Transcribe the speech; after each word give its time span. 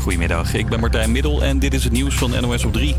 Goedemiddag, 0.00 0.54
ik 0.54 0.68
ben 0.68 0.80
Martijn 0.80 1.12
Middel 1.12 1.42
en 1.42 1.58
dit 1.58 1.74
is 1.74 1.84
het 1.84 1.92
nieuws 1.92 2.14
van 2.14 2.30
NOS 2.40 2.64
op 2.64 2.72
3. 2.72 2.94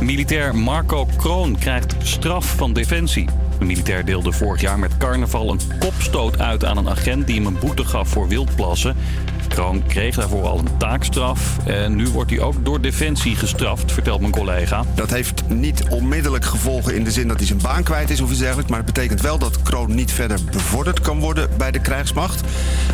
Militair 0.00 0.54
Marco 0.54 1.06
Kroon 1.16 1.58
krijgt 1.58 1.94
straf 1.98 2.54
van 2.56 2.72
Defensie. 2.72 3.28
De 3.58 3.64
militair 3.64 4.04
deelde 4.04 4.32
vorig 4.32 4.60
jaar 4.60 4.78
met 4.78 4.96
carnaval 4.96 5.50
een 5.50 5.60
kopstoot 5.78 6.40
uit 6.40 6.64
aan 6.64 6.76
een 6.76 6.88
agent 6.88 7.26
die 7.26 7.36
hem 7.36 7.46
een 7.46 7.58
boete 7.58 7.84
gaf 7.84 8.08
voor 8.08 8.28
wildplassen. 8.28 8.96
Kroon 9.56 9.82
kreeg 9.86 10.14
daarvoor 10.14 10.46
al 10.46 10.58
een 10.58 10.76
taakstraf. 10.76 11.58
En 11.64 11.96
nu 11.96 12.08
wordt 12.08 12.30
hij 12.30 12.40
ook 12.40 12.64
door 12.64 12.80
Defensie 12.80 13.36
gestraft, 13.36 13.92
vertelt 13.92 14.20
mijn 14.20 14.32
collega. 14.32 14.84
Dat 14.94 15.10
heeft 15.10 15.48
niet 15.48 15.84
onmiddellijk 15.88 16.44
gevolgen 16.44 16.94
in 16.94 17.04
de 17.04 17.10
zin 17.10 17.28
dat 17.28 17.36
hij 17.36 17.46
zijn 17.46 17.60
baan 17.62 17.82
kwijt 17.82 18.10
is 18.10 18.20
of 18.20 18.30
iets 18.30 18.38
dergelijks. 18.38 18.70
Maar 18.70 18.78
het 18.78 18.94
betekent 18.94 19.20
wel 19.20 19.38
dat 19.38 19.62
Kroon 19.62 19.94
niet 19.94 20.12
verder 20.12 20.38
bevorderd 20.50 21.00
kan 21.00 21.20
worden 21.20 21.48
bij 21.58 21.70
de 21.70 21.80
krijgsmacht. 21.80 22.40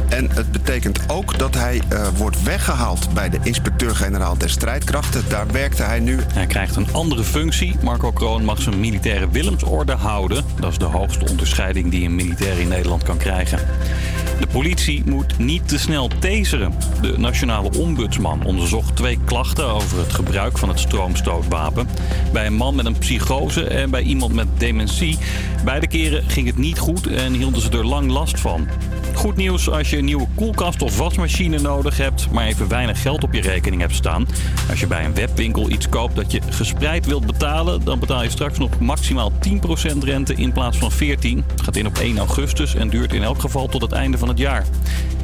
En 0.08 0.30
het 0.30 0.52
betekent 0.52 0.98
ook 1.06 1.38
dat 1.38 1.54
hij 1.54 1.82
uh, 1.92 2.06
wordt 2.16 2.42
weggehaald 2.42 3.14
bij 3.14 3.28
de 3.28 3.38
inspecteur-generaal 3.42 4.38
der 4.38 4.50
strijdkrachten. 4.50 5.24
Daar 5.28 5.46
werkte 5.52 5.82
hij 5.82 6.00
nu. 6.00 6.18
Hij 6.32 6.46
krijgt 6.46 6.76
een 6.76 6.92
andere 6.92 7.24
functie. 7.24 7.76
Marco 7.82 8.12
Kroon 8.12 8.44
mag 8.44 8.62
zijn 8.62 8.80
militaire 8.80 9.28
Willemsorde 9.28 9.92
houden. 9.92 10.44
Dat 10.60 10.70
is 10.70 10.78
de 10.78 10.84
hoogste 10.84 11.30
onderscheiding 11.30 11.90
die 11.90 12.04
een 12.04 12.14
militair 12.14 12.58
in 12.58 12.68
Nederland 12.68 13.02
kan 13.02 13.16
krijgen. 13.16 13.58
De 14.40 14.46
politie 14.46 15.02
moet 15.04 15.38
niet 15.38 15.68
te 15.68 15.78
snel 15.78 16.08
taseren. 16.18 16.51
De 16.52 17.14
nationale 17.16 17.70
ombudsman 17.78 18.44
onderzocht 18.44 18.96
twee 18.96 19.18
klachten 19.24 19.66
over 19.66 19.98
het 19.98 20.12
gebruik 20.12 20.58
van 20.58 20.68
het 20.68 20.78
stroomstootwapen. 20.78 21.88
Bij 22.32 22.46
een 22.46 22.54
man 22.54 22.74
met 22.74 22.86
een 22.86 22.98
psychose 22.98 23.64
en 23.64 23.90
bij 23.90 24.02
iemand 24.02 24.34
met 24.34 24.46
dementie. 24.56 25.18
Beide 25.64 25.86
keren 25.86 26.22
ging 26.28 26.46
het 26.46 26.56
niet 26.56 26.78
goed 26.78 27.06
en 27.06 27.32
hielden 27.32 27.62
ze 27.62 27.70
er 27.70 27.86
lang 27.86 28.10
last 28.10 28.40
van. 28.40 28.68
Goed 29.14 29.36
nieuws 29.36 29.70
als 29.70 29.90
je 29.90 29.98
een 29.98 30.04
nieuwe 30.04 30.26
koelkast 30.34 30.82
of 30.82 30.98
wasmachine 30.98 31.58
nodig 31.58 31.96
hebt, 31.96 32.30
maar 32.30 32.46
even 32.46 32.68
weinig 32.68 33.02
geld 33.02 33.24
op 33.24 33.32
je 33.32 33.40
rekening 33.40 33.80
hebt 33.80 33.94
staan. 33.94 34.26
Als 34.70 34.80
je 34.80 34.86
bij 34.86 35.04
een 35.04 35.14
webwinkel 35.14 35.70
iets 35.70 35.88
koopt 35.88 36.16
dat 36.16 36.32
je 36.32 36.40
gespreid 36.50 37.06
wilt 37.06 37.26
betalen, 37.26 37.84
dan 37.84 37.98
betaal 37.98 38.22
je 38.22 38.30
straks 38.30 38.58
nog 38.58 38.78
maximaal 38.78 39.32
10% 39.94 39.98
rente 39.98 40.34
in 40.34 40.52
plaats 40.52 40.78
van 40.78 40.90
14%. 40.92 40.96
Het 41.46 41.62
gaat 41.62 41.76
in 41.76 41.86
op 41.86 41.98
1 41.98 42.18
augustus 42.18 42.74
en 42.74 42.88
duurt 42.88 43.12
in 43.12 43.22
elk 43.22 43.40
geval 43.40 43.68
tot 43.68 43.82
het 43.82 43.92
einde 43.92 44.18
van 44.18 44.28
het 44.28 44.38
jaar. 44.38 44.64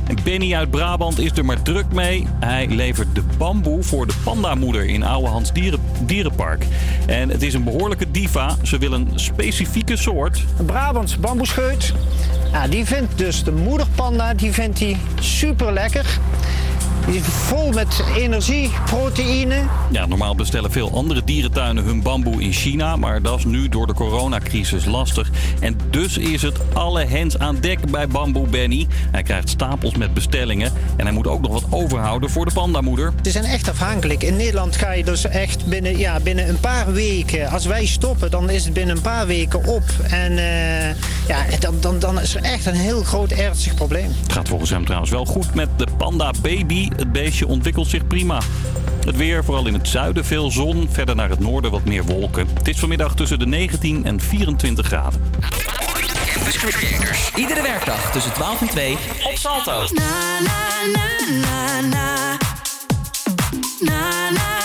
En 0.09 0.17
Benny 0.25 0.55
uit 0.55 0.70
Brabant 0.70 1.19
is 1.19 1.31
er 1.34 1.45
maar 1.45 1.62
druk 1.62 1.92
mee. 1.92 2.27
Hij 2.41 2.67
levert 2.69 3.14
de 3.14 3.23
bamboe 3.39 3.83
voor 3.83 4.06
de 4.06 4.14
pandamoeder 4.25 4.84
in 4.84 5.03
Ouwehans 5.03 5.53
Dieren, 5.53 5.81
Dierenpark. 6.01 6.64
En 7.06 7.28
het 7.28 7.42
is 7.42 7.55
een 7.55 7.64
behoorlijke 7.64 8.11
diva. 8.11 8.56
Ze 8.62 8.79
wil 8.79 8.92
een 8.92 9.11
specifieke 9.14 9.97
soort. 9.97 10.45
Een 10.59 10.64
Brabants 10.64 11.19
bamboescheut. 11.19 11.92
Ja, 12.53 12.69
die 12.69 12.84
vindt 12.84 13.19
dus 13.19 13.45
de 13.45 13.53
moederpanda 13.53 14.34
die 14.34 14.53
vindt 14.53 14.79
die 14.79 14.97
super 15.20 15.73
lekker. 15.73 16.19
Die 17.09 17.17
is 17.17 17.27
vol 17.27 17.73
met 17.73 18.05
energie, 18.17 18.70
proteïne. 18.84 19.62
Ja, 19.91 20.06
normaal 20.06 20.34
bestellen 20.34 20.70
veel 20.70 20.91
andere 20.92 21.25
dierentuinen 21.25 21.84
hun 21.84 22.03
bamboe 22.03 22.42
in 22.42 22.53
China. 22.53 22.97
Maar 22.97 23.23
dat 23.23 23.39
is 23.39 23.45
nu 23.45 23.69
door 23.69 23.87
de 23.87 23.95
coronacrisis 23.95 24.84
lastig. 24.84 25.31
En 25.61 25.77
dus 25.91 26.19
is 26.19 26.42
het 26.42 26.59
alle 26.73 27.05
hens 27.05 27.39
aan 27.39 27.61
dek 27.61 27.91
bij 27.91 28.09
Bamboe 28.09 28.47
Benny. 28.47 28.86
Hij 29.11 29.23
krijgt 29.23 29.48
stapels 29.48 29.97
met 29.97 30.14
bestellingen. 30.14 30.73
En 30.97 31.05
hij 31.05 31.14
moet 31.14 31.27
ook 31.27 31.41
nog 31.41 31.53
wat 31.53 31.64
overhouden 31.70 32.31
voor 32.31 32.45
de 32.45 32.53
pandamoeder. 32.53 33.12
Ze 33.23 33.31
zijn 33.31 33.45
echt 33.45 33.69
afhankelijk. 33.69 34.23
In 34.23 34.36
Nederland 34.36 34.77
ga 34.77 34.92
je 34.92 35.05
dus 35.05 35.25
echt 35.25 35.67
binnen, 35.67 35.98
ja, 35.98 36.20
binnen 36.20 36.48
een 36.48 36.61
paar 36.61 36.92
weken... 36.92 37.48
Als 37.51 37.67
wij 37.67 37.86
stoppen, 37.86 38.31
dan 38.31 38.51
is 38.51 38.64
het 38.64 38.73
binnen 38.73 38.97
een 38.97 39.03
paar 39.03 39.27
weken 39.27 39.67
op. 39.67 39.83
En 40.11 40.33
uh, 40.33 40.89
ja, 41.29 41.45
dan, 41.61 41.75
dan, 41.81 41.98
dan 41.98 42.20
is 42.20 42.34
er 42.34 42.42
echt 42.42 42.67
een 42.67 42.75
heel 42.75 43.03
groot 43.03 43.31
ernstig 43.31 43.75
probleem. 43.75 44.12
Het 44.23 44.33
gaat 44.33 44.48
volgens 44.48 44.70
hem 44.70 44.84
trouwens 44.84 45.11
wel 45.11 45.25
goed 45.25 45.55
met 45.55 45.69
de 45.77 45.86
panda 45.97 46.31
baby. 46.42 46.89
Het 46.99 47.13
beestje 47.13 47.47
ontwikkelt 47.47 47.87
zich 47.87 48.07
prima. 48.07 48.41
Het 49.05 49.17
weer, 49.17 49.45
vooral 49.45 49.67
in 49.67 49.75
het 49.75 49.89
zuiden 49.89 50.25
veel 50.25 50.51
zon. 50.51 50.89
Verder 50.91 51.14
naar 51.14 51.29
het 51.29 51.39
noorden 51.39 51.70
wat 51.70 51.85
meer 51.85 52.05
wolken. 52.05 52.48
Het 52.55 52.69
is 52.69 52.79
vanmiddag 52.79 53.14
tussen 53.14 53.39
de 53.39 53.47
19 53.47 54.05
en 54.05 54.20
24 54.20 54.86
graden. 54.86 55.20
Campus 56.33 56.57
Creators. 56.57 57.31
Iedere 57.35 57.63
werkdag 57.63 58.13
tussen 58.13 58.33
12 58.33 58.61
en 58.61 58.69
2 58.69 58.92
op 58.92 59.37
Salto. 59.37 59.85
Na, 59.95 60.41
na, 60.41 60.69
na, 60.92 61.41
na, 61.41 61.81
na. 61.81 62.37
Na, 63.81 64.31
na, 64.31 64.31
na, 64.31 64.58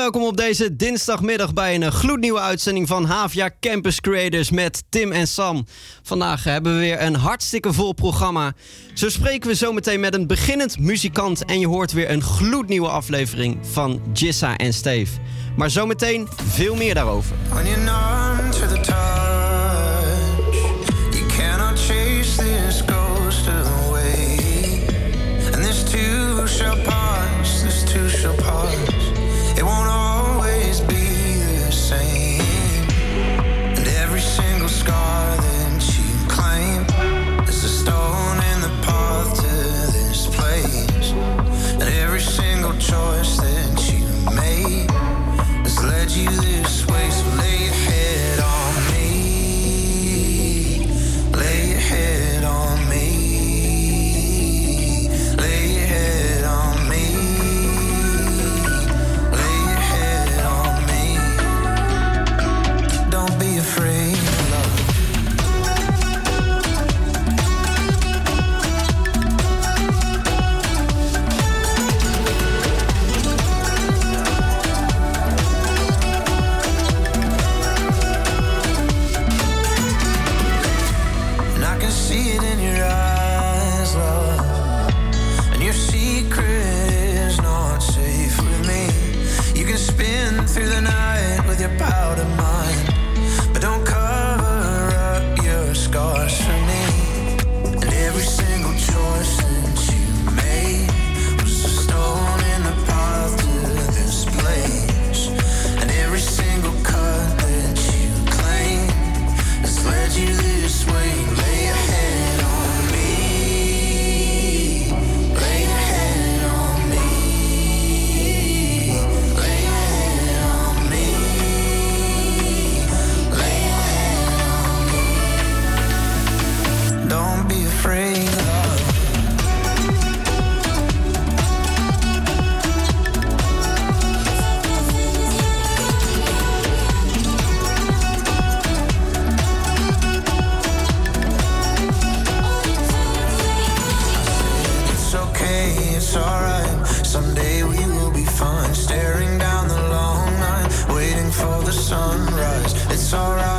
welkom 0.00 0.24
op 0.24 0.36
deze 0.36 0.76
dinsdagmiddag 0.76 1.52
bij 1.52 1.74
een 1.74 1.92
gloednieuwe 1.92 2.40
uitzending 2.40 2.88
van 2.88 3.04
Havia 3.04 3.50
Campus 3.60 4.00
Creators 4.00 4.50
met 4.50 4.82
Tim 4.88 5.12
en 5.12 5.26
Sam. 5.26 5.66
Vandaag 6.02 6.44
hebben 6.44 6.74
we 6.74 6.78
weer 6.78 7.02
een 7.02 7.14
hartstikke 7.14 7.72
vol 7.72 7.92
programma. 7.92 8.52
Zo 8.94 9.08
spreken 9.08 9.48
we 9.48 9.54
zometeen 9.54 10.00
met 10.00 10.14
een 10.14 10.26
beginnend 10.26 10.78
muzikant 10.78 11.44
en 11.44 11.60
je 11.60 11.66
hoort 11.66 11.92
weer 11.92 12.10
een 12.10 12.22
gloednieuwe 12.22 12.88
aflevering 12.88 13.58
van 13.60 14.02
Jissa 14.12 14.56
en 14.56 14.74
Steve. 14.74 15.18
Maar 15.56 15.70
zometeen 15.70 16.28
veel 16.50 16.74
meer 16.74 16.94
daarover. 16.94 17.36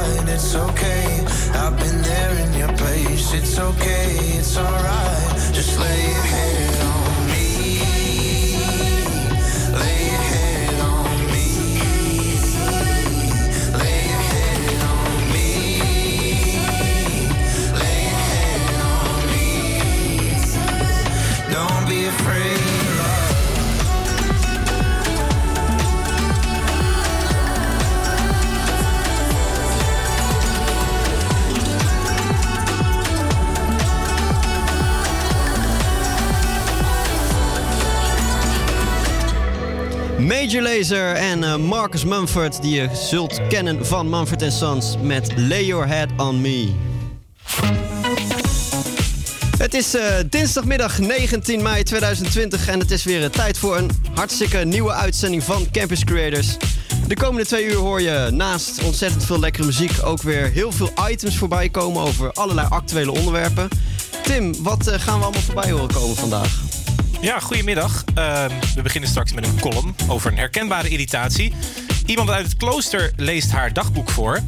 It's 0.03 0.30
it's 0.33 0.56
okay. 0.56 1.24
I've 1.53 1.77
been 1.77 2.01
there 2.01 2.33
in 2.39 2.53
your 2.53 2.74
place. 2.77 3.33
It's 3.33 3.59
okay, 3.59 4.38
it's 4.39 4.57
alright. 4.57 5.53
Just 5.53 5.80
lay 5.80 6.01
your 6.13 6.25
head 6.33 6.81
on 6.81 7.27
me. 7.27 7.48
Lay 9.80 10.00
your 10.12 10.24
head 10.31 10.80
on 10.81 11.25
me. 11.31 11.48
Lay 13.80 14.01
your 14.12 14.24
head 14.31 14.81
on 14.92 15.13
me. 15.33 15.50
Lay 17.80 18.00
your 18.09 18.21
head 18.31 18.75
on 18.89 19.19
me. 19.31 19.48
Don't 21.53 21.86
be 21.88 22.06
afraid 22.06 22.60
Major 40.41 40.61
Lazer 40.61 41.13
en 41.13 41.43
eh, 41.43 41.55
Marcus 41.55 42.05
Mumford, 42.05 42.61
die 42.61 42.75
je 42.75 42.89
zult 42.93 43.47
kennen 43.47 43.85
van 43.85 44.09
Mumford 44.09 44.53
Sons 44.53 44.95
met 45.01 45.31
Lay 45.35 45.65
Your 45.65 45.88
Head 45.88 46.09
on 46.17 46.41
Me. 46.41 46.73
Het 49.57 49.73
is 49.73 49.95
eh, 49.95 50.15
dinsdagmiddag 50.29 50.99
19 50.99 51.61
mei 51.61 51.83
2020 51.83 52.67
en 52.67 52.79
het 52.79 52.91
is 52.91 53.03
weer 53.03 53.23
eh, 53.23 53.29
tijd 53.29 53.57
voor 53.57 53.77
een 53.77 53.89
hartstikke 54.13 54.57
nieuwe 54.57 54.91
uitzending 54.91 55.43
van 55.43 55.67
Campus 55.71 56.03
Creators. 56.03 56.57
De 57.07 57.15
komende 57.15 57.45
twee 57.45 57.65
uur 57.65 57.75
hoor 57.75 58.01
je 58.01 58.29
naast 58.31 58.83
ontzettend 58.83 59.25
veel 59.25 59.39
lekkere 59.39 59.65
muziek 59.65 59.91
ook 60.03 60.21
weer 60.21 60.49
heel 60.49 60.71
veel 60.71 60.89
items 61.09 61.38
voorbij 61.38 61.69
komen 61.69 62.01
over 62.01 62.31
allerlei 62.31 62.67
actuele 62.69 63.12
onderwerpen. 63.12 63.67
Tim, 64.24 64.63
wat 64.63 64.91
gaan 64.91 65.17
we 65.17 65.24
allemaal 65.24 65.41
voorbij 65.41 65.71
horen 65.71 65.93
komen 65.93 66.15
vandaag? 66.15 66.70
Ja, 67.21 67.39
goedemiddag. 67.39 68.03
Uh, 68.17 68.45
we 68.75 68.81
beginnen 68.81 69.09
straks 69.09 69.33
met 69.33 69.47
een 69.47 69.59
column 69.59 69.95
over 70.07 70.31
een 70.31 70.37
herkenbare 70.37 70.89
irritatie. 70.89 71.53
Iemand 72.05 72.29
uit 72.29 72.45
het 72.45 72.57
klooster 72.57 73.11
leest 73.15 73.51
haar 73.51 73.73
dagboek 73.73 74.09
voor. 74.09 74.39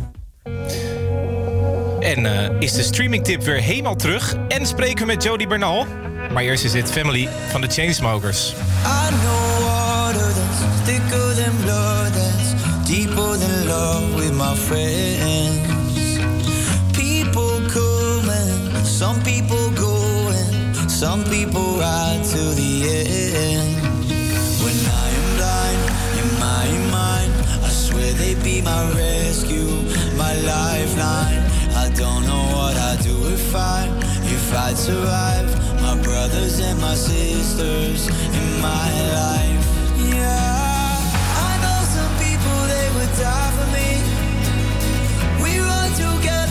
En 1.99 2.25
eh, 2.25 2.59
is 2.59 2.73
de 2.73 2.83
streamingtip 2.83 3.43
weer 3.43 3.61
helemaal 3.61 3.95
terug. 3.95 4.35
En 4.47 4.65
spreken 4.65 4.99
we 4.99 5.05
met 5.05 5.23
Jody 5.23 5.47
Bernal. 5.47 5.87
Maar 6.31 6.43
eerst 6.43 6.63
is 6.63 6.71
dit 6.71 6.91
Family 6.91 7.29
van 7.49 7.61
de 7.61 7.67
Chainsmokers. 7.67 8.49
I 8.49 8.53
know 9.21 9.63
water 9.65 10.33
that's 10.33 10.83
thicker 10.85 11.35
than 11.35 11.55
blood, 11.63 12.13
that's 12.13 12.87
deeper 12.87 13.37
than 13.37 13.65
love 13.67 14.15
with 14.15 14.33
my 14.33 14.55
friends. 14.55 15.71
People 16.91 17.61
come 17.67 18.03
some 18.85 19.21
people 19.23 19.69
go, 19.71 20.29
and 20.29 20.91
some 20.91 21.23
people 21.23 21.77
ride 21.79 22.23
When 22.83 22.91
I 22.91 22.99
am 25.15 25.27
blind 25.37 25.79
in 26.19 26.27
my 26.37 26.67
mind, 26.91 27.31
I 27.63 27.69
swear 27.69 28.11
they 28.11 28.35
be 28.43 28.61
my 28.61 28.91
rescue, 28.91 29.71
my 30.17 30.35
lifeline. 30.41 31.43
I 31.77 31.87
don't 31.95 32.25
know 32.27 32.43
what 32.51 32.75
I'd 32.75 32.99
do 33.01 33.29
if 33.29 33.55
I, 33.55 33.87
if 34.25 34.53
I'd 34.53 34.77
survive. 34.77 35.47
My 35.81 35.95
brothers 36.03 36.59
and 36.59 36.77
my 36.81 36.95
sisters 36.95 38.09
in 38.09 38.61
my 38.61 38.91
life. 39.15 39.65
Yeah, 40.11 40.99
I 41.47 41.49
know 41.63 41.85
some 41.95 42.11
people 42.19 42.67
they 42.67 42.89
would 42.95 43.13
die 43.15 43.51
for 43.59 43.67
me. 43.71 44.03
We 45.41 45.59
run 45.59 45.89
together, 45.95 46.42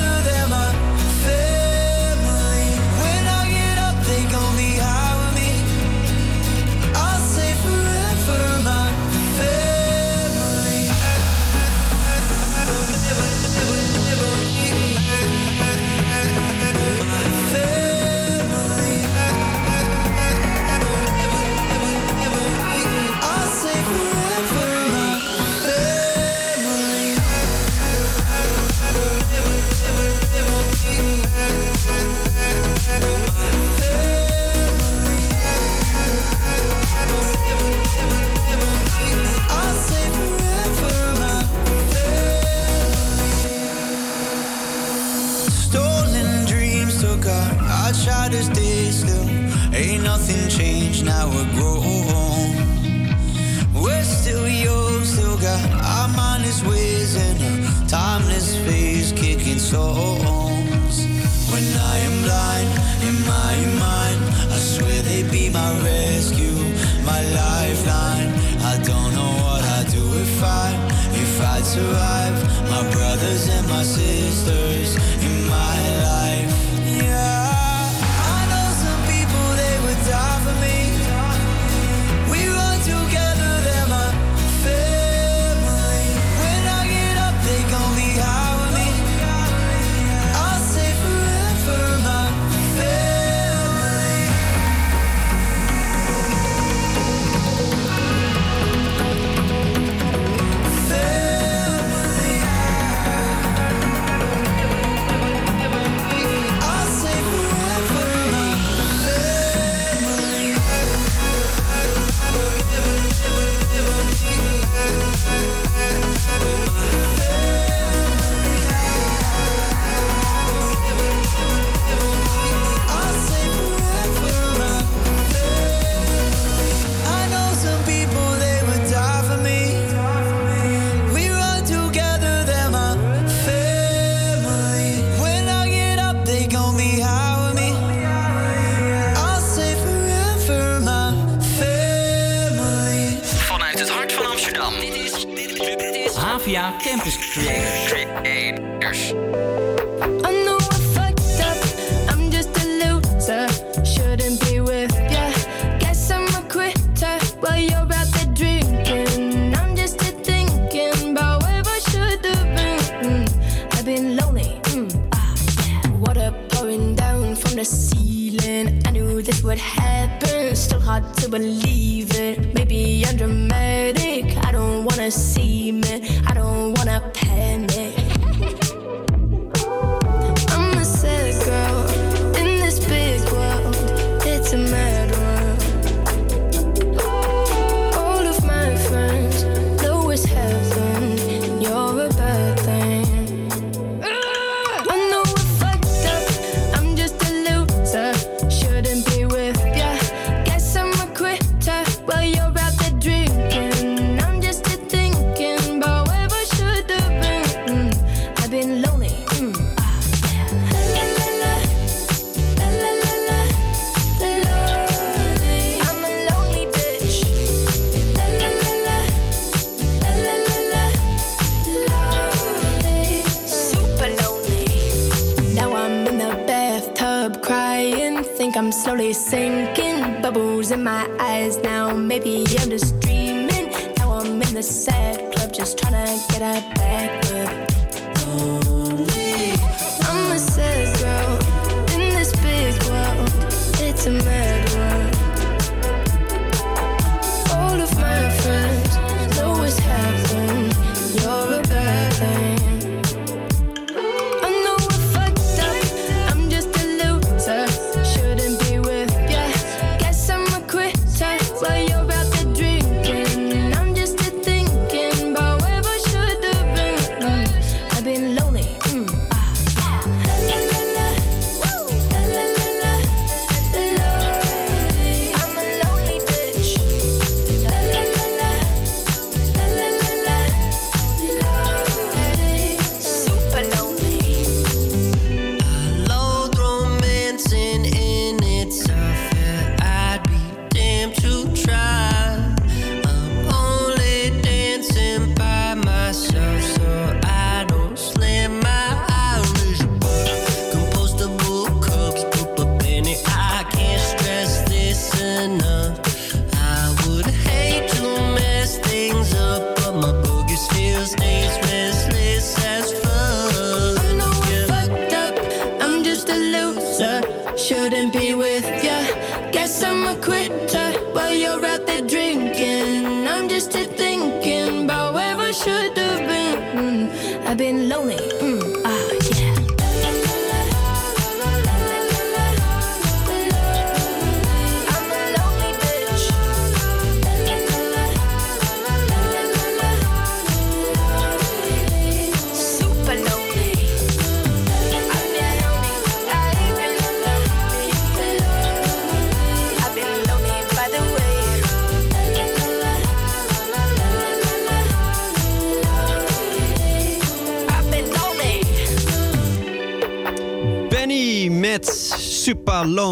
timeless 56.53 56.65
ways 56.65 57.17
in 57.17 57.37
a 57.43 57.89
timeless 57.89 58.59
space, 58.59 59.13
kicking 59.13 59.59
stones. 59.59 61.07
When 61.51 61.65
I 61.81 61.97
am 61.99 62.23
blind 62.23 62.69
in 63.09 63.17
my 63.27 63.55
mind, 63.81 64.21
I 64.53 64.59
swear 64.59 65.03
they'd 65.03 65.31
be 65.31 65.49
my 65.51 65.73
rescue, 65.83 66.59
my 67.05 67.23
lifeline. 67.41 68.29
I 68.65 68.77
don't 68.85 69.15
know 69.15 69.33
what 69.45 69.63
I'd 69.65 69.89
do 69.91 70.05
if 70.19 70.43
I, 70.43 70.75
if 71.15 71.41
I'd 71.41 71.65
survive. 71.65 72.37
My 72.71 72.83
brothers 72.93 73.49
and 73.49 73.67
my 73.69 73.83
sisters 73.83 74.97
in 75.25 75.49
my 75.49 76.03
life. 76.05 76.22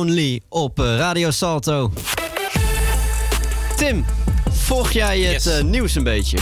Lonely 0.00 0.40
op 0.48 0.80
eh, 0.80 0.96
Radio 0.96 1.30
Salto. 1.30 1.92
Tim, 3.76 4.04
volg 4.50 4.92
jij 4.92 5.20
het 5.20 5.44
Yes. 5.44 5.58
eh, 5.58 5.64
nieuws 5.64 5.94
een 5.94 6.02
beetje? 6.04 6.38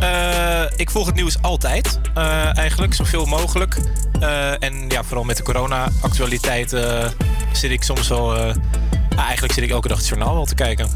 Eh, 0.00 0.62
ik 0.76 0.90
volg 0.90 1.06
het 1.06 1.14
nieuws 1.14 1.42
altijd, 1.42 2.00
eigenlijk, 2.54 2.94
zoveel 2.94 3.26
mogelijk. 3.26 3.76
En 4.58 4.84
ja, 4.88 5.04
vooral 5.04 5.24
met 5.24 5.36
de 5.36 5.42
corona-actualiteit 5.42 6.76
zit 7.52 7.70
ik 7.70 7.82
soms 7.82 8.08
wel... 8.08 8.32
ah, 8.32 8.54
eigenlijk 9.16 9.52
zit 9.52 9.64
ik 9.64 9.70
elke 9.70 9.88
dag 9.88 9.98
het 9.98 10.08
journaal 10.08 10.34
wel 10.34 10.44
te 10.44 10.54
kijken. 10.54 10.88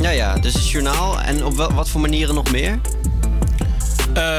Ja, 0.00 0.10
ja, 0.10 0.34
dus 0.38 0.54
het 0.54 0.70
journaal. 0.70 1.20
En 1.20 1.44
op 1.44 1.56
wat 1.56 1.88
voor 1.88 2.00
manieren 2.00 2.34
nog 2.34 2.50
meer? 2.50 2.80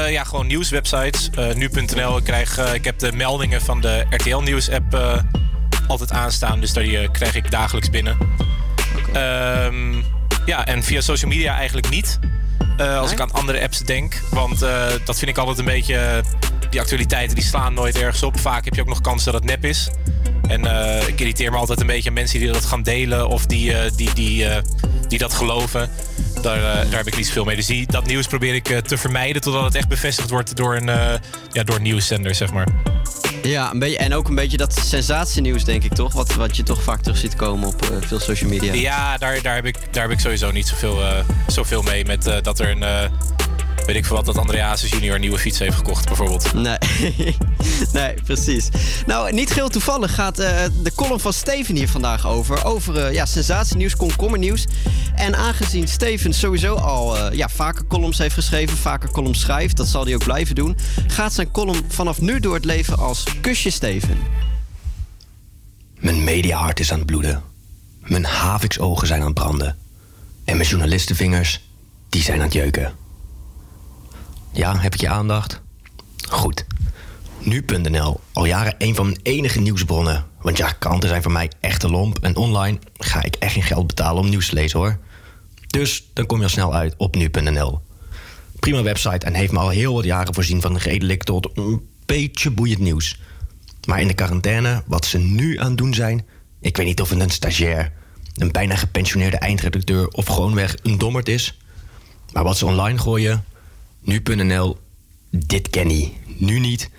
Ja, 0.08 0.24
gewoon 0.24 0.46
nieuwswebsites. 0.46 1.30
nu.nl. 1.54 2.16
Ik, 2.16 2.24
krijg, 2.24 2.74
ik 2.74 2.84
heb 2.84 2.98
de 2.98 3.12
meldingen 3.12 3.60
van 3.62 3.80
de 3.80 4.06
RTL 4.10 4.38
Nieuws-app 4.38 4.94
eh, 4.94 5.18
altijd 5.86 6.12
aanstaan. 6.12 6.60
Dus 6.60 6.72
daar 6.72 6.84
eh, 6.84 7.10
krijg 7.12 7.34
ik 7.34 7.50
dagelijks 7.50 7.90
binnen. 7.90 8.16
Ehm, 9.12 10.02
ja, 10.46 10.66
en 10.66 10.82
via 10.82 11.00
social 11.00 11.30
media 11.30 11.56
eigenlijk 11.56 11.90
niet. 11.90 12.18
Eh, 12.76 12.98
als 12.98 13.12
ik 13.12 13.20
aan 13.20 13.32
andere 13.32 13.62
apps 13.62 13.78
denk. 13.78 14.20
Want 14.30 14.62
eh, 14.62 14.86
dat 15.04 15.18
vind 15.18 15.30
ik 15.30 15.38
altijd 15.38 15.58
een 15.58 15.64
beetje... 15.64 16.22
Die 16.70 16.80
actualiteiten 16.80 17.34
die 17.34 17.44
slaan 17.44 17.74
nooit 17.74 17.98
ergens 17.98 18.22
op. 18.22 18.40
Vaak 18.40 18.64
heb 18.64 18.74
je 18.74 18.80
ook 18.80 18.88
nog 18.88 19.00
kans 19.00 19.24
dat 19.24 19.34
het 19.34 19.44
nep 19.44 19.64
is. 19.64 19.90
En 20.48 20.60
ik 21.06 21.20
irriteer 21.20 21.50
me 21.50 21.56
altijd 21.56 21.80
een 21.80 21.86
beetje 21.86 22.08
aan 22.08 22.14
mensen 22.14 22.38
die 22.38 22.52
dat 22.52 22.64
gaan 22.64 22.82
delen. 22.82 23.28
Of 23.28 23.46
die, 23.46 23.74
die, 23.96 24.12
die, 24.14 24.46
die 25.08 25.18
dat 25.18 25.34
geloven. 25.34 25.90
Daar, 26.42 26.60
daar 26.60 26.96
heb 26.96 27.06
ik 27.06 27.16
niet 27.16 27.26
zoveel 27.26 27.44
mee. 27.44 27.56
Dus 27.56 27.66
die, 27.66 27.86
dat 27.86 28.06
nieuws 28.06 28.26
probeer 28.26 28.54
ik 28.54 28.64
te 28.64 28.96
vermijden. 28.96 29.42
Totdat 29.42 29.64
het 29.64 29.74
echt 29.74 29.88
bevestigd 29.88 30.30
wordt 30.30 30.56
door 30.56 30.76
een, 30.76 31.20
ja, 31.52 31.62
door 31.64 31.80
nieuwszender, 31.80 32.34
zeg 32.34 32.52
maar. 32.52 32.91
Ja, 33.42 33.72
een 33.72 33.78
beetje, 33.78 33.98
en 33.98 34.14
ook 34.14 34.28
een 34.28 34.34
beetje 34.34 34.56
dat 34.56 34.74
sensatienieuws, 34.74 35.64
denk 35.64 35.84
ik 35.84 35.94
toch? 35.94 36.12
Wat, 36.12 36.34
wat 36.34 36.56
je 36.56 36.62
toch 36.62 36.82
vaak 36.82 37.02
terug 37.02 37.18
ziet 37.18 37.36
komen 37.36 37.68
op 37.68 37.82
eh, 37.82 37.96
veel 38.00 38.20
social 38.20 38.50
media. 38.50 38.72
Ja, 38.72 39.18
daar, 39.18 39.42
daar, 39.42 39.54
heb 39.54 39.64
ik, 39.64 39.76
daar 39.90 40.02
heb 40.02 40.12
ik 40.12 40.20
sowieso 40.20 40.50
niet 40.50 40.68
zoveel, 40.68 41.02
eh, 41.02 41.24
zoveel 41.46 41.82
mee. 41.82 42.04
Met 42.04 42.26
eh, 42.26 42.42
dat 42.42 42.58
er 42.58 42.70
een... 42.70 43.10
weet 43.86 43.96
ik 43.96 44.04
veel 44.04 44.16
wat, 44.16 44.24
dat 44.24 44.38
Andreas 44.38 44.82
junior 44.88 45.14
een 45.14 45.20
nieuwe 45.20 45.38
fiets 45.38 45.58
heeft 45.58 45.76
gekocht, 45.76 46.06
bijvoorbeeld. 46.06 46.52
Nee. 46.54 46.78
nee, 47.92 48.14
precies. 48.24 48.68
Nou, 49.06 49.32
niet 49.32 49.48
geheel 49.48 49.68
toevallig 49.68 50.14
gaat 50.14 50.38
eh, 50.38 50.64
de 50.82 50.94
column 50.94 51.20
van 51.20 51.32
Steven 51.32 51.76
hier 51.76 51.88
vandaag 51.88 52.26
over. 52.26 52.64
Over 52.64 52.96
eh, 52.96 53.14
ja, 53.14 53.26
sensatienieuws, 53.26 53.96
komkommernieuws. 53.96 54.66
En 55.14 55.36
aangezien 55.36 55.88
Steven 55.88 56.32
sowieso 56.32 56.74
al 56.74 57.18
eh, 57.18 57.36
ja, 57.36 57.48
vaker 57.48 57.86
columns 57.86 58.18
heeft 58.18 58.34
geschreven, 58.34 58.76
vaker 58.76 59.10
columns 59.10 59.40
schrijft, 59.40 59.76
dat 59.76 59.88
zal 59.88 60.04
hij 60.04 60.14
ook 60.14 60.24
blijven 60.24 60.54
doen, 60.54 60.76
gaat 61.06 61.32
zijn 61.32 61.50
column 61.50 61.84
vanaf 61.88 62.20
nu 62.20 62.40
door 62.40 62.54
het 62.54 62.64
leven 62.64 62.98
als 62.98 63.24
Kusje 63.40 63.70
Steven. 63.70 64.18
Mijn 65.98 66.24
mediahart 66.24 66.80
is 66.80 66.92
aan 66.92 66.98
het 66.98 67.06
bloeden. 67.06 67.42
Mijn 68.00 68.24
haviksogen 68.24 69.06
zijn 69.06 69.20
aan 69.20 69.26
het 69.26 69.34
branden. 69.34 69.76
En 70.44 70.56
mijn 70.56 70.68
journalistenvingers, 70.68 71.60
die 72.08 72.22
zijn 72.22 72.38
aan 72.38 72.44
het 72.44 72.52
jeuken. 72.52 73.01
Ja, 74.52 74.78
heb 74.78 74.94
ik 74.94 75.00
je 75.00 75.08
aandacht? 75.08 75.60
Goed. 76.28 76.64
Nu.nl, 77.38 78.20
al 78.32 78.44
jaren 78.44 78.74
een 78.78 78.94
van 78.94 79.06
mijn 79.06 79.20
enige 79.22 79.60
nieuwsbronnen. 79.60 80.26
Want 80.40 80.56
ja, 80.56 80.72
kranten 80.72 81.08
zijn 81.08 81.22
voor 81.22 81.32
mij 81.32 81.50
echt 81.60 81.82
een 81.82 81.90
lomp. 81.90 82.18
En 82.18 82.36
online 82.36 82.78
ga 82.96 83.22
ik 83.22 83.36
echt 83.36 83.52
geen 83.52 83.62
geld 83.62 83.86
betalen 83.86 84.22
om 84.22 84.28
nieuws 84.28 84.48
te 84.48 84.54
lezen 84.54 84.78
hoor. 84.78 84.98
Dus 85.66 86.10
dan 86.12 86.26
kom 86.26 86.38
je 86.38 86.42
al 86.44 86.48
snel 86.48 86.74
uit 86.74 86.94
op 86.96 87.14
nu.nl. 87.14 87.80
Prima 88.58 88.82
website 88.82 89.26
en 89.26 89.34
heeft 89.34 89.52
me 89.52 89.58
al 89.58 89.68
heel 89.68 89.94
wat 89.94 90.04
jaren 90.04 90.34
voorzien 90.34 90.60
van 90.60 90.76
redelijk 90.76 91.22
tot 91.22 91.50
een 91.54 91.88
beetje 92.06 92.50
boeiend 92.50 92.80
nieuws. 92.80 93.20
Maar 93.86 94.00
in 94.00 94.08
de 94.08 94.14
quarantaine, 94.14 94.82
wat 94.86 95.04
ze 95.04 95.18
nu 95.18 95.58
aan 95.58 95.68
het 95.68 95.78
doen 95.78 95.94
zijn... 95.94 96.26
ik 96.60 96.76
weet 96.76 96.86
niet 96.86 97.00
of 97.00 97.10
het 97.10 97.20
een 97.20 97.30
stagiair, 97.30 97.92
een 98.34 98.52
bijna 98.52 98.76
gepensioneerde 98.76 99.36
eindredacteur... 99.36 100.08
of 100.08 100.26
gewoonweg 100.26 100.74
een 100.82 100.98
dommerd 100.98 101.28
is. 101.28 101.58
Maar 102.32 102.44
wat 102.44 102.58
ze 102.58 102.66
online 102.66 102.98
gooien, 102.98 103.44
nu.nl, 104.02 104.78
dit 105.30 105.70
ken 105.70 105.90
ik. 105.90 106.12
Nu 106.38 106.58
niet, 106.58 106.90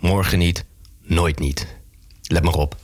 morgen 0.00 0.38
niet, 0.38 0.64
nooit 1.02 1.38
niet. 1.38 1.66
Let 2.22 2.42
maar 2.42 2.54
op. 2.54 2.76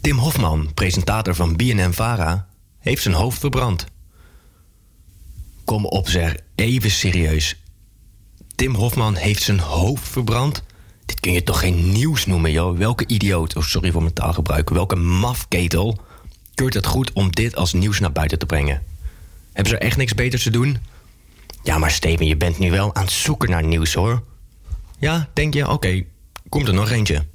Tim 0.00 0.18
Hofman, 0.18 0.74
presentator 0.74 1.34
van 1.34 1.56
BNN-Vara, 1.56 2.48
heeft 2.78 3.02
zijn 3.02 3.14
hoofd 3.14 3.38
verbrand. 3.38 3.86
Kom 5.64 5.84
op 5.84 6.08
zeg, 6.08 6.36
even 6.54 6.90
serieus. 6.90 7.56
Tim 8.54 8.74
Hofman 8.74 9.14
heeft 9.14 9.42
zijn 9.42 9.58
hoofd 9.58 10.08
verbrand? 10.08 10.62
Dit 11.06 11.20
kun 11.20 11.32
je 11.32 11.42
toch 11.42 11.60
geen 11.60 11.92
nieuws 11.92 12.26
noemen, 12.26 12.52
joh? 12.52 12.78
Welke 12.78 13.06
idioot, 13.06 13.56
oh 13.56 13.62
sorry 13.62 13.90
voor 13.90 14.02
mijn 14.02 14.14
taalgebruik, 14.14 14.70
welke 14.70 14.96
mafketel 14.96 15.98
keurt 16.54 16.74
het 16.74 16.86
goed 16.86 17.12
om 17.12 17.30
dit 17.30 17.56
als 17.56 17.72
nieuws 17.72 18.00
naar 18.00 18.12
buiten 18.12 18.38
te 18.38 18.46
brengen? 18.46 18.82
Hebben 19.52 19.72
ze 19.72 19.78
er 19.78 19.86
echt 19.86 19.96
niks 19.96 20.14
beters 20.14 20.42
te 20.42 20.50
doen? 20.50 20.78
Ja, 21.66 21.78
maar 21.78 21.90
Steven, 21.90 22.26
je 22.26 22.36
bent 22.36 22.58
nu 22.58 22.70
wel 22.70 22.94
aan 22.94 23.02
het 23.02 23.12
zoeken 23.12 23.50
naar 23.50 23.64
nieuws, 23.64 23.94
hoor. 23.94 24.22
Ja, 24.98 25.28
denk 25.32 25.54
je? 25.54 25.68
Oké, 25.68 26.04
komt 26.48 26.68
er 26.68 26.74
nog 26.74 26.90
eentje. 26.90 27.26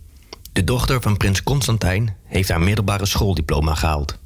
De 0.52 0.63
dochter 0.63 1.02
van 1.02 1.17
prins 1.17 1.44
Constantijn 1.44 2.15
heeft 2.26 2.50
haar 2.50 2.62
middelbare 2.62 3.06
schooldiploma 3.06 3.76
gehaald. 3.76 4.17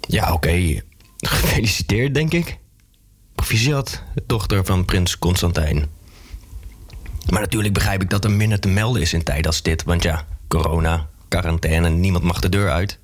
Ja, 0.00 0.32
oké. 0.32 0.50
Gefeliciteerd, 1.16 2.14
denk 2.14 2.32
ik. 2.32 2.58
Proficiat, 3.34 4.02
dochter 4.26 4.64
van 4.64 4.84
prins 4.84 5.18
Constantijn. 5.18 5.86
Maar 7.30 7.40
natuurlijk 7.40 7.74
begrijp 7.74 8.02
ik 8.02 8.10
dat 8.10 8.24
er 8.24 8.30
minder 8.30 8.60
te 8.60 8.68
melden 8.68 9.02
is 9.02 9.12
in 9.12 9.22
tijden 9.22 9.46
als 9.46 9.62
dit. 9.62 9.82
Want 9.82 10.02
ja, 10.02 10.26
corona, 10.48 11.08
quarantaine, 11.28 11.88
niemand 11.88 12.24
mag 12.24 12.40
de 12.40 12.48
deur 12.48 12.70
uit. 12.70 12.98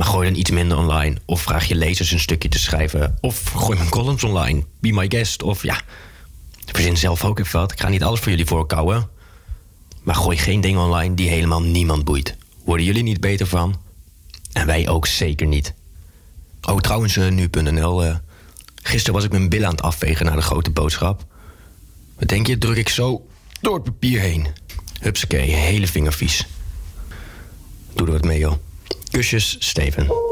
Maar 0.00 0.08
gooi 0.08 0.28
dan 0.28 0.38
iets 0.38 0.50
minder 0.50 0.78
online. 0.78 1.16
Of 1.24 1.42
vraag 1.42 1.64
je 1.64 1.74
lezers 1.74 2.10
een 2.10 2.20
stukje 2.20 2.48
te 2.48 2.58
schrijven. 2.58 3.18
Of 3.20 3.42
gooi 3.56 3.78
mijn 3.78 3.90
columns 3.90 4.24
online. 4.24 4.64
Be 4.78 4.92
my 4.92 5.06
guest. 5.08 5.42
Of 5.42 5.62
ja, 5.62 5.80
verzin 6.66 6.96
zelf 6.96 7.24
ook 7.24 7.38
even 7.38 7.60
wat. 7.60 7.72
Ik 7.72 7.80
ga 7.80 7.88
niet 7.88 8.02
alles 8.02 8.20
voor 8.20 8.30
jullie 8.30 8.46
voorkouwen. 8.46 9.08
Maar 10.02 10.14
gooi 10.14 10.36
geen 10.36 10.60
dingen 10.60 10.80
online 10.80 11.14
die 11.14 11.28
helemaal 11.28 11.62
niemand 11.62 12.04
boeit. 12.04 12.36
Worden 12.64 12.86
jullie 12.86 13.02
niet 13.02 13.20
beter 13.20 13.46
van? 13.46 13.80
En 14.52 14.66
wij 14.66 14.88
ook 14.88 15.06
zeker 15.06 15.46
niet. 15.46 15.74
Oh, 16.62 16.78
trouwens, 16.78 17.16
eh, 17.16 17.28
nu.nl. 17.28 18.04
eh, 18.04 18.16
gisteren 18.82 19.14
was 19.14 19.24
ik 19.24 19.30
mijn 19.30 19.48
billen 19.48 19.66
aan 19.66 19.74
het 19.74 19.82
afvegen 19.82 20.26
naar 20.26 20.36
de 20.36 20.42
grote 20.42 20.70
boodschap. 20.70 21.24
Wat 22.18 22.28
denk 22.28 22.46
je, 22.46 22.58
druk 22.58 22.76
ik 22.76 22.88
zo 22.88 23.26
door 23.60 23.74
het 23.74 23.84
papier 23.84 24.20
heen. 24.20 24.46
Hupsakee, 25.00 25.50
hele 25.50 25.86
vinger 25.86 26.12
vies. 26.12 26.46
Doe 27.94 28.06
er 28.06 28.12
wat 28.12 28.24
mee, 28.24 28.38
joh. 28.38 28.54
Kusjes, 29.12 29.56
Steven. 29.60 30.29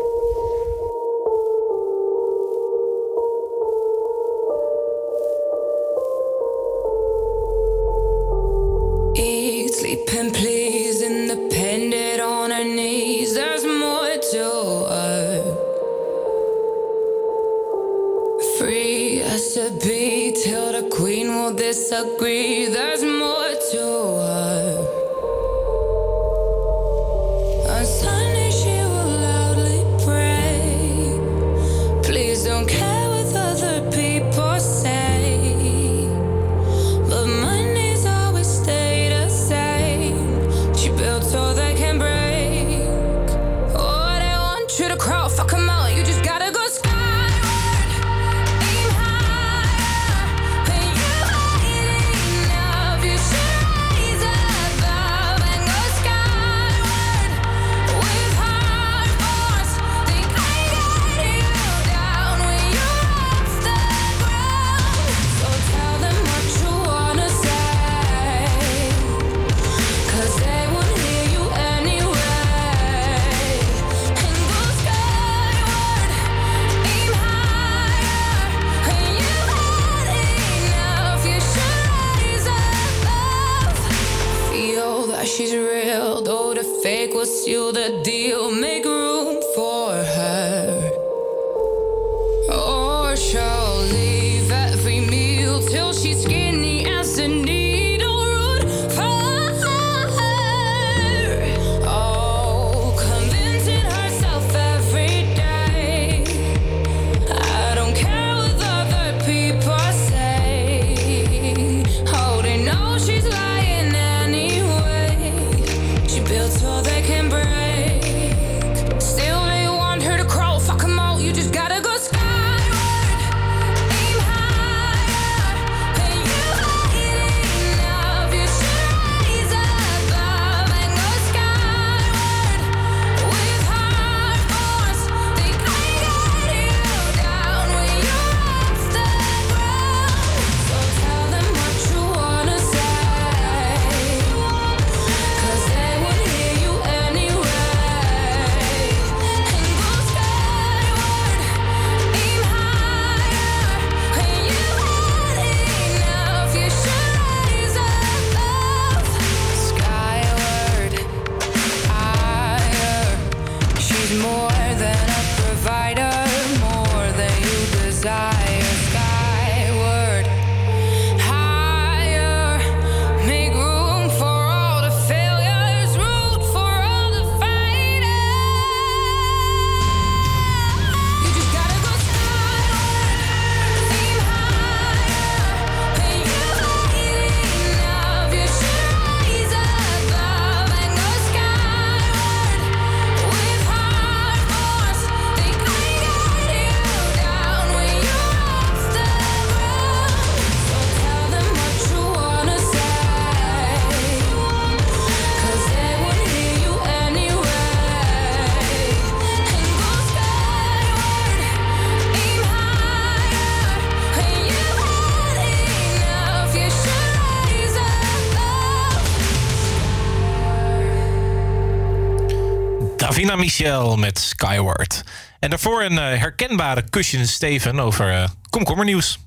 Michel 223.38 223.96
met 223.96 224.18
Skyward. 224.18 225.02
En 225.38 225.50
daarvoor 225.50 225.82
een 225.82 225.98
eh, 225.98 226.18
herkenbare 226.18 226.84
cushion 226.90 227.26
Steven 227.26 227.80
over 227.80 228.12
eh 228.12 228.28
komkommernieuws. 228.50 229.18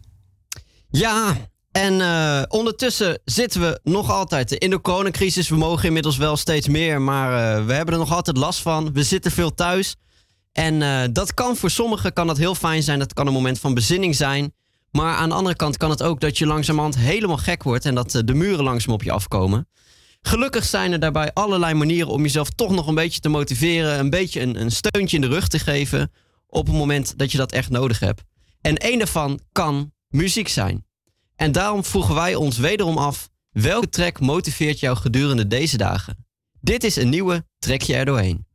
Ja, 0.89 1.37
en 1.71 2.01
eh, 2.01 2.41
ondertussen 2.47 3.19
zitten 3.25 3.61
we 3.61 3.79
nog 3.83 4.11
altijd 4.11 4.51
in 4.51 4.69
de 4.69 4.81
coronacrisis. 4.81 5.49
We 5.49 5.55
mogen 5.55 5.87
inmiddels 5.87 6.17
wel 6.17 6.37
steeds 6.37 6.67
meer, 6.67 7.01
maar 7.01 7.65
we 7.65 7.73
hebben 7.73 7.93
er 7.93 7.99
nog 7.99 8.13
altijd 8.13 8.37
last 8.37 8.61
van. 8.61 8.93
We 8.93 9.03
zitten 9.03 9.31
veel 9.31 9.53
thuis. 9.53 9.95
En 10.51 11.13
dat 11.13 11.33
kan 11.33 11.55
voor 11.55 11.69
sommigen 11.69 12.13
kan 12.13 12.27
dat 12.27 12.37
heel 12.37 12.55
fijn 12.55 12.83
zijn. 12.83 12.99
Dat 12.99 13.13
kan 13.13 13.27
een 13.27 13.33
moment 13.33 13.59
van 13.59 13.73
bezinning 13.73 14.15
zijn. 14.15 14.53
Maar 14.91 15.15
aan 15.15 15.29
de 15.29 15.35
andere 15.35 15.55
kant 15.55 15.77
kan 15.77 15.89
het 15.89 16.03
ook 16.03 16.19
dat 16.19 16.37
je 16.37 16.45
langzamerhand 16.45 16.95
helemaal 16.97 17.37
gek 17.37 17.63
wordt 17.63 17.85
en 17.85 17.95
dat 17.95 18.21
de 18.25 18.33
muren 18.33 18.63
langzaam 18.63 18.93
op 18.93 19.03
je 19.03 19.11
afkomen. 19.11 19.67
Gelukkig 20.21 20.65
zijn 20.65 20.91
er 20.91 20.99
daarbij 20.99 21.33
allerlei 21.33 21.73
manieren 21.73 22.11
om 22.11 22.21
jezelf 22.21 22.49
toch 22.49 22.71
nog 22.71 22.87
een 22.87 22.95
beetje 22.95 23.19
te 23.19 23.29
motiveren. 23.29 23.99
Een 23.99 24.09
beetje 24.09 24.41
een, 24.41 24.61
een 24.61 24.71
steuntje 24.71 25.15
in 25.15 25.21
de 25.21 25.27
rug 25.27 25.47
te 25.47 25.59
geven 25.59 26.11
op 26.47 26.65
het 26.65 26.75
moment 26.75 27.17
dat 27.17 27.31
je 27.31 27.37
dat 27.37 27.51
echt 27.51 27.69
nodig 27.69 27.99
hebt. 27.99 28.21
En 28.61 28.77
één 28.77 28.97
daarvan 28.97 29.39
kan 29.51 29.91
muziek 30.07 30.47
zijn. 30.47 30.85
En 31.35 31.51
daarom 31.51 31.83
vroegen 31.83 32.15
wij 32.15 32.35
ons 32.35 32.57
wederom 32.57 32.97
af: 32.97 33.29
welke 33.51 33.89
track 33.89 34.19
motiveert 34.19 34.79
jou 34.79 34.97
gedurende 34.97 35.47
deze 35.47 35.77
dagen? 35.77 36.25
Dit 36.59 36.83
is 36.83 36.95
een 36.95 37.09
nieuwe 37.09 37.45
Trek 37.59 37.81
je 37.81 37.95
er 37.95 38.05
doorheen. 38.05 38.45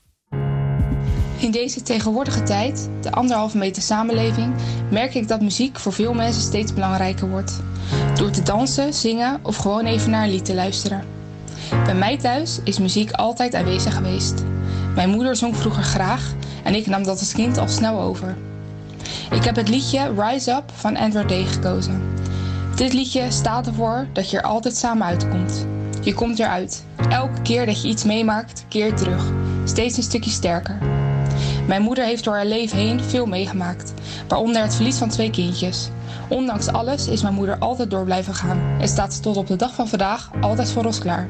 In 1.39 1.51
deze 1.51 1.83
tegenwoordige 1.83 2.43
tijd, 2.43 2.91
de 3.03 3.11
anderhalve 3.11 3.59
meter 3.59 3.83
samenleving, 3.83 4.55
merk 4.91 5.15
ik 5.15 5.29
dat 5.29 5.41
muziek 5.41 5.79
voor 5.79 5.93
veel 5.93 6.15
mensen 6.15 6.43
steeds 6.43 6.75
belangrijker 6.75 7.29
wordt. 7.29 7.61
Door 8.15 8.31
te 8.31 8.43
dansen, 8.43 8.95
zingen 8.95 9.41
of 9.43 9.57
gewoon 9.57 9.85
even 9.85 10.11
naar 10.11 10.25
een 10.25 10.31
lied 10.31 10.45
te 10.45 10.55
luisteren. 10.55 11.16
Bij 11.85 11.95
mij 11.95 12.17
thuis 12.17 12.59
is 12.65 12.79
muziek 12.79 13.11
altijd 13.11 13.55
aanwezig 13.55 13.95
geweest. 13.95 14.45
Mijn 14.95 15.11
moeder 15.11 15.37
zong 15.37 15.57
vroeger 15.57 15.83
graag 15.83 16.33
en 16.65 16.75
ik 16.75 16.87
nam 16.87 17.03
dat 17.05 17.19
als 17.19 17.33
kind 17.33 17.59
al 17.59 17.69
snel 17.69 18.01
over. 18.01 18.37
Ik 19.31 19.45
heb 19.45 19.57
het 19.57 19.69
liedje 19.69 20.13
Rise 20.19 20.51
Up 20.51 20.65
van 20.75 20.97
Andrew 20.97 21.29
Day 21.29 21.45
gekozen. 21.45 22.03
Dit 22.77 22.93
liedje 22.93 23.31
staat 23.31 23.67
ervoor 23.67 24.07
dat 24.13 24.31
je 24.31 24.37
er 24.37 24.43
altijd 24.43 24.77
samen 24.77 25.07
uitkomt. 25.07 25.67
Je 26.01 26.15
komt 26.15 26.39
eruit. 26.39 26.85
Elke 27.09 27.43
keer 27.43 27.67
dat 27.67 27.83
je 27.83 27.89
iets 27.89 28.05
meemaakt, 28.05 28.65
keer 28.69 28.95
terug. 28.95 29.25
Steeds 29.65 29.97
een 29.97 30.03
stukje 30.03 30.31
sterker. 30.31 30.79
Mijn 31.67 31.83
moeder 31.83 32.05
heeft 32.05 32.25
door 32.25 32.35
haar 32.35 32.47
leven 32.47 32.79
heen 32.79 33.01
veel 33.01 33.27
meegemaakt, 33.27 33.93
waaronder 34.29 34.63
het 34.63 34.75
verlies 34.75 34.99
van 34.99 35.09
twee 35.09 35.31
kindjes. 35.31 35.89
Ondanks 36.29 36.69
alles 36.69 37.09
is 37.09 37.23
mijn 37.23 37.35
moeder 37.35 37.59
altijd 37.59 37.91
door 37.91 38.05
blijven 38.05 38.35
gaan 38.35 38.61
en 38.81 38.89
staat 38.89 39.15
ze 39.15 39.21
tot 39.21 39.37
op 39.37 39.47
de 39.47 39.57
dag 39.57 39.75
van 39.75 39.89
vandaag 39.89 40.31
altijd 40.41 40.71
voor 40.71 40.85
ons 40.85 40.99
klaar. 40.99 41.29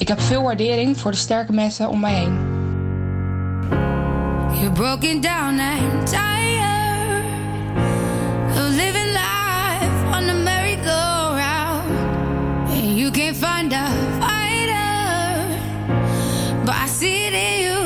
Ik 0.00 0.08
heb 0.08 0.20
veel 0.20 0.42
waardering 0.42 0.98
voor 0.98 1.10
de 1.10 1.16
sterke 1.16 1.52
mensen 1.52 1.88
om 1.88 2.00
mij 2.00 2.14
heen. 2.14 2.38
You're 4.58 4.72
broken 4.72 5.20
down 5.20 5.60
and 5.60 6.06
tired 6.06 7.24
of 8.50 8.68
living 8.68 9.12
life 9.12 10.16
on 10.16 10.26
the 10.26 10.34
merry-go-round. 10.44 11.90
And 12.70 12.98
you 12.98 13.10
can't 13.10 13.36
find 13.36 13.72
a 13.72 13.86
fighter, 14.20 15.58
but 16.64 16.74
I 16.74 16.88
see 16.88 17.26
it 17.26 17.32
in 17.32 17.60
you, 17.64 17.79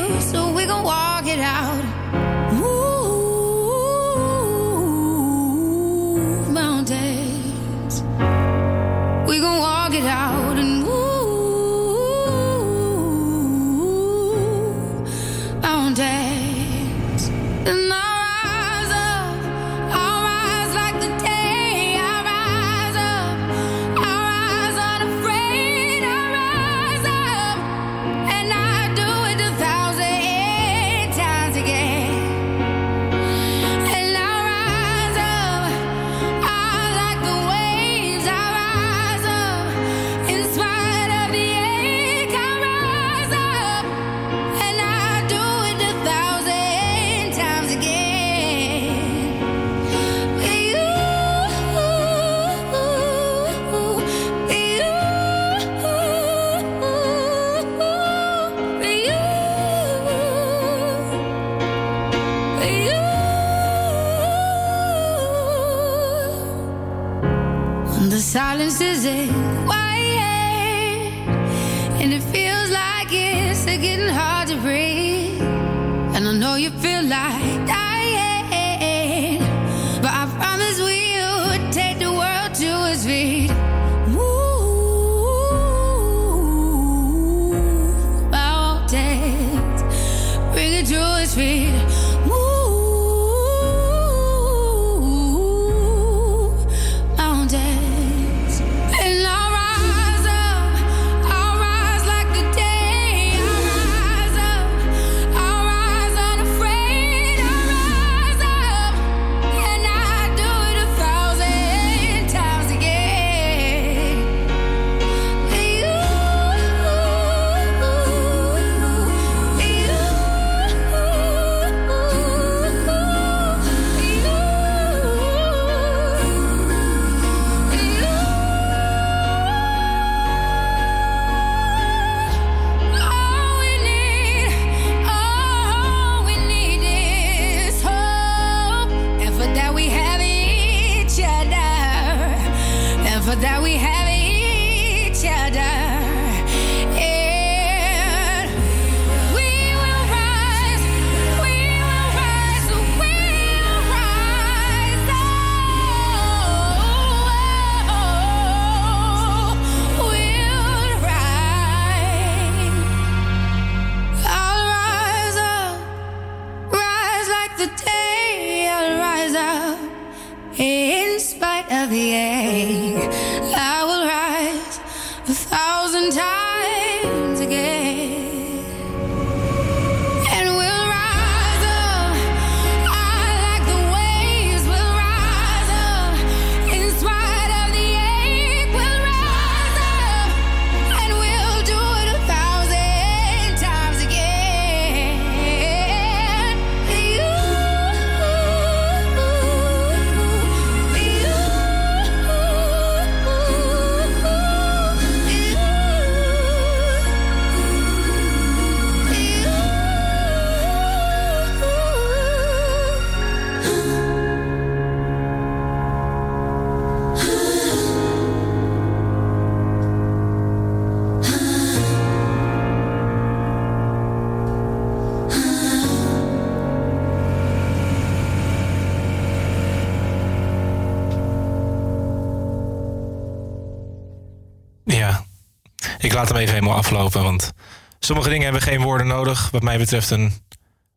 laat 236.15 236.29
hem 236.29 236.37
even 236.37 236.53
helemaal 236.53 236.77
aflopen, 236.77 237.23
want 237.23 237.51
sommige 237.99 238.29
dingen 238.29 238.43
hebben 238.43 238.61
geen 238.61 238.81
woorden 238.81 239.07
nodig. 239.07 239.49
Wat 239.51 239.63
mij 239.63 239.77
betreft 239.77 240.09
een 240.09 240.33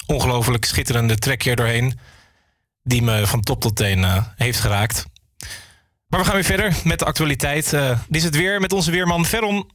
ongelooflijk 0.07 0.65
schitterende 0.65 1.17
track 1.17 1.43
hier 1.43 1.57
doorheen, 1.57 1.99
die 2.83 3.03
me 3.03 3.27
van 3.27 3.41
top 3.41 3.61
tot 3.61 3.77
teen 3.77 4.05
eh, 4.05 4.25
heeft 4.37 4.61
geraakt. 4.61 5.05
Maar 6.09 6.21
we 6.21 6.27
gaan 6.27 6.35
weer 6.35 6.45
verder 6.45 6.75
met 6.85 6.99
de 6.99 7.05
actualiteit. 7.05 7.73
Eh, 7.73 7.89
dit 7.89 8.17
is 8.17 8.25
het 8.25 8.37
weer 8.37 8.61
met 8.61 8.73
onze 8.73 8.91
weerman 8.91 9.25
Veron. 9.25 9.71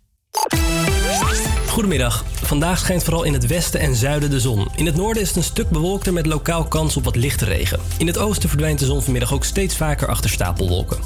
Goedemiddag. 1.74 2.26
Vandaag 2.34 2.80
schijnt 2.80 3.04
vooral 3.04 3.24
in 3.24 3.34
het 3.34 3.48
westen 3.48 3.80
en 3.80 3.96
zuiden 3.96 4.30
de 4.30 4.40
zon. 4.40 4.68
In 4.76 4.86
het 4.86 4.96
noorden 4.96 5.22
is 5.22 5.28
het 5.28 5.38
een 5.38 5.44
stuk 5.44 5.70
bewolkter 5.70 6.14
met 6.14 6.26
lokaal 6.26 6.64
kans 6.64 6.98
op 6.98 7.04
wat 7.04 7.16
lichte 7.16 7.46
regen. 7.46 7.80
In 7.98 8.08
het 8.08 8.18
oosten 8.18 8.50
verdwijnt 8.50 8.80
de 8.80 8.86
zon 8.86 9.04
vanmiddag 9.04 9.34
ook 9.34 9.44
steeds 9.44 9.76
vaker 9.76 10.08
achter 10.08 10.30
stapelwolken. 10.30 10.98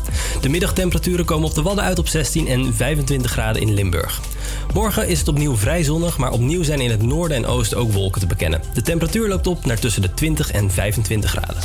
De 0.41 0.49
middagtemperaturen 0.49 1.25
komen 1.25 1.49
op 1.49 1.56
de 1.56 1.62
Wadden 1.62 1.84
uit 1.84 1.99
op 1.99 2.08
16 2.08 2.47
en 2.47 2.73
25 2.73 3.32
graden 3.32 3.62
in 3.62 3.73
Limburg. 3.73 4.21
Morgen 4.73 5.08
is 5.08 5.19
het 5.19 5.27
opnieuw 5.27 5.56
vrij 5.56 5.84
zonnig, 5.84 6.17
maar 6.17 6.32
opnieuw 6.32 6.63
zijn 6.63 6.80
in 6.80 6.89
het 6.89 7.01
noorden 7.01 7.38
en 7.38 7.45
oosten 7.45 7.77
ook 7.77 7.91
wolken 7.91 8.21
te 8.21 8.27
bekennen. 8.27 8.62
De 8.73 8.82
temperatuur 8.82 9.27
loopt 9.27 9.47
op 9.47 9.65
naar 9.65 9.80
tussen 9.80 10.01
de 10.01 10.13
20 10.13 10.51
en 10.51 10.71
25 10.71 11.30
graden. 11.30 11.63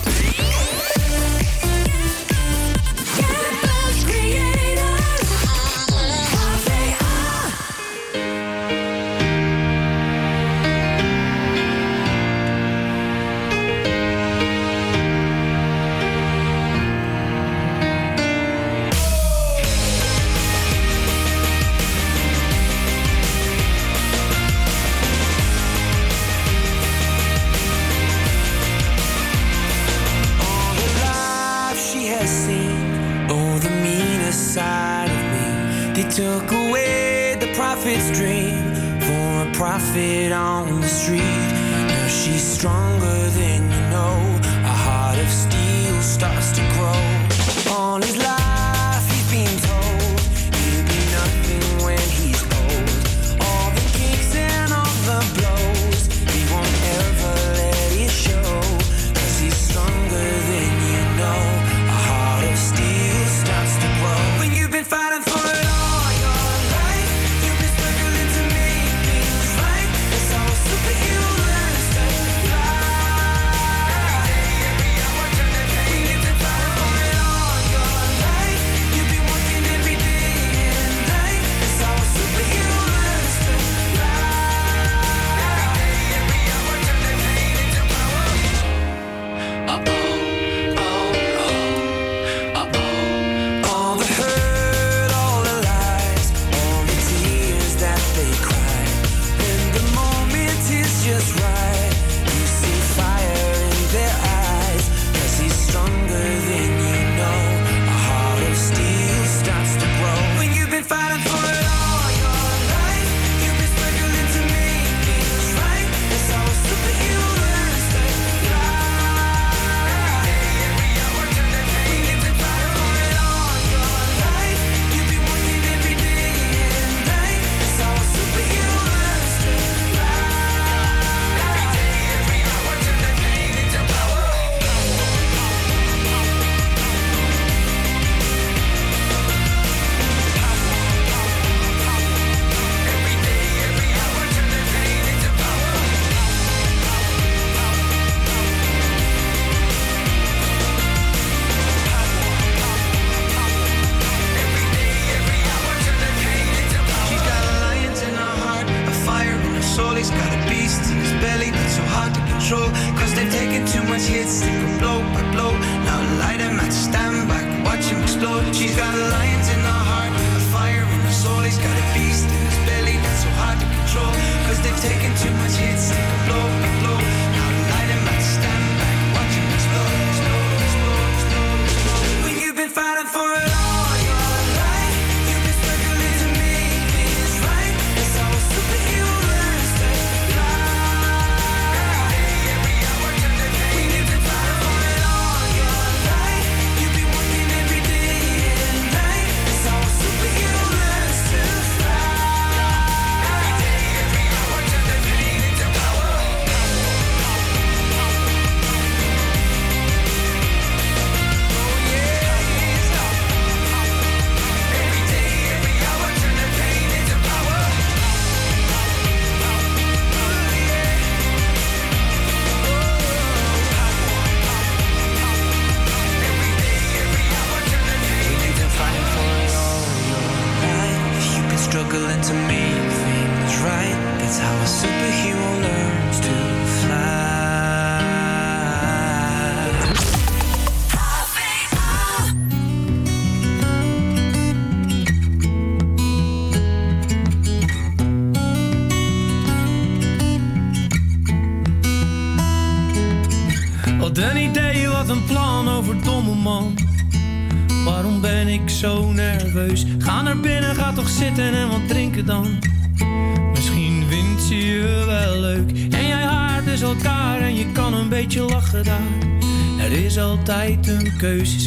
Altijd 271.22 271.61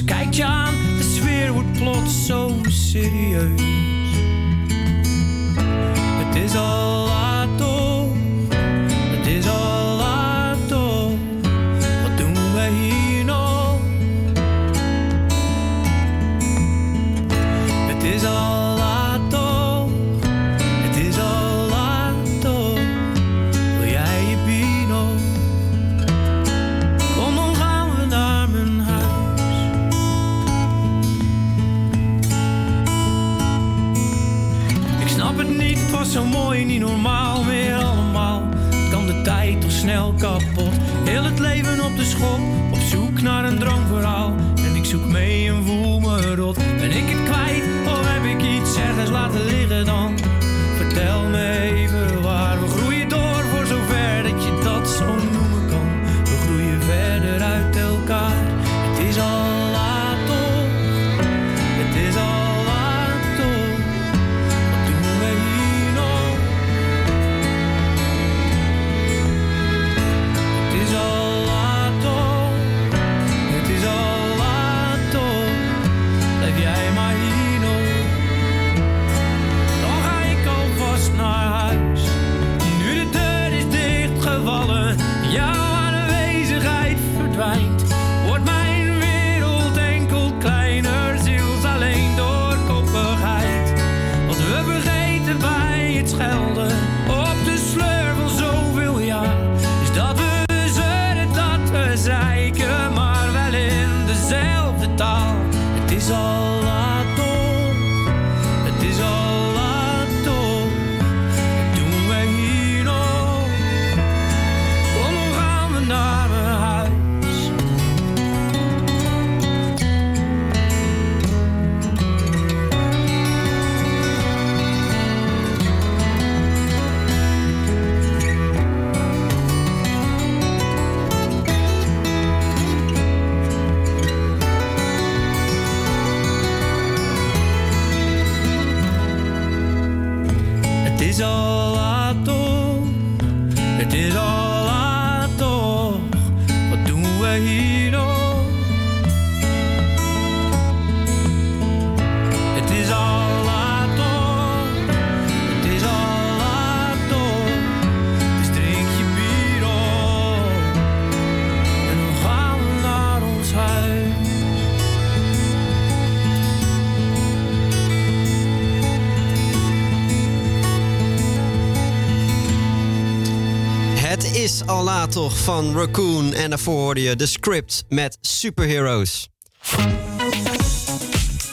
toch 175.16 175.38
van 175.38 175.76
Raccoon. 175.76 176.34
En 176.34 176.50
daarvoor 176.50 176.80
hoorde 176.80 177.02
je 177.02 177.16
de 177.16 177.26
script 177.26 177.84
met 177.90 178.18
Superheroes. 178.22 179.30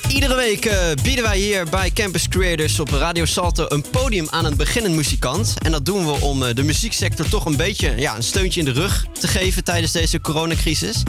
Iedere 0.08 0.34
week 0.34 0.64
eh, 0.64 0.76
bieden 1.02 1.24
wij 1.24 1.38
hier 1.38 1.66
bij 1.70 1.90
Campus 1.90 2.28
Creators 2.28 2.80
op 2.80 2.88
Radio 2.90 3.24
Salto 3.24 3.64
een 3.68 3.84
podium 3.90 4.26
aan 4.30 4.44
een 4.44 4.56
beginnend 4.56 4.94
muzikant. 4.94 5.54
En 5.62 5.72
dat 5.72 5.84
doen 5.84 6.06
we 6.06 6.10
om 6.10 6.42
eh, 6.42 6.54
de 6.54 6.62
muzieksector 6.62 7.28
toch 7.28 7.44
een 7.44 7.56
beetje 7.56 7.94
ja, 7.96 8.16
een 8.16 8.22
steuntje 8.22 8.60
in 8.60 8.66
de 8.66 8.72
rug 8.72 9.06
te 9.20 9.28
geven 9.28 9.64
tijdens 9.64 9.92
deze 9.92 10.20
coronacrisis. 10.20 11.02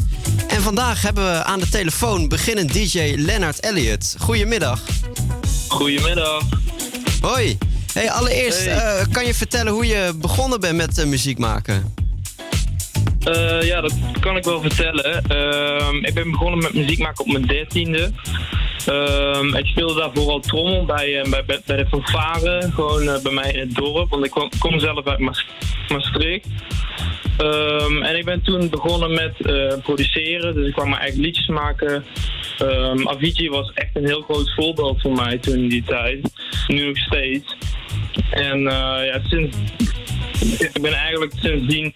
En 0.47 0.61
vandaag 0.61 1.01
hebben 1.01 1.23
we 1.31 1.43
aan 1.43 1.59
de 1.59 1.69
telefoon 1.69 2.27
beginnend 2.27 2.73
DJ 2.73 3.13
Leonard 3.17 3.59
Elliott. 3.59 4.15
Goedemiddag. 4.19 4.81
Goedemiddag. 5.67 6.43
Hoi. 7.21 7.57
Hey, 7.93 8.11
allereerst, 8.11 8.63
Hey. 8.63 8.77
eh, 8.77 9.05
kan 9.11 9.25
je 9.25 9.33
vertellen 9.33 9.73
hoe 9.73 9.85
je 9.85 10.13
begonnen 10.15 10.59
bent 10.59 10.75
met 10.75 11.05
muziek 11.05 11.37
maken? 11.37 11.92
Eh, 13.23 13.61
ja, 13.61 13.81
dat 13.81 13.93
kan 14.19 14.37
ik 14.37 14.43
wel 14.43 14.61
vertellen. 14.61 15.23
Ehm, 15.27 15.95
ik 15.95 16.13
ben 16.13 16.31
begonnen 16.31 16.59
met 16.59 16.73
muziek 16.73 16.99
maken 16.99 17.25
op 17.25 17.31
mijn 17.31 17.45
dertiende. 17.45 18.11
Ehm, 18.85 19.55
ik 19.55 19.65
speelde 19.65 19.99
daarvoor 19.99 20.31
al 20.31 20.39
trommel 20.39 20.85
bij, 20.85 21.21
eh, 21.21 21.29
bij, 21.29 21.61
bij 21.65 21.77
de 21.77 21.85
fanfare, 21.85 22.71
gewoon 22.73 23.07
eh, 23.07 23.21
bij 23.21 23.31
mij 23.31 23.51
in 23.51 23.59
het 23.59 23.75
dorp, 23.75 24.09
want 24.09 24.25
ik 24.25 24.49
kom, 24.59 24.79
zelf 24.79 25.07
uit 25.07 25.19
Maas- 25.19 25.45
Maastricht. 25.87 26.47
Ehm, 27.37 28.01
en 28.01 28.17
ik 28.17 28.25
ben 28.25 28.41
toen 28.41 28.69
begonnen 28.69 29.13
met 29.13 29.33
produceren, 29.83 30.53
dus 30.53 30.67
ik 30.67 30.73
kwam 30.73 30.89
mijn 30.89 31.01
eigen 31.01 31.21
liedjes 31.21 31.47
maken. 31.47 32.05
Ehm 32.57 33.07
Avicii 33.07 33.49
was 33.49 33.71
echt 33.73 33.95
een 33.95 34.05
heel 34.05 34.21
groot 34.21 34.53
voorbeeld 34.55 35.01
voor 35.01 35.11
mij 35.11 35.37
toen 35.37 35.57
in 35.57 35.69
die 35.69 35.83
tijd, 35.83 36.33
nu 36.67 36.85
nog 36.85 36.97
steeds. 36.97 37.57
En 38.29 38.61
ja, 38.61 39.19
sinds, 39.23 39.57
ik 40.51 40.81
ben 40.81 40.93
eigenlijk 40.93 41.33
sindsdien 41.35 41.93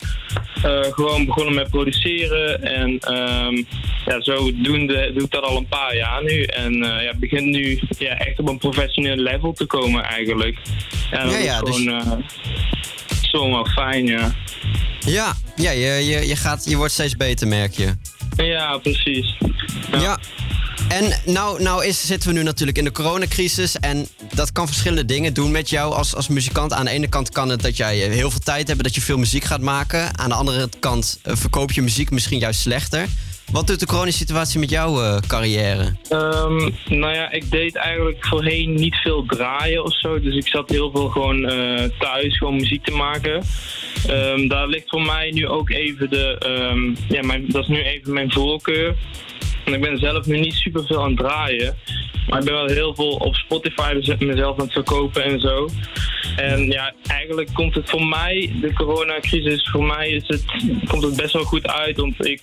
eh, 0.63 0.79
gewoon 0.81 1.25
begonnen 1.25 1.53
met 1.53 1.69
produceren. 1.69 2.63
En 2.63 2.99
ehm 2.99 3.55
ja, 4.05 4.21
zodoende 4.21 5.11
doe 5.13 5.23
ik 5.23 5.31
dat 5.31 5.43
al 5.43 5.57
een 5.57 5.67
paar 5.67 5.95
jaar 5.95 6.23
nu. 6.23 6.43
En 6.43 6.83
eh 6.83 7.03
ja, 7.03 7.13
begint 7.15 7.45
nu 7.45 7.79
ja, 7.99 8.17
echt 8.17 8.39
op 8.39 8.47
een 8.49 8.57
professioneel 8.57 9.15
level 9.15 9.53
te 9.53 9.65
komen 9.65 10.03
eigenlijk. 10.03 10.57
En 11.11 11.23
dat 11.25 11.31
Ja, 11.31 11.37
ja, 11.39 11.53
is 11.53 11.59
dus- 11.71 11.75
gewoon 11.75 12.01
eh 12.01 12.11
zomaar 13.21 13.65
fijn, 13.65 14.05
ja. 14.05 14.31
Ja, 15.05 15.33
ja 15.55 15.71
je, 15.71 16.05
je, 16.05 16.27
je, 16.27 16.35
gaat, 16.35 16.65
je 16.69 16.75
wordt 16.75 16.93
steeds 16.93 17.15
beter, 17.17 17.47
merk 17.47 17.73
je. 17.73 17.95
Ja, 18.35 18.77
precies. 18.77 19.37
Ja. 19.91 20.19
En 20.87 21.33
nou, 21.33 21.61
nou 21.61 21.85
is, 21.85 22.05
zitten 22.07 22.29
we 22.29 22.35
nu 22.35 22.43
natuurlijk 22.43 22.77
in 22.77 22.83
de 22.83 22.91
coronacrisis. 22.91 23.79
En 23.79 24.07
dat 24.33 24.51
kan 24.51 24.67
verschillende 24.67 25.05
dingen 25.05 25.33
doen 25.33 25.51
met 25.51 25.69
jou 25.69 25.93
als, 25.93 26.15
als 26.15 26.27
muzikant. 26.27 26.73
Aan 26.73 26.85
de 26.85 26.91
ene 26.91 27.07
kant 27.07 27.29
kan 27.29 27.49
het 27.49 27.61
dat 27.61 27.77
jij 27.77 27.97
heel 27.97 28.31
veel 28.31 28.39
tijd 28.39 28.67
hebt, 28.67 28.83
dat 28.83 28.95
je 28.95 29.01
veel 29.01 29.17
muziek 29.17 29.43
gaat 29.43 29.61
maken. 29.61 30.17
Aan 30.17 30.29
de 30.29 30.35
andere 30.35 30.69
kant 30.79 31.19
eh, 31.23 31.35
verkoop 31.35 31.71
je 31.71 31.81
muziek 31.81 32.11
misschien 32.11 32.39
juist 32.39 32.59
slechter. 32.59 33.07
Wat 33.51 33.67
doet 33.67 33.79
de 33.79 33.85
coronasituatie 33.85 34.59
met 34.59 34.69
jouw 34.69 35.01
eh, 35.01 35.17
carrière? 35.27 35.95
Ehm, 36.09 36.71
nou 36.99 37.13
ja, 37.13 37.31
ik 37.31 37.51
deed 37.51 37.75
eigenlijk 37.75 38.25
voorheen 38.25 38.73
niet 38.73 38.95
veel 38.95 39.25
draaien 39.25 39.83
of 39.83 39.99
zo. 39.99 40.19
Dus 40.19 40.35
ik 40.35 40.47
zat 40.47 40.69
heel 40.69 40.91
veel 40.91 41.09
gewoon 41.09 41.45
eh, 41.45 41.83
thuis, 41.99 42.37
gewoon 42.37 42.55
muziek 42.55 42.83
te 42.83 42.91
maken. 42.91 43.43
Ehm, 44.07 44.47
daar 44.47 44.67
ligt 44.67 44.89
voor 44.89 45.01
mij 45.01 45.31
nu 45.31 45.47
ook 45.47 45.69
even 45.69 46.09
de. 46.09 46.35
ehm, 46.37 47.13
ja, 47.15 47.21
mijn, 47.25 47.45
dat 47.47 47.61
is 47.61 47.67
nu 47.67 47.81
even 47.81 48.13
mijn 48.13 48.31
voorkeur. 48.31 48.95
En 49.65 49.73
ik 49.73 49.81
ben 49.81 49.97
zelf 49.97 50.25
nu 50.25 50.39
niet 50.39 50.53
super 50.53 50.85
veel 50.85 51.01
aan 51.03 51.09
het 51.09 51.17
draaien. 51.17 51.75
Maar 52.27 52.39
ik 52.39 52.45
ben 52.45 52.53
wel 52.53 52.65
heel 52.67 52.95
veel 52.95 53.11
op 53.15 53.35
Spotify 53.35 53.91
mez- 53.93 54.17
mezelf 54.19 54.57
aan 54.59 54.63
het 54.63 54.73
verkopen 54.73 55.23
en 55.23 55.39
zo. 55.39 55.69
En 56.35 56.65
ja, 56.65 56.93
eigenlijk 57.07 57.49
komt 57.53 57.75
het 57.75 57.89
voor 57.89 58.05
mij, 58.05 58.51
de 58.61 58.73
coronacrisis, 58.73 59.69
voor 59.69 59.83
mij 59.83 60.09
is 60.09 60.27
het, 60.27 60.45
komt 60.87 61.03
het 61.03 61.15
best 61.15 61.33
wel 61.33 61.43
goed 61.43 61.67
uit. 61.67 61.97
Want 61.97 62.25
ik, 62.25 62.41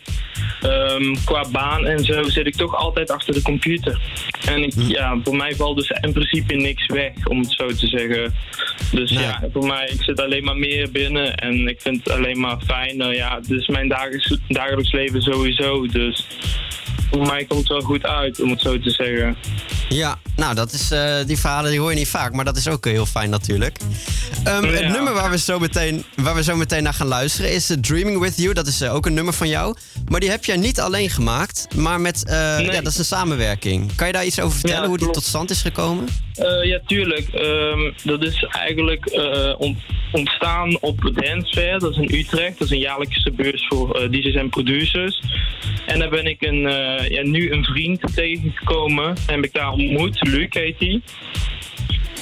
ehm, 0.62 1.14
qua 1.24 1.44
baan 1.52 1.86
en 1.86 2.05
zo, 2.05 2.22
zit 2.22 2.46
ik 2.46 2.55
toch 2.55 2.76
altijd 2.76 3.11
achter 3.11 3.34
de 3.34 3.42
computer. 3.42 4.00
En 4.48 4.62
ik, 4.62 4.72
ja, 4.76 5.18
voor 5.24 5.36
mij 5.36 5.55
valt 5.55 5.76
dus 5.76 5.90
in 6.00 6.12
principe 6.12 6.55
niks 6.55 6.86
weg, 6.86 7.12
om 7.24 7.38
het 7.38 7.50
zo 7.52 7.66
te 7.66 7.86
zeggen. 7.86 8.34
Dus 8.92 9.11
ja, 9.11 9.42
voor 9.52 9.66
mij, 9.66 9.88
ik 9.92 10.02
zit 10.02 10.20
alleen 10.20 10.44
maar 10.44 10.57
meer 10.57 10.90
binnen 10.90 11.34
en 11.45 11.68
ik 11.68 11.80
vind 11.80 11.97
het 11.97 12.11
alleen 12.11 12.40
maar 12.40 12.59
fijn. 12.66 12.97
Nou 12.97 13.14
ja, 13.14 13.36
het 13.36 13.51
is 13.51 13.68
mijn 13.68 13.88
dagelijks, 13.88 14.38
dagelijks 14.49 14.92
leven 14.92 15.22
sowieso. 15.22 15.86
Dus 15.86 16.26
voor 17.15 17.27
mij 17.27 17.45
komt 17.45 17.61
het 17.61 17.69
wel 17.69 17.81
goed 17.81 18.07
uit, 18.07 18.41
om 18.43 18.51
het 18.51 18.61
zo 18.61 18.79
te 18.79 18.91
zeggen. 18.91 19.37
Ja, 19.89 20.19
nou, 20.37 20.55
dat 20.55 20.73
is, 20.73 20.91
eh, 20.91 21.15
die 21.27 21.39
verhalen 21.39 21.71
die 21.71 21.81
hoor 21.81 21.91
je 21.91 21.97
niet 21.97 22.09
vaak, 22.09 22.33
maar 22.33 22.45
dat 22.45 22.57
is 22.57 22.69
ook 22.69 22.85
heel 22.85 23.07
fijn 23.07 23.31
natuurlijk. 23.31 23.77
Ehm, 24.45 24.65
Het 24.65 24.89
nummer 24.89 25.12
waar 25.12 25.31
we, 25.31 25.39
zo 25.39 25.59
meteen, 25.59 26.05
waar 26.17 26.35
we 26.35 26.43
zo 26.43 26.57
meteen 26.57 26.83
naar 26.83 26.95
gaan 26.95 27.07
luisteren 27.07 27.53
is 27.53 27.71
eh, 27.71 27.77
Dreaming 27.81 28.21
With 28.21 28.37
You. 28.37 28.55
Dat 28.55 28.67
is 28.67 28.81
eh, 28.81 28.95
ook 28.95 29.07
een 29.07 29.15
nummer 29.15 29.35
van 29.35 29.49
jou. 29.49 29.77
Maar 30.09 30.21
die 30.21 30.31
heb 30.31 30.45
jij 30.45 30.57
niet 30.57 30.81
alleen 30.81 31.11
gemaakt, 31.11 31.67
maar 31.77 32.01
met, 32.01 32.23
ja, 32.27 32.62
dat 32.81 32.87
is 32.93 32.99
een 32.99 33.05
samenwerking. 33.05 33.95
Kan 33.95 34.07
je 34.07 34.12
daar 34.12 34.25
iets 34.27 34.41
over 34.41 34.59
vertellen, 34.59 34.83
Ja, 34.83 34.89
hoe 34.89 34.99
die 34.99 35.11
tot 35.11 35.23
stand 35.25 35.51
is 35.51 35.62
gekomen? 35.62 36.07
Ja, 36.62 36.81
tuurlijk. 36.87 37.29
Ehm, 37.29 37.93
dat 38.05 38.23
is 38.25 38.45
eigenlijk 38.51 39.07
ont- 39.59 39.79
ontstaan 40.12 40.81
op 40.81 41.01
Dance 41.15 41.53
Fair. 41.55 41.79
Dat 41.79 41.91
is 41.91 41.97
in 41.97 42.19
Utrecht. 42.19 42.59
Dat 42.59 42.67
is 42.69 42.71
een 42.75 42.79
jaarlijkse 42.79 43.33
beurs 43.33 43.67
voor 43.69 44.11
DJ's 44.11 44.35
en 44.35 44.49
producers. 44.49 45.23
En 45.87 45.99
daar 45.99 46.09
ben 46.09 46.25
ik 46.27 46.43
een, 46.43 46.65
ja, 47.09 47.22
nu 47.22 47.52
een 47.52 47.64
vriend 47.64 48.14
tegengekomen. 48.14 49.07
En 49.26 49.34
heb 49.34 49.44
ik 49.44 49.52
daar 49.52 49.70
ontmoet. 49.72 50.28
Luc 50.28 50.46
heet 50.50 50.78
die. 50.78 51.02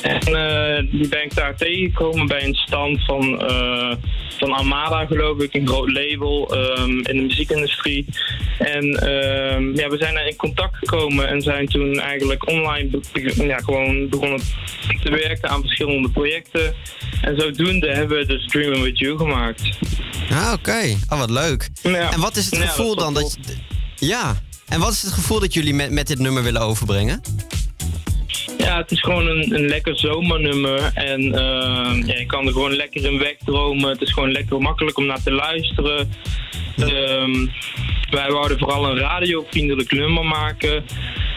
En 0.02 0.20
eh, 0.20 0.84
die 0.90 1.08
ben 1.08 1.24
ik 1.24 1.34
daar 1.34 1.56
tegengekomen 1.56 2.26
bij 2.26 2.44
een 2.44 2.54
stand 2.54 3.04
van, 3.04 3.40
eh, 3.42 3.92
van 4.38 4.52
Armada, 4.52 5.06
geloof 5.06 5.38
ik, 5.42 5.54
een 5.54 5.66
groot 5.68 5.90
label 5.92 6.54
ehm, 6.54 6.90
in 6.90 7.16
de 7.16 7.22
muziekindustrie. 7.22 8.06
En 8.58 8.84
ehm, 8.94 9.76
ja, 9.76 9.88
we 9.88 9.96
zijn 9.98 10.16
er 10.16 10.26
in 10.26 10.36
contact 10.36 10.76
gekomen 10.76 11.28
en 11.28 11.42
zijn 11.42 11.66
toen 11.66 11.98
eigenlijk 12.00 12.48
online 12.48 12.88
be- 13.12 13.34
ja, 13.46 13.56
gewoon 13.58 14.08
begonnen 14.08 14.40
te 15.02 15.10
werken 15.10 15.48
aan 15.48 15.60
verschillende 15.60 16.10
projecten. 16.10 16.74
En 17.20 17.40
zodoende 17.40 17.90
hebben 17.92 18.18
we 18.18 18.26
dus 18.26 18.46
Dreaming 18.46 18.82
With 18.82 18.98
You 18.98 19.16
gemaakt. 19.18 19.62
Ah, 20.30 20.52
oké. 20.52 20.96
Oh, 21.10 21.18
wat 21.18 21.30
leuk. 21.30 21.70
Ja. 21.82 22.12
En 22.12 22.20
wat 22.20 22.36
is 22.36 22.44
het 22.44 22.54
Ja, 22.60 22.66
gevoel 22.66 22.94
dan 22.96 23.14
dat... 23.14 23.38
je- 23.46 24.06
Ja. 24.06 24.42
En 24.72 24.80
wat 24.80 24.92
is 24.92 25.02
het 25.02 25.12
gevoel 25.12 25.40
dat 25.40 25.54
jullie 25.54 25.74
met, 25.74 25.90
met 25.90 26.06
dit 26.06 26.18
nummer 26.18 26.42
willen 26.42 26.60
overbrengen? 26.60 27.20
Ja, 28.58 28.76
het 28.76 28.90
is 28.90 29.00
gewoon 29.00 29.26
een, 29.26 29.54
een 29.54 29.66
lekker 29.66 29.98
zomernummer. 29.98 30.90
En 30.94 31.20
eh, 31.34 32.06
ja, 32.06 32.18
je 32.18 32.26
kan 32.26 32.46
er 32.46 32.52
gewoon 32.52 32.74
lekker 32.74 33.04
in 33.04 33.18
wegdromen. 33.18 33.90
Het 33.90 34.00
is 34.00 34.12
gewoon 34.12 34.32
lekker 34.32 34.60
makkelijk 34.60 34.98
om 34.98 35.06
naar 35.06 35.22
te 35.22 35.32
luisteren. 35.32 36.10
Ehm, 36.76 37.46
wij 38.10 38.30
wouden 38.30 38.58
vooral 38.58 38.90
een 38.90 38.98
radiovriendelijk 38.98 39.92
nummer 39.92 40.24
maken. 40.24 40.84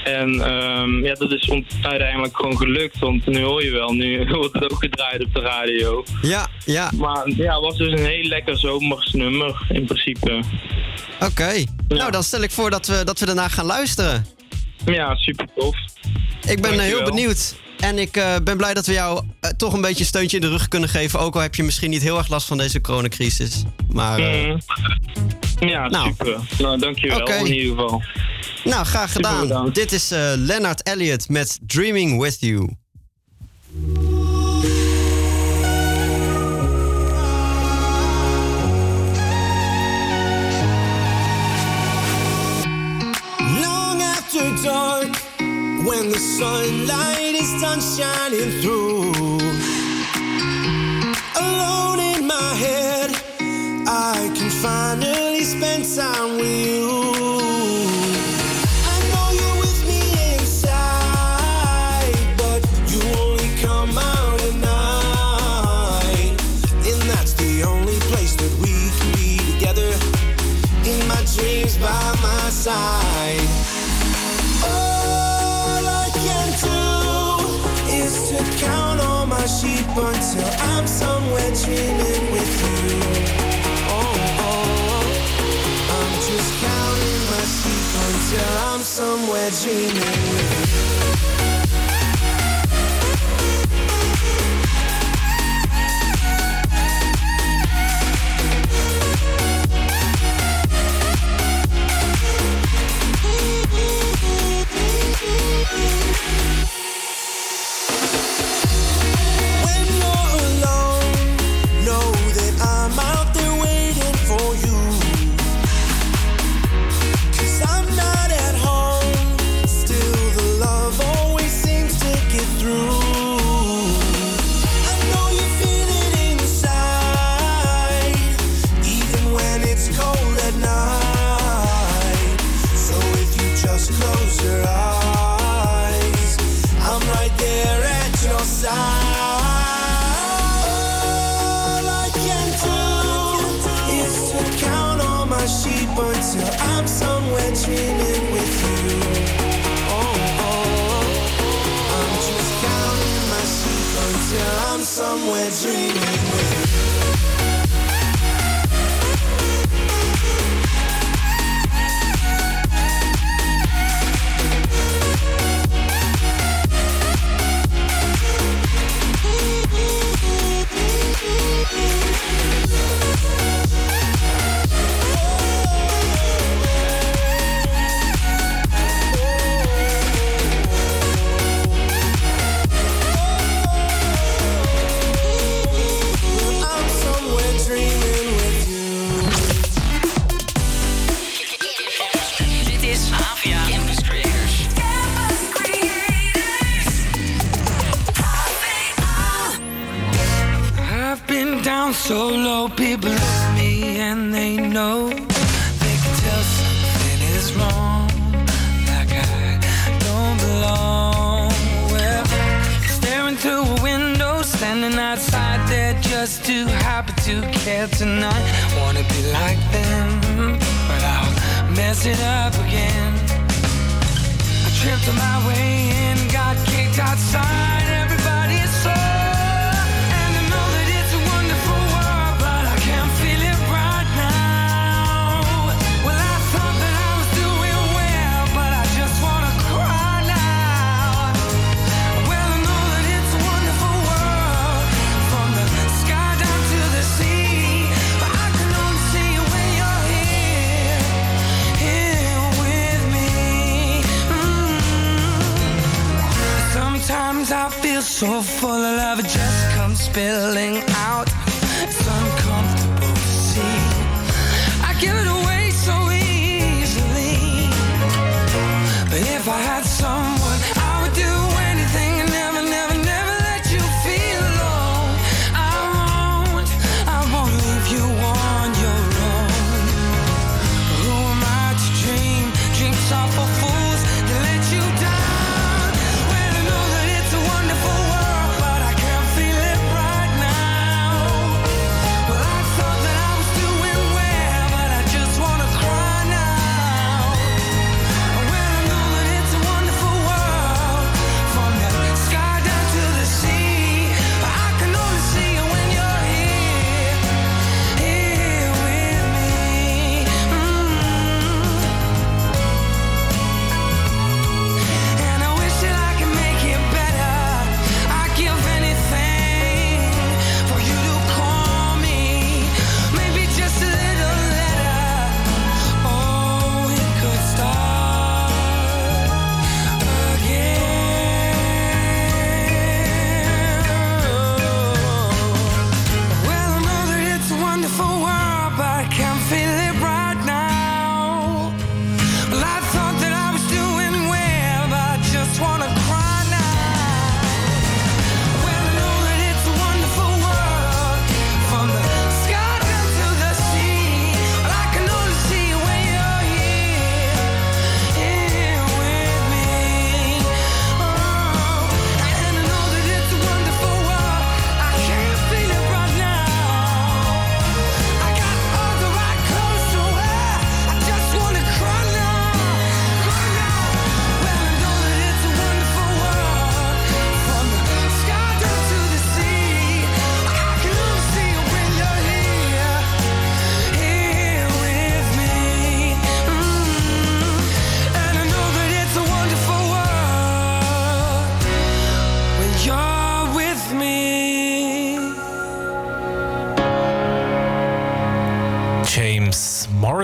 En 0.03 0.41
ehm, 0.41 1.05
ja, 1.05 1.13
dat 1.13 1.31
is 1.31 1.49
ons 1.49 1.65
uiteindelijk 1.81 2.35
gewoon 2.37 2.57
gelukt. 2.57 2.99
Want 2.99 3.25
nu 3.25 3.41
hoor 3.41 3.63
je 3.63 3.71
wel, 3.71 3.93
nu 3.93 4.25
wordt 4.29 4.53
het 4.53 4.71
ook 4.71 4.79
gedraaid 4.79 5.23
op 5.23 5.33
de 5.33 5.39
radio. 5.39 6.03
Ja, 6.21 6.47
ja. 6.65 6.91
Maar 6.95 7.29
ja, 7.29 7.53
het 7.53 7.63
was 7.63 7.77
dus 7.77 7.91
een 7.91 8.05
heel 8.05 8.23
lekker 8.23 8.57
zomers 8.57 9.13
nummer 9.13 9.65
in 9.69 9.85
principe. 9.85 10.39
Oké. 11.19 11.63
Nou, 11.87 12.11
dan 12.11 12.23
stel 12.23 12.41
ik 12.41 12.51
voor 12.51 12.69
dat 12.69 12.87
we, 12.87 13.01
dat 13.03 13.19
we 13.19 13.25
daarna 13.25 13.47
gaan 13.47 13.65
luisteren. 13.65 14.34
Ja, 14.86 15.15
super 15.15 15.47
tof. 15.55 15.75
Ik 16.47 16.61
ben 16.61 16.71
eh, 16.73 16.79
heel 16.79 17.03
benieuwd. 17.03 17.55
En 17.79 17.97
ik 17.99 18.17
eh, 18.17 18.36
ben 18.43 18.57
blij 18.57 18.73
dat 18.73 18.86
we 18.86 18.93
jou 18.93 19.23
eh, 19.39 19.49
toch 19.49 19.73
een 19.73 19.81
beetje 19.81 19.99
een 19.99 20.05
steuntje 20.05 20.36
in 20.38 20.41
de 20.41 20.49
rug 20.49 20.67
kunnen 20.67 20.89
geven. 20.89 21.19
Ook 21.19 21.36
al 21.36 21.41
heb 21.41 21.55
je 21.55 21.63
misschien 21.63 21.89
niet 21.89 22.01
heel 22.01 22.17
erg 22.17 22.27
last 22.27 22.47
van 22.47 22.57
deze 22.57 22.81
coronacrisis. 22.81 23.63
Maar 23.89 24.19
Mhm. 24.19 24.57
Ja, 25.59 25.88
Nou. 25.88 26.07
super. 26.07 26.39
Nou, 26.57 26.79
dankjewel 26.79 27.27
in 27.27 27.53
ieder 27.53 27.69
geval. 27.75 28.01
nou, 28.63 28.86
graag 28.86 29.11
gedaan. 29.11 29.69
Dit 29.73 29.91
is 29.91 30.09
Leonard 30.36 30.83
Elliott 30.83 31.29
met 31.29 31.59
Dreaming 31.67 32.21
With 32.21 32.38
You. 32.39 32.69
When 45.86 46.09
the 46.09 46.17
sunlight 46.17 47.36
is 47.36 47.61
done 47.61 47.79
shining 47.79 48.49
through, 48.61 49.11
alone 51.39 51.99
in 51.99 52.25
my 52.25 52.53
head, 52.55 53.11
I 53.88 54.31
can 54.36 54.49
finally 54.49 55.43
spend 55.43 55.86
time 55.95 56.38
with 56.38 56.65
you. 56.67 56.89
I 58.93 58.97
know 59.11 59.27
you're 59.39 59.59
with 59.61 59.79
me 59.88 60.01
inside 60.36 62.15
but 62.38 62.61
you. 62.91 63.36
I 72.67 73.05
dreaming 89.64 90.44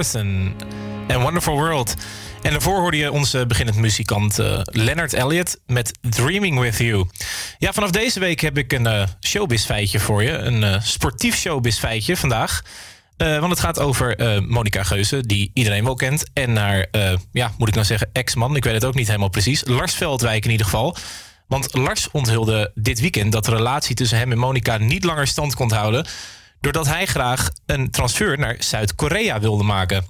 En 0.02 1.22
Wonderful 1.22 1.54
World. 1.54 1.96
En 2.42 2.52
daarvoor 2.52 2.80
hoorde 2.80 2.98
je 2.98 3.12
onze 3.12 3.46
beginnend 3.46 3.78
muzikant 3.78 4.40
eh, 4.40 4.60
Leonard 4.64 5.14
Elliott 5.14 5.60
met 5.68 5.98
Dreaming 6.02 6.60
With 6.60 6.78
You. 6.78 7.06
Ja, 7.58 7.74
vanaf 7.74 7.92
deze 7.92 8.20
week 8.20 8.40
heb 8.40 8.58
ik 8.58 8.74
een 8.74 8.88
eh, 8.88 9.00
uh, 9.00 9.08
showbiz 9.20 9.66
feitje 9.66 10.00
voor 10.00 10.24
je. 10.24 10.32
Een 10.32 10.64
eh, 10.64 10.82
sportief 10.82 11.36
showbiz 11.36 11.80
feitje 11.80 12.18
vandaag. 12.18 12.64
want 13.18 13.50
het 13.50 13.60
gaat 13.60 13.80
over 13.80 14.16
Monica 14.48 14.84
Geuze, 14.84 15.26
die 15.26 15.52
iedereen 15.54 15.84
wel 15.84 15.96
kent. 15.96 16.24
En 16.34 16.56
haar, 16.56 16.88
ja, 17.32 17.52
moet 17.58 17.68
ik 17.68 17.74
nou 17.74 17.86
zeggen, 17.86 18.10
ex-man. 18.14 18.56
Ik 18.56 18.64
weet 18.64 18.74
het 18.74 18.86
ook 18.86 18.96
niet 18.96 19.08
helemaal 19.08 19.30
precies. 19.30 19.64
Lars 19.66 19.94
Veldwijk 19.94 20.46
in 20.46 20.52
ieder 20.52 20.66
geval. 20.66 20.98
Want 21.48 21.74
Lars 21.74 22.12
onthulde 22.12 22.72
dit 22.76 23.00
weekend 23.00 23.32
dat 23.32 23.46
de 23.46 23.52
relatie 23.52 23.96
tussen 23.96 24.18
hem 24.18 24.32
en 24.32 24.38
Monica 24.38 24.78
niet 24.78 25.04
langer 25.04 25.28
stand 25.28 25.56
kon 25.56 25.72
houden 25.72 26.06
doordat 26.62 26.88
hij 26.88 27.06
graag 27.06 27.50
een 27.66 27.92
transfer 27.92 28.38
naar 28.38 28.56
Zuid-Korea 28.60 29.40
wilde 29.40 29.64
maken. 29.64 30.06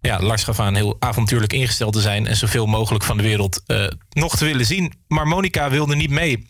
Ja, 0.00 0.20
Lars 0.20 0.44
gaf 0.44 0.60
aan 0.60 0.74
heel 0.74 0.96
avontuurlijk 0.98 1.52
ingesteld 1.52 1.92
te 1.92 2.00
zijn 2.00 2.26
en 2.26 2.36
zoveel 2.36 2.66
mogelijk 2.66 3.04
van 3.04 3.16
de 3.16 3.22
wereld 3.22 3.62
eh, 3.66 3.86
nog 4.10 4.36
te 4.36 4.44
willen 4.44 4.66
zien. 4.66 4.92
Maar 5.08 5.26
Monica 5.26 5.70
wilde 5.70 5.96
niet 5.96 6.10
mee, 6.10 6.46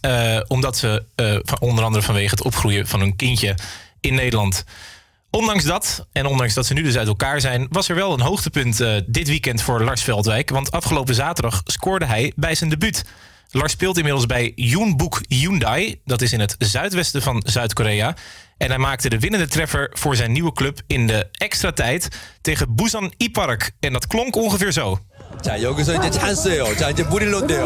eh, 0.00 0.40
omdat 0.48 0.76
ze 0.76 1.04
eh, 1.14 1.36
van, 1.42 1.60
onder 1.60 1.84
andere 1.84 2.04
vanwege 2.04 2.30
het 2.30 2.42
opgroeien 2.42 2.86
van 2.86 3.00
hun 3.00 3.16
kindje 3.16 3.54
in 4.00 4.14
Nederland. 4.14 4.64
Ondanks 5.30 5.64
dat, 5.64 6.06
en 6.12 6.26
ondanks 6.26 6.54
dat 6.54 6.66
ze 6.66 6.74
nu 6.74 6.82
dus 6.82 6.96
uit 6.96 7.08
elkaar 7.08 7.40
zijn, 7.40 7.66
was 7.70 7.88
er 7.88 7.94
wel 7.94 8.12
een 8.12 8.20
hoogtepunt 8.20 8.76
dit 9.06 9.28
weekend 9.28 9.62
voor 9.62 9.84
Lars 9.84 10.02
Veldwijk. 10.02 10.50
Want 10.50 10.70
afgelopen 10.70 11.14
zaterdag 11.14 11.62
scoorde 11.64 12.04
hij 12.04 12.32
bij 12.36 12.54
zijn 12.54 12.70
debuut. 12.70 13.04
Lars 13.53 13.71
speelt 13.71 13.97
inmiddels 13.97 14.25
bij 14.25 14.51
Yoonbuk 14.55 15.21
Hyundai. 15.27 16.01
Dat 16.05 16.21
is 16.21 16.33
in 16.33 16.39
het 16.39 16.55
zuidwesten 16.57 17.21
van 17.21 17.43
Zuid-Korea. 17.45 18.15
En 18.57 18.67
hij 18.69 18.77
maakte 18.77 19.09
de 19.09 19.19
winnende 19.19 19.47
treffer 19.47 19.89
voor 19.93 20.15
zijn 20.15 20.31
nieuwe 20.31 20.51
club 20.53 20.81
in 20.87 21.07
de 21.07 21.27
extra 21.31 21.71
tijd 21.71 22.07
tegen 22.41 22.75
Busan 22.75 23.13
Ipark. 23.17 23.71
En 23.79 23.93
dat 23.93 24.07
klonk 24.07 24.35
ongeveer 24.35 24.71
zo. 24.71 24.97
자 25.41 25.61
여기서 25.61 25.93
이제 25.95 26.09
찬스예요. 26.09 26.75
자 26.77 26.89
이제 26.89 27.03
무릴로인데요. 27.03 27.65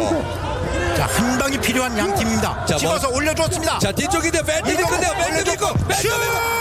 자 0.95 1.06
한 1.08 1.38
방이 1.39 1.58
필요한 1.60 1.97
양 1.97 2.14
팀입니다. 2.16 2.66
집어서 2.66 3.10
올려줬습니다. 3.10 3.80
자 3.80 3.91
뒤쪽인데 3.91 4.43
벤트비크인데요. 4.43 5.14
벤트비크 5.14 5.74
벤트비크 5.88 6.14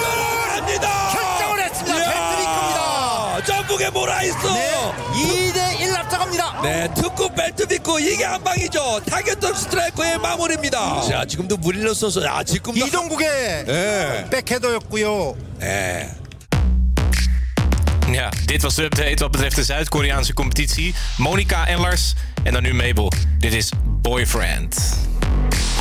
들어갑니다. 0.02 0.86
결정을 1.12 1.62
했습니다. 1.64 1.96
벤트비크입니다. 1.96 3.44
전북에 3.44 3.90
몰아 3.90 4.22
있어. 4.22 4.54
네, 4.54 4.92
2대 5.14 5.65
1 5.65 5.65
앞서갑니다. 5.97 6.61
네 6.61 6.87
특구 6.95 7.29
벤트비크 7.33 7.99
이게 7.99 8.23
한 8.23 8.43
방이죠. 8.43 9.01
타겟던 9.05 9.53
스트라이커의 9.53 10.19
마무리입니다. 10.19 11.01
자 11.01 11.25
지금도 11.25 11.57
무릴로 11.57 11.93
선수 11.93 12.25
아 12.27 12.43
지금도 12.43 12.85
이동국의 12.85 13.65
백헤더였고요. 14.29 15.35
네. 15.59 16.09
Ja, 18.09 18.29
dit 18.47 18.63
was 18.63 18.75
de 18.75 18.85
update 18.85 19.21
wat 19.21 19.31
betreft 19.31 19.57
de 19.57 19.63
Zuid-Koreaanse 19.63 20.33
competitie. 20.33 20.93
Monica 21.17 21.65
en 21.67 21.81
Lars. 21.81 22.15
En 22.43 22.53
dan 22.53 22.63
nu 22.63 22.73
Mabel. 22.73 23.11
Dit 23.39 23.53
is 23.53 23.69
Boyfriend. 24.01 24.75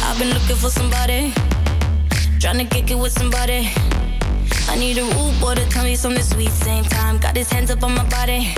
I've 0.03 0.19
been 0.19 0.33
looking 0.33 0.57
for 0.57 0.71
somebody, 0.71 1.33
trying 2.41 2.59
to 2.59 2.65
kick 2.65 2.91
it 2.91 2.99
with 2.99 3.13
somebody. 3.17 3.71
I 4.69 4.77
need 4.77 4.99
a 4.99 5.05
boy 5.41 5.55
to 5.55 5.65
tell 5.69 5.85
me 5.85 5.97
something 5.97 6.23
sweet. 6.23 6.51
Same 6.51 6.85
time, 6.85 7.19
got 7.19 7.37
his 7.37 7.51
hands 7.51 7.71
up 7.71 7.83
on 7.83 7.95
my 7.95 8.05
body. 8.09 8.53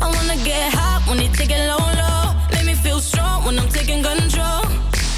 I 0.00 0.06
wanna 0.14 0.36
get 0.44 0.72
hot 0.72 1.02
when 1.08 1.18
he 1.18 1.28
take 1.28 1.50
it 1.50 1.66
low, 1.66 1.78
low. 2.02 2.34
Make 2.52 2.66
me 2.66 2.74
feel 2.74 3.00
strong 3.00 3.44
when 3.44 3.58
I'm 3.58 3.68
taking 3.68 4.02
control. 4.02 4.62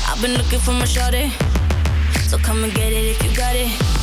I've 0.09 0.21
been 0.23 0.35
looking 0.35 0.61
for 0.61 0.73
my 0.73 0.85
shorty, 0.85 1.33
so 2.29 2.39
come 2.39 2.65
and 2.65 2.73
get 2.75 2.93
it 2.93 3.05
if 3.13 3.23
you 3.25 3.37
got 3.37 3.55
it. 3.57 4.00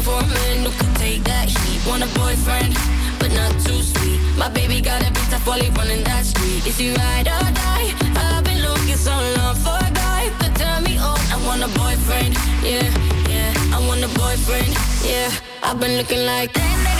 Looking 0.00 0.12
for 0.12 0.24
a 0.24 0.34
man 0.34 0.64
who 0.64 0.70
can 0.70 0.94
take 0.94 1.24
that 1.24 1.48
heat. 1.48 1.86
Want 1.86 2.02
a 2.02 2.06
boyfriend, 2.18 2.74
but 3.18 3.32
not 3.32 3.52
too 3.60 3.82
sweet. 3.82 4.20
My 4.36 4.48
baby 4.48 4.80
got 4.80 5.02
a 5.02 5.12
bit 5.12 5.26
tough 5.30 5.46
while 5.46 5.60
he 5.60 5.68
running 5.70 6.04
that 6.04 6.24
street. 6.24 6.66
Is 6.66 6.78
he 6.78 6.94
ride 6.94 7.28
or 7.28 7.50
die? 7.52 7.92
I've 8.16 8.44
been 8.44 8.62
looking 8.62 8.96
so 8.96 9.12
long 9.36 9.54
for 9.56 9.76
a 9.76 9.90
guy 9.92 10.30
could 10.40 10.54
turn 10.56 10.84
me 10.84 10.98
on. 10.98 11.18
I 11.32 11.36
want 11.46 11.62
a 11.62 11.68
boyfriend, 11.78 12.34
yeah, 12.62 12.88
yeah. 13.28 13.76
I 13.76 13.78
want 13.86 14.02
a 14.02 14.08
boyfriend, 14.18 14.74
yeah. 15.04 15.30
I've 15.62 15.78
been 15.80 15.96
looking 15.96 16.24
like 16.24 16.52
that. 16.54 16.99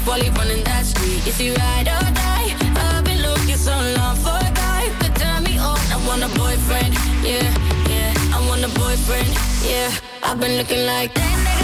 Bit 0.00 0.08
while 0.08 0.20
he 0.20 0.30
running 0.30 0.64
that 0.64 0.84
street. 0.86 1.26
Is 1.26 1.38
he 1.38 1.50
ride 1.50 1.88
or 1.88 2.10
die? 2.14 2.54
I've 2.76 3.04
been 3.04 3.22
looking 3.22 3.56
so 3.56 3.72
long 3.72 4.16
for 4.16 4.36
a 4.36 4.52
guy 4.54 4.88
who 4.88 5.04
could 5.04 5.16
turn 5.16 5.42
me 5.44 5.58
on. 5.58 5.78
I 5.92 5.96
want 6.06 6.22
a 6.22 6.28
boyfriend, 6.38 6.94
yeah, 7.24 7.48
yeah. 7.88 8.14
I 8.34 8.44
want 8.48 8.64
a 8.64 8.68
boyfriend, 8.78 9.28
yeah. 9.64 9.90
I've 10.22 10.40
been 10.40 10.56
looking 10.58 10.86
like 10.86 11.14
that. 11.14 11.59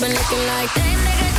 Been 0.00 0.12
looking 0.12 0.38
like 0.46 0.76
nigga. 0.76 1.30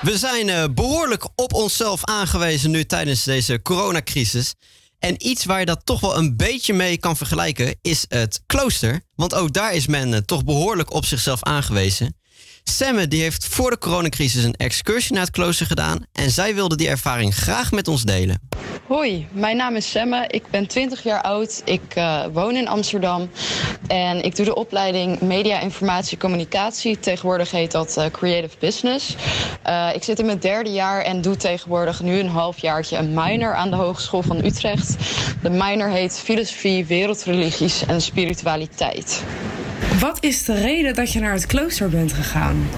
We 0.00 0.18
zijn 0.18 0.74
behoorlijk 0.74 1.28
op 1.34 1.52
onszelf 1.52 2.04
aangewezen 2.04 2.70
nu 2.70 2.84
tijdens 2.84 3.24
deze 3.24 3.62
coronacrisis. 3.62 4.54
En 5.00 5.26
iets 5.28 5.44
waar 5.44 5.58
je 5.58 5.66
dat 5.66 5.80
toch 5.84 6.00
wel 6.00 6.16
een 6.16 6.36
beetje 6.36 6.72
mee 6.72 6.98
kan 6.98 7.16
vergelijken 7.16 7.78
is 7.82 8.04
het 8.08 8.42
klooster. 8.46 9.00
Want 9.14 9.34
ook 9.34 9.52
daar 9.52 9.74
is 9.74 9.86
men 9.86 10.14
eh, 10.14 10.20
toch 10.20 10.44
behoorlijk 10.44 10.92
op 10.92 11.04
zichzelf 11.04 11.42
aangewezen. 11.42 12.19
Semme 12.64 13.08
die 13.08 13.22
heeft 13.22 13.46
voor 13.46 13.70
de 13.70 13.78
coronacrisis 13.78 14.44
een 14.44 14.54
excursie 14.54 15.12
naar 15.12 15.22
het 15.22 15.32
klooster 15.32 15.66
gedaan. 15.66 16.06
En 16.12 16.30
zij 16.30 16.54
wilde 16.54 16.76
die 16.76 16.88
ervaring 16.88 17.34
graag 17.34 17.70
met 17.72 17.88
ons 17.88 18.02
delen. 18.02 18.48
Hoi, 18.86 19.26
mijn 19.32 19.56
naam 19.56 19.76
is 19.76 19.90
Semme. 19.90 20.24
Ik 20.28 20.42
ben 20.50 20.66
20 20.66 21.02
jaar 21.02 21.22
oud. 21.22 21.62
Ik 21.64 21.94
eh, 21.94 22.24
woon 22.32 22.56
in 22.56 22.68
Amsterdam. 22.68 23.30
En 23.86 24.22
ik 24.24 24.36
doe 24.36 24.44
de 24.44 24.54
opleiding 24.54 25.20
Media, 25.20 25.60
Informatie, 25.60 26.18
Communicatie. 26.18 26.98
Tegenwoordig 26.98 27.50
heet 27.50 27.70
dat 27.70 27.96
eh, 27.96 28.06
Creative 28.10 28.56
Business. 28.58 29.14
Eh, 29.62 29.88
ik 29.94 30.02
zit 30.02 30.18
in 30.18 30.26
mijn 30.26 30.38
derde 30.38 30.70
jaar 30.70 31.02
en 31.02 31.20
doe 31.20 31.36
tegenwoordig 31.36 32.02
nu 32.02 32.18
een 32.18 32.28
halfjaartje 32.28 32.96
een 32.96 33.14
minor 33.14 33.54
aan 33.54 33.70
de 33.70 33.76
Hogeschool 33.76 34.22
van 34.22 34.44
Utrecht. 34.44 34.96
De 35.42 35.50
minor 35.50 35.88
heet 35.88 36.18
Filosofie, 36.18 36.86
Wereldreligies 36.86 37.86
en 37.86 38.00
Spiritualiteit. 38.00 39.22
Wat 40.00 40.24
is 40.24 40.44
de 40.44 40.54
reden 40.54 40.94
dat 40.94 41.12
je 41.12 41.20
naar 41.20 41.32
het 41.32 41.46
klooster 41.46 41.88
bent 41.88 42.12
gegaan? 42.12 42.68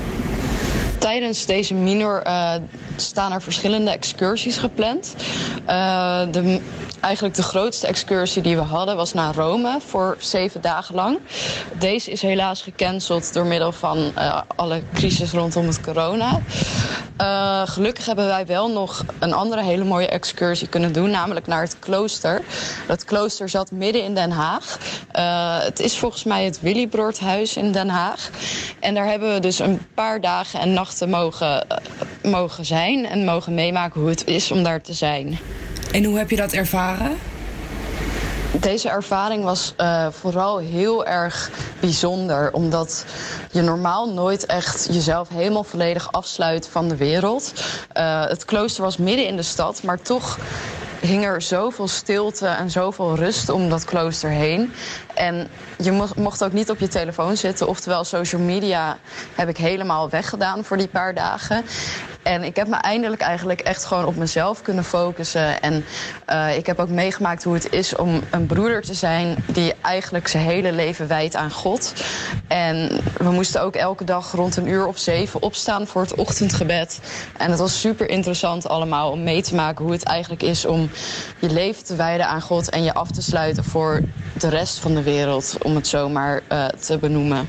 Tijdens 0.99 1.47
deze 1.47 1.75
minor 1.75 2.23
eh, 2.23 2.55
staan 2.97 3.33
er 3.33 3.43
verschillende 3.43 3.91
excursies 3.91 4.57
gepland. 4.57 5.15
Eh, 5.67 6.23
de, 6.31 6.61
eigenlijk 7.03 7.35
de 7.35 7.43
grootste 7.43 7.87
excursie 7.87 8.43
die 8.43 8.57
we 8.57 8.63
hadden 8.63 8.97
was 8.97 9.13
naar 9.13 9.35
Rome 9.35 9.79
voor 9.87 10.17
zeven 10.19 10.61
dagen 10.61 10.95
lang. 10.95 11.19
Deze 11.79 12.11
is 12.11 12.23
helaas 12.23 12.63
gecanceld 12.63 13.33
door 13.33 13.47
middel 13.47 13.73
van 13.73 14.13
eh, 14.15 14.41
alle 14.57 14.83
crisis 14.93 15.33
rondom 15.33 15.67
het 15.67 15.81
corona. 15.81 16.41
Eh, 17.17 17.63
gelukkig 17.65 18.07
hebben 18.07 18.27
wij 18.27 18.47
wel 18.47 18.71
nog 18.71 19.05
een 19.19 19.33
andere 19.33 19.63
hele 19.63 19.85
mooie 19.85 20.09
excursie 20.09 20.69
kunnen 20.69 20.93
doen, 20.93 21.11
namelijk 21.11 21.47
naar 21.47 21.63
het 21.63 21.77
klooster. 21.79 22.43
Dat 22.87 23.05
klooster 23.05 23.49
zat 23.49 23.71
midden 23.71 24.03
in 24.05 24.15
Den 24.15 24.31
Haag. 24.31 24.79
Eh, 25.11 25.59
het 25.59 25.81
is 25.81 25.99
volgens 25.99 26.25
mij 26.25 26.45
het 26.45 26.61
Willybroordhuis 26.61 27.57
in 27.57 27.73
Den 27.73 27.89
Haag. 27.89 28.31
En 28.81 28.95
daar 28.95 29.07
hebben 29.07 29.35
we 29.35 29.41
dus 29.41 29.59
een 29.59 29.87
paar 29.95 30.21
dagen 30.21 30.61
en 30.61 30.73
nachten 30.73 31.11
mogen, 31.11 31.67
mogen 32.23 32.65
zijn 32.65 33.07
en 33.07 33.25
mogen 33.25 33.55
meemaken 33.55 34.01
hoe 34.01 34.11
het 34.11 34.27
is 34.27 34.51
om 34.51 34.63
daar 34.63 34.81
te 34.83 34.93
zijn. 34.93 35.39
En 35.93 36.05
hoe 36.05 36.19
heb 36.19 36.31
je 36.31 36.37
dat 36.37 36.53
ervaren? 36.53 36.92
Deze 38.61 38.89
ervaring 38.89 39.45
was 39.45 39.73
eh, 39.77 40.07
vooral 40.11 40.59
heel 40.59 41.07
erg 41.07 41.51
bijzonder, 41.81 42.53
omdat 42.53 43.05
je 43.51 43.63
normaal 43.63 44.13
nooit 44.13 44.47
echt 44.47 44.89
jezelf 44.91 45.29
helemaal 45.29 45.65
volledig 45.65 46.13
afsluit 46.13 46.69
van 46.69 46.89
de 46.89 46.97
wereld. 46.97 47.53
Eh, 47.93 48.27
het 48.27 48.45
klooster 48.45 48.83
was 48.83 48.97
midden 48.97 49.27
in 49.27 49.37
de 49.37 49.43
stad, 49.43 49.83
maar 49.83 50.01
toch 50.03 50.39
hing 51.01 51.25
er 51.25 51.43
zoveel 51.43 51.89
stilte 51.89 52.47
en 52.47 52.71
zoveel 52.71 53.15
rust 53.17 53.49
om 53.49 53.69
dat 53.69 53.85
klooster 53.85 54.31
heen. 54.31 54.73
En 55.15 55.49
je 55.79 55.93
mo- 55.93 56.09
mocht 56.17 56.45
ook 56.45 56.53
niet 56.53 56.71
op 56.71 56.79
je 56.79 56.89
telefoon 56.89 57.37
zitten. 57.37 57.69
Oftewel, 57.69 58.05
social 58.05 58.41
media 58.41 58.99
heb 59.35 59.49
ik 59.49 59.57
helemaal 59.57 60.09
weggedaan 60.11 60.65
voor 60.65 60.77
die 60.77 60.89
paar 60.89 61.15
dagen. 61.15 61.65
En 62.23 62.43
ik 62.43 62.57
heb 62.57 62.69
me 62.69 62.77
eindelijk 62.77 63.23
eigenlijk 63.23 63.61
echt 63.61 63.85
gewoon 63.85 64.05
op 64.05 64.17
mezelf 64.17 64.63
kunnen 64.63 64.85
focussen. 64.85 65.63
En 65.63 65.85
eh, 66.27 66.57
ik 66.57 66.67
heb 66.67 66.79
ook 66.79 66.89
meegemaakt 66.89 67.45
hoe 67.45 67.55
het 67.55 67.73
is 67.73 67.97
om 67.97 68.21
een 68.31 68.47
broeder 68.47 68.83
te 68.83 68.95
zijn 68.95 69.37
die 69.47 69.75
eigenlijk 69.81 70.29
zijn 70.29 70.45
hele 70.45 70.73
leven 70.73 71.09
wijdt 71.09 71.37
aan 71.37 71.51
God. 71.51 71.93
En 72.49 73.01
we 73.17 73.31
moesten 73.31 73.63
ook 73.63 73.75
elke 73.75 74.05
dag 74.05 74.33
rond 74.33 74.57
een 74.57 74.69
uur 74.69 74.87
of 74.87 74.99
zeven 74.99 75.43
opstaan 75.43 75.87
voor 75.87 76.03
het 76.03 76.15
ochtendgebed. 76.15 77.01
En 77.37 77.51
het 77.51 77.59
was 77.59 77.81
super 77.81 78.09
interessant 78.09 78.69
allemaal 78.69 79.11
om 79.11 79.23
mee 79.23 79.43
te 79.43 79.55
maken 79.55 79.85
hoe 79.85 79.93
het 79.93 80.03
eigenlijk 80.03 80.43
is 80.43 80.65
om 80.65 80.91
je 81.39 81.51
leven 81.51 81.85
te 81.85 81.97
wijden 81.97 82.27
aan 82.27 82.43
God 82.43 82.71
en 82.71 82.83
je 82.83 82.95
af 82.95 83.11
te 83.11 83.23
sluiten 83.23 83.65
voor 83.65 84.03
de 84.39 84.49
rest 84.49 84.79
van 84.79 84.95
de 84.95 85.03
wereld, 85.03 85.57
om 85.63 85.75
het 85.75 85.87
zo 85.87 86.09
maar 86.09 86.43
eh, 86.49 86.67
te 86.67 86.99
benoemen. 86.99 87.49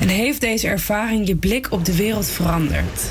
En 0.00 0.08
heeft 0.08 0.40
deze 0.40 0.68
ervaring 0.68 1.26
je 1.26 1.36
blik 1.36 1.72
op 1.72 1.84
de 1.84 1.96
wereld 1.96 2.26
veranderd? 2.26 3.10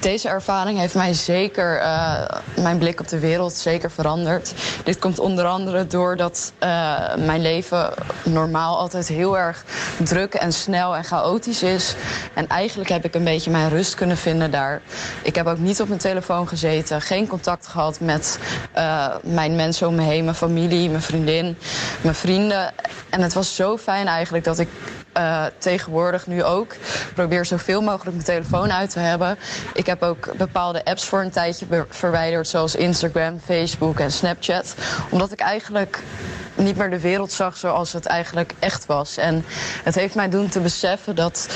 Deze 0.00 0.28
ervaring 0.28 0.78
heeft 0.78 0.94
mij 0.94 1.14
zeker, 1.14 1.78
eh, 1.78 2.22
mijn 2.62 2.78
blik 2.78 3.00
op 3.00 3.08
de 3.08 3.18
wereld 3.18 3.52
zeker 3.52 3.90
veranderd. 3.90 4.54
Dit 4.84 4.98
komt 4.98 5.18
onder 5.18 5.44
andere 5.44 5.86
doordat 5.86 6.52
eh, 6.58 6.68
mijn 7.16 7.42
leven 7.42 7.92
normaal 8.24 8.78
altijd 8.78 9.08
heel 9.08 9.38
erg 9.38 9.64
druk 9.98 10.34
en 10.34 10.52
snel 10.52 10.96
en 10.96 11.04
chaotisch 11.04 11.62
is. 11.62 11.94
En 12.34 12.46
eigenlijk 12.46 12.88
heb 12.88 13.04
ik 13.04 13.14
een 13.14 13.24
beetje 13.24 13.50
mijn 13.50 13.68
rust 13.68 13.94
kunnen 13.94 14.16
vinden 14.16 14.50
daar. 14.50 14.80
Ik 15.22 15.34
heb 15.34 15.46
ook 15.46 15.58
niet 15.58 15.80
op 15.80 15.88
mijn 15.88 16.00
telefoon 16.00 16.48
gezeten, 16.48 17.00
geen 17.00 17.26
contact 17.26 17.66
gehad 17.66 18.00
met 18.00 18.38
eh, 18.72 19.14
mijn 19.22 19.56
mensen 19.56 19.88
om 19.88 19.94
me 19.94 20.02
heen, 20.02 20.24
mijn 20.24 20.36
familie, 20.36 20.90
mijn 20.90 21.02
vriendin, 21.02 21.58
mijn 22.00 22.14
vrienden. 22.14 22.72
En 23.10 23.20
het 23.20 23.32
was 23.32 23.54
zo 23.54 23.76
fijn 23.76 24.06
eigenlijk 24.06 24.44
dat 24.44 24.58
ik 24.58 24.68
tegenwoordig 25.58 26.26
nu 26.26 26.44
ook 26.44 26.74
probeer 27.14 27.44
zoveel 27.44 27.82
mogelijk 27.82 28.12
mijn 28.12 28.26
telefoon 28.26 28.72
uit 28.72 28.90
te 28.90 28.98
hebben. 28.98 29.38
Ik 29.74 29.86
heb 29.88 30.02
ook 30.02 30.36
bepaalde 30.36 30.84
apps 30.84 31.04
voor 31.04 31.20
een 31.20 31.30
tijdje 31.30 31.86
verwijderd, 31.88 32.48
zoals 32.48 32.74
Instagram, 32.74 33.40
Facebook 33.44 34.00
en 34.00 34.12
Snapchat. 34.12 34.74
Omdat 35.10 35.32
ik 35.32 35.40
eigenlijk 35.40 36.02
niet 36.54 36.76
meer 36.76 36.90
de 36.90 37.00
wereld 37.00 37.32
zag 37.32 37.56
zoals 37.56 37.92
het 37.92 38.06
eigenlijk 38.06 38.52
echt 38.58 38.86
was. 38.86 39.16
En 39.16 39.44
het 39.84 39.94
heeft 39.94 40.14
mij 40.14 40.28
doen 40.28 40.48
te 40.48 40.60
beseffen 40.60 41.14
dat 41.14 41.48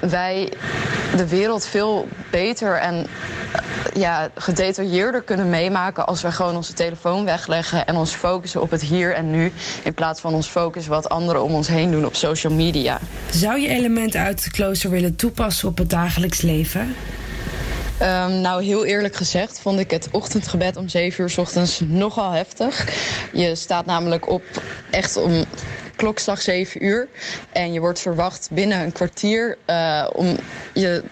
wij 0.00 0.52
de 1.16 1.28
wereld 1.28 1.66
veel 1.66 2.08
beter 2.30 2.74
en 2.74 3.06
ja, 3.94 4.28
gedetailleerder 4.34 5.22
kunnen 5.22 5.50
meemaken 5.50 6.06
als 6.06 6.22
we 6.22 6.32
gewoon 6.32 6.56
onze 6.56 6.72
telefoon 6.72 7.24
wegleggen 7.24 7.86
en 7.86 7.96
ons 7.96 8.14
focussen 8.14 8.62
op 8.62 8.70
het 8.70 8.82
hier 8.82 9.14
en 9.14 9.30
nu. 9.30 9.52
In 9.82 9.94
plaats 9.94 10.20
van 10.20 10.34
ons 10.34 10.46
focussen 10.46 10.92
wat 10.92 11.08
anderen 11.08 11.42
om 11.42 11.54
ons 11.54 11.68
heen 11.68 11.90
doen 11.90 12.06
op 12.06 12.14
social 12.14 12.52
media. 12.52 12.98
Zou 13.30 13.60
je 13.60 13.68
elementen 13.68 14.20
uit 14.20 14.48
klooster 14.50 14.90
willen 14.90 15.16
toepassen 15.16 15.68
op 15.68 15.78
het 15.78 15.90
dagelijks 15.90 16.40
leven? 16.42 16.94
Ehm, 17.98 18.40
nou, 18.40 18.64
heel 18.64 18.84
eerlijk 18.84 19.16
gezegd 19.16 19.60
vond 19.60 19.78
ik 19.80 19.90
het 19.90 20.08
ochtendgebed 20.10 20.76
om 20.76 20.88
7 20.88 21.22
uur 21.22 21.30
's 21.30 21.38
ochtends 21.38 21.80
nogal 21.86 22.30
heftig. 22.32 22.88
Je 23.32 23.54
staat 23.54 23.86
namelijk 23.86 24.28
op 24.28 24.42
echt 24.90 25.16
om 25.16 25.44
klokslag 25.96 26.40
7 26.40 26.84
uur. 26.84 27.08
En 27.52 27.72
je 27.72 27.80
wordt 27.80 28.00
verwacht 28.00 28.48
binnen 28.52 28.80
een 28.80 28.92
kwartier 28.92 29.58
eh, 29.64 30.06
om, 30.12 30.36
je, 30.74 31.02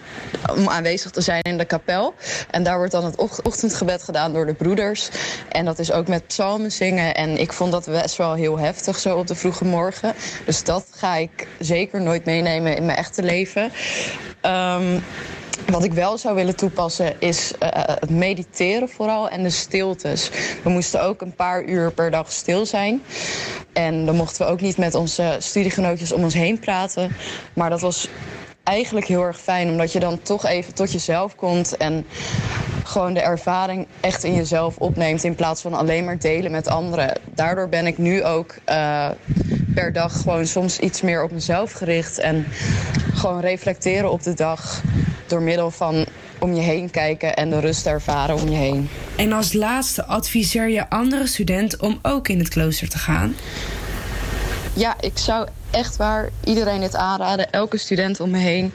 om 0.55 0.69
aanwezig 0.69 1.11
te 1.11 1.21
zijn 1.21 1.41
in 1.41 1.57
de 1.57 1.65
kapel. 1.65 2.13
En 2.51 2.63
daar 2.63 2.77
wordt 2.77 2.91
dan 2.91 3.05
het 3.05 3.15
och- 3.15 3.41
ochtendgebed 3.43 4.03
gedaan 4.03 4.33
door 4.33 4.45
de 4.45 4.53
broeders. 4.53 5.09
En 5.51 5.65
dat 5.65 5.79
is 5.79 5.91
ook 5.91 6.07
met 6.07 6.27
psalmen 6.27 6.71
zingen. 6.71 7.15
En 7.15 7.37
ik 7.39 7.53
vond 7.53 7.71
dat 7.71 7.85
best 7.85 8.15
wel 8.15 8.33
heel 8.33 8.59
heftig 8.59 8.99
zo 8.99 9.17
op 9.17 9.27
de 9.27 9.35
vroege 9.35 9.65
morgen. 9.65 10.13
Dus 10.45 10.63
dat 10.63 10.87
ga 10.91 11.15
ik 11.15 11.47
zeker 11.59 12.01
nooit 12.01 12.25
meenemen 12.25 12.75
in 12.75 12.85
mijn 12.85 12.97
echte 12.97 13.23
leven. 13.23 13.71
Ehm, 14.41 14.99
wat 15.71 15.83
ik 15.83 15.93
wel 15.93 16.17
zou 16.17 16.35
willen 16.35 16.55
toepassen 16.55 17.19
is 17.19 17.53
eh, 17.59 17.69
het 17.73 18.09
mediteren 18.09 18.89
vooral 18.89 19.29
en 19.29 19.43
de 19.43 19.49
stiltes. 19.49 20.29
We 20.63 20.69
moesten 20.69 21.01
ook 21.01 21.21
een 21.21 21.35
paar 21.35 21.63
uur 21.63 21.91
per 21.91 22.11
dag 22.11 22.31
stil 22.31 22.65
zijn. 22.65 23.03
En 23.73 24.05
dan 24.05 24.15
mochten 24.15 24.45
we 24.45 24.51
ook 24.51 24.61
niet 24.61 24.77
met 24.77 24.95
onze 24.95 25.35
studiegenootjes 25.39 26.11
om 26.11 26.23
ons 26.23 26.33
heen 26.33 26.59
praten. 26.59 27.15
Maar 27.53 27.69
dat 27.69 27.81
was 27.81 28.09
eigenlijk 28.63 29.07
heel 29.07 29.21
erg 29.21 29.39
fijn, 29.39 29.69
omdat 29.69 29.91
je 29.91 29.99
dan 29.99 30.21
toch 30.21 30.45
even 30.45 30.73
tot 30.73 30.91
jezelf 30.91 31.35
komt 31.35 31.77
en 31.77 32.05
gewoon 32.83 33.13
de 33.13 33.21
ervaring 33.21 33.87
echt 33.99 34.23
in 34.23 34.33
jezelf 34.33 34.77
opneemt 34.77 35.23
in 35.23 35.35
plaats 35.35 35.61
van 35.61 35.73
alleen 35.73 36.05
maar 36.05 36.19
delen 36.19 36.51
met 36.51 36.67
anderen. 36.67 37.19
Daardoor 37.33 37.69
ben 37.69 37.85
ik 37.85 37.97
nu 37.97 38.23
ook 38.23 38.55
eh, 38.63 39.09
per 39.75 39.93
dag 39.93 40.21
gewoon 40.21 40.45
soms 40.45 40.79
iets 40.79 41.01
meer 41.01 41.23
op 41.23 41.31
mezelf 41.31 41.71
gericht 41.71 42.17
en 42.17 42.45
gewoon 43.13 43.39
reflecteren 43.39 44.11
op 44.11 44.23
de 44.23 44.33
dag 44.33 44.81
door 45.27 45.41
middel 45.41 45.71
van 45.71 46.05
om 46.39 46.53
je 46.53 46.61
heen 46.61 46.89
kijken 46.89 47.35
en 47.35 47.49
de 47.49 47.59
rust 47.59 47.85
ervaren 47.85 48.35
om 48.35 48.49
je 48.49 48.57
heen. 48.57 48.89
En 49.15 49.31
als 49.31 49.53
laatste 49.53 50.05
adviseer 50.05 50.69
je 50.69 50.89
andere 50.89 51.27
studenten 51.27 51.81
om 51.81 51.99
ook 52.01 52.27
in 52.27 52.39
het 52.39 52.49
klooster 52.49 52.89
te 52.89 52.97
gaan? 52.97 53.35
Ja, 54.73 54.95
ik 54.99 55.17
zou 55.17 55.47
echt 55.75 55.97
waar 55.97 56.29
iedereen 56.43 56.79
dit 56.79 56.95
aanraden. 56.95 57.51
Elke 57.51 57.77
student 57.77 58.19
om 58.19 58.29
me 58.29 58.37
heen. 58.37 58.73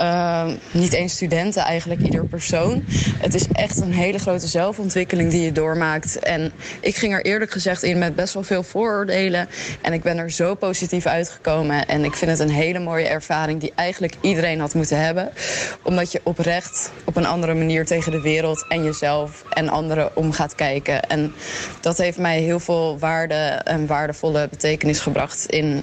Uh, 0.00 0.50
niet 0.70 0.94
één 0.94 1.08
studenten, 1.08 1.62
eigenlijk 1.62 2.00
ieder 2.00 2.26
persoon. 2.26 2.84
Het 3.18 3.34
is 3.34 3.46
echt 3.52 3.80
een 3.80 3.92
hele 3.92 4.18
grote 4.18 4.46
zelfontwikkeling 4.46 5.30
die 5.30 5.42
je 5.42 5.52
doormaakt. 5.52 6.18
En 6.18 6.52
ik 6.80 6.96
ging 6.96 7.12
er 7.12 7.24
eerlijk 7.24 7.50
gezegd 7.50 7.82
in 7.82 7.98
met 7.98 8.14
best 8.14 8.34
wel 8.34 8.42
veel 8.42 8.62
vooroordelen. 8.62 9.48
En 9.82 9.92
ik 9.92 10.02
ben 10.02 10.18
er 10.18 10.30
zo 10.30 10.54
positief 10.54 11.06
uitgekomen. 11.06 11.86
En 11.86 12.04
ik 12.04 12.14
vind 12.14 12.30
het 12.30 12.40
een 12.40 12.54
hele 12.54 12.78
mooie 12.78 13.06
ervaring 13.06 13.60
die 13.60 13.72
eigenlijk 13.74 14.14
iedereen 14.20 14.60
had 14.60 14.74
moeten 14.74 15.00
hebben. 15.00 15.32
Omdat 15.82 16.12
je 16.12 16.20
oprecht 16.22 16.92
op 17.04 17.16
een 17.16 17.26
andere 17.26 17.54
manier 17.54 17.86
tegen 17.86 18.12
de 18.12 18.20
wereld 18.20 18.64
en 18.68 18.84
jezelf 18.84 19.44
en 19.50 19.68
anderen 19.68 20.16
om 20.16 20.32
gaat 20.32 20.54
kijken. 20.54 21.02
En 21.02 21.34
dat 21.80 21.98
heeft 21.98 22.18
mij 22.18 22.40
heel 22.40 22.60
veel 22.60 22.98
waarde 22.98 23.34
en 23.64 23.86
waardevolle 23.86 24.48
betekenis 24.48 25.00
gebracht 25.00 25.46
in 25.46 25.82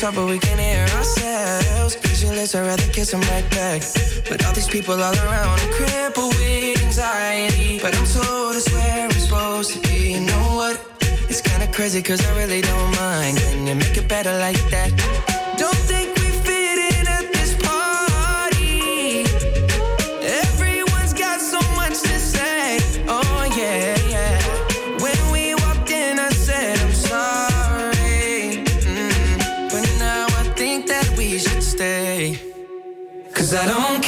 talk, 0.00 0.14
but 0.14 0.26
we 0.26 0.38
can 0.38 0.58
hear 0.58 0.86
ourselves. 0.96 1.96
Pictureless, 1.96 2.54
I'd 2.54 2.66
rather 2.66 2.90
kiss 2.92 3.10
them 3.10 3.20
right 3.32 3.48
back. 3.50 3.82
But 4.28 4.44
all 4.46 4.52
these 4.54 4.68
people 4.68 4.94
all 4.94 5.14
around, 5.14 5.60
I'm 5.60 5.72
crippled 5.72 6.34
with 6.36 6.82
anxiety. 6.82 7.78
But 7.80 7.94
I'm 7.94 8.06
told 8.06 8.56
it's 8.56 8.72
where 8.72 9.04
I'm 9.04 9.10
supposed 9.10 9.72
to 9.74 9.80
be. 9.88 10.12
You 10.14 10.20
know 10.20 10.46
what? 10.56 10.80
It's 11.28 11.42
kinda 11.42 11.66
crazy, 11.68 12.02
cause 12.02 12.24
I 12.26 12.32
really 12.38 12.62
don't 12.62 12.90
mind. 12.96 13.36
Can 13.38 13.66
you 13.66 13.74
make 13.74 13.96
it 13.96 14.08
better 14.08 14.36
like 14.38 14.62
that? 14.70 15.19
Cause 33.50 33.58
I 33.58 33.66
don't 33.66 33.99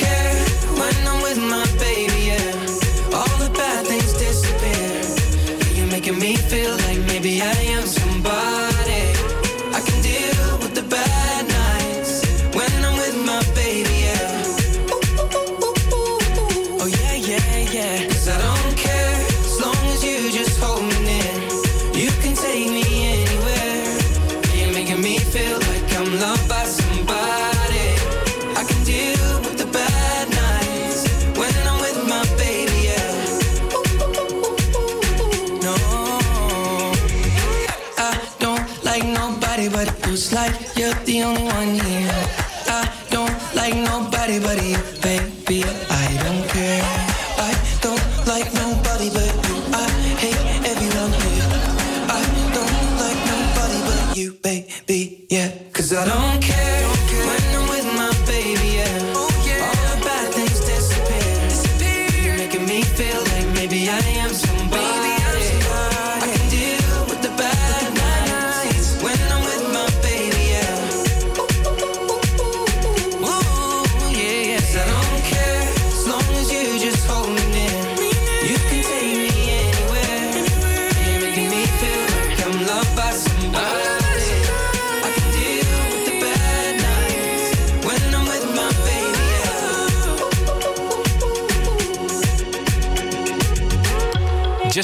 maybe 63.73 63.89
I 63.89 63.99
am 64.21 64.29
somebody. 64.29 64.52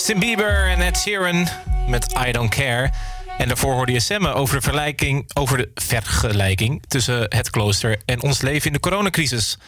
Justin 0.08 0.28
Bieber 0.28 0.68
en 0.68 0.80
Ed 0.80 0.98
Sheeran 0.98 1.48
met 1.88 2.14
I 2.26 2.32
Don't 2.32 2.50
Care. 2.54 2.90
En 3.38 3.48
daarvoor 3.48 3.72
hoorde 3.72 3.92
je 3.92 4.00
Semme 4.00 4.32
over 4.32 4.54
de, 4.54 4.62
vergelijking, 4.62 5.30
over 5.34 5.56
de 5.56 5.70
vergelijking 5.74 6.82
tussen 6.86 7.26
het 7.28 7.50
klooster 7.50 8.00
en 8.04 8.22
ons 8.22 8.40
leven 8.40 8.66
in 8.66 8.72
de 8.72 8.80
coronacrisis. 8.80 9.58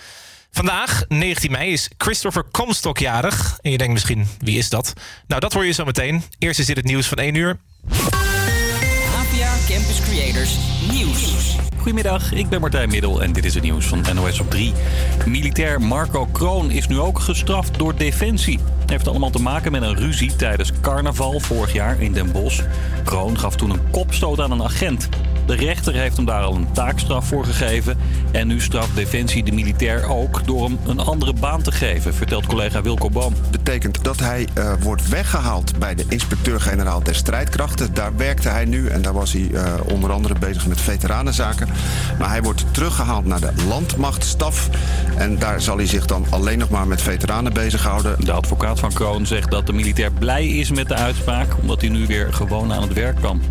Vandaag, 0.51 1.05
19 1.09 1.51
mei, 1.51 1.73
is 1.73 1.89
Christopher 1.99 2.45
Comstock 2.51 2.99
jarig. 2.99 3.59
En 3.61 3.71
je 3.71 3.79
denkt 3.79 3.93
misschien, 3.93 4.29
wie 4.39 4.59
is 4.59 4.69
dat? 4.69 4.93
Nou, 5.27 5.41
dat 5.41 5.53
hoor 5.53 5.65
je 5.65 5.73
zo 5.73 5.85
meteen. 5.85 6.23
Eerst 6.39 6.59
is 6.59 6.67
dit 6.67 6.77
het 6.77 6.87
nieuws 6.87 7.07
van 7.07 7.19
1 7.19 7.35
uur. 7.35 7.59
Goedemiddag, 11.81 12.33
ik 12.33 12.49
ben 12.49 12.61
Martijn 12.61 12.89
Middel 12.89 13.23
en 13.23 13.33
dit 13.33 13.45
is 13.45 13.55
het 13.55 13.63
nieuws 13.63 13.87
van 13.87 14.05
NOS 14.15 14.41
op 14.41 14.51
3. 14.51 14.73
Militair 15.27 15.81
Marco 15.81 16.27
Kroon 16.27 16.71
is 16.71 16.89
nu 16.89 16.99
ook 16.99 17.19
gestraft 17.19 17.79
door 17.79 17.97
Defensie. 17.97 18.59
Heeft 18.87 19.09
allemaal 19.09 19.31
te 19.31 19.43
maken 19.43 19.73
met 19.73 19.83
een 19.83 19.97
ruzie 19.97 20.37
tijdens 20.37 20.73
carnaval 20.81 21.41
vorig 21.41 21.73
jaar 21.73 22.01
in 22.01 22.13
Den 22.13 22.33
Bosch. 22.33 22.63
Kroon 23.05 23.39
gaf 23.39 23.57
toen 23.57 23.71
een 23.71 23.91
kopstoot 23.91 24.41
aan 24.41 24.51
een 24.51 24.63
agent. 24.63 25.09
De 25.47 25.55
rechter 25.55 25.95
heeft 25.95 26.17
hem 26.17 26.25
daar 26.25 26.43
al 26.43 26.55
een 26.55 26.73
taakstraf 26.73 27.27
voor 27.27 27.45
gegeven. 27.45 27.99
En 28.31 28.47
nu 28.47 28.61
straft 28.61 28.95
Defensie 28.95 29.45
de 29.45 29.53
militair 29.53 30.09
ook 30.09 30.47
door 30.47 30.65
hem 30.65 30.79
een 30.87 30.99
andere 30.99 31.33
baan 31.33 31.63
te 31.63 31.73
geven, 31.73 32.15
vertelt 32.15 32.47
collega 32.47 32.83
Wilco 32.83 33.11
Boom. 33.11 33.35
betekent 33.51 34.05
dat 34.05 34.19
hij 34.19 34.49
eh, 34.55 34.73
wordt 34.81 35.09
weggehaald 35.09 35.79
bij 35.79 35.95
de 35.95 36.05
inspecteur-generaal 36.09 37.03
der 37.03 37.15
strijdkrachten. 37.15 37.95
Daar 37.95 38.17
werkte 38.17 38.49
hij 38.49 38.65
nu 38.65 38.89
en 38.89 39.03
daar 39.03 39.13
was 39.13 39.33
hij 39.33 39.51
eh, 39.53 39.75
onder 39.85 40.13
andere 40.13 40.35
bezig 40.39 40.67
met 40.67 40.81
veteranenzaken. 40.81 41.69
Maar 42.19 42.29
hij 42.29 42.43
wordt 42.43 42.65
teruggehaald 42.71 43.25
naar 43.25 43.41
de 43.41 43.53
landmachtstaf. 43.69 44.69
En 45.17 45.39
daar 45.39 45.61
zal 45.61 45.77
hij 45.77 45.87
zich 45.87 46.07
dan 46.07 46.27
alleen 46.31 46.59
nog 46.59 46.69
maar 46.69 46.87
met 46.87 47.03
veteranen 47.03 47.53
bezighouden. 47.53 48.25
De 48.25 48.33
advocaat 48.33 48.81
van 48.81 48.93
Kroon 48.93 49.27
zegt 49.27 49.51
dat 49.51 49.67
de 49.67 49.73
militair 49.73 50.13
blij 50.13 50.47
is 50.47 50.71
met 50.71 50.89
de 50.89 50.95
uitspraak, 50.95 51.57
omdat 51.61 51.81
hij 51.81 51.91
nu 51.91 52.07
weer 52.07 52.33
gewoon 52.33 52.73
aan 52.73 52.83
het 52.83 52.93
werk 52.93 53.21
kan. 53.21 53.43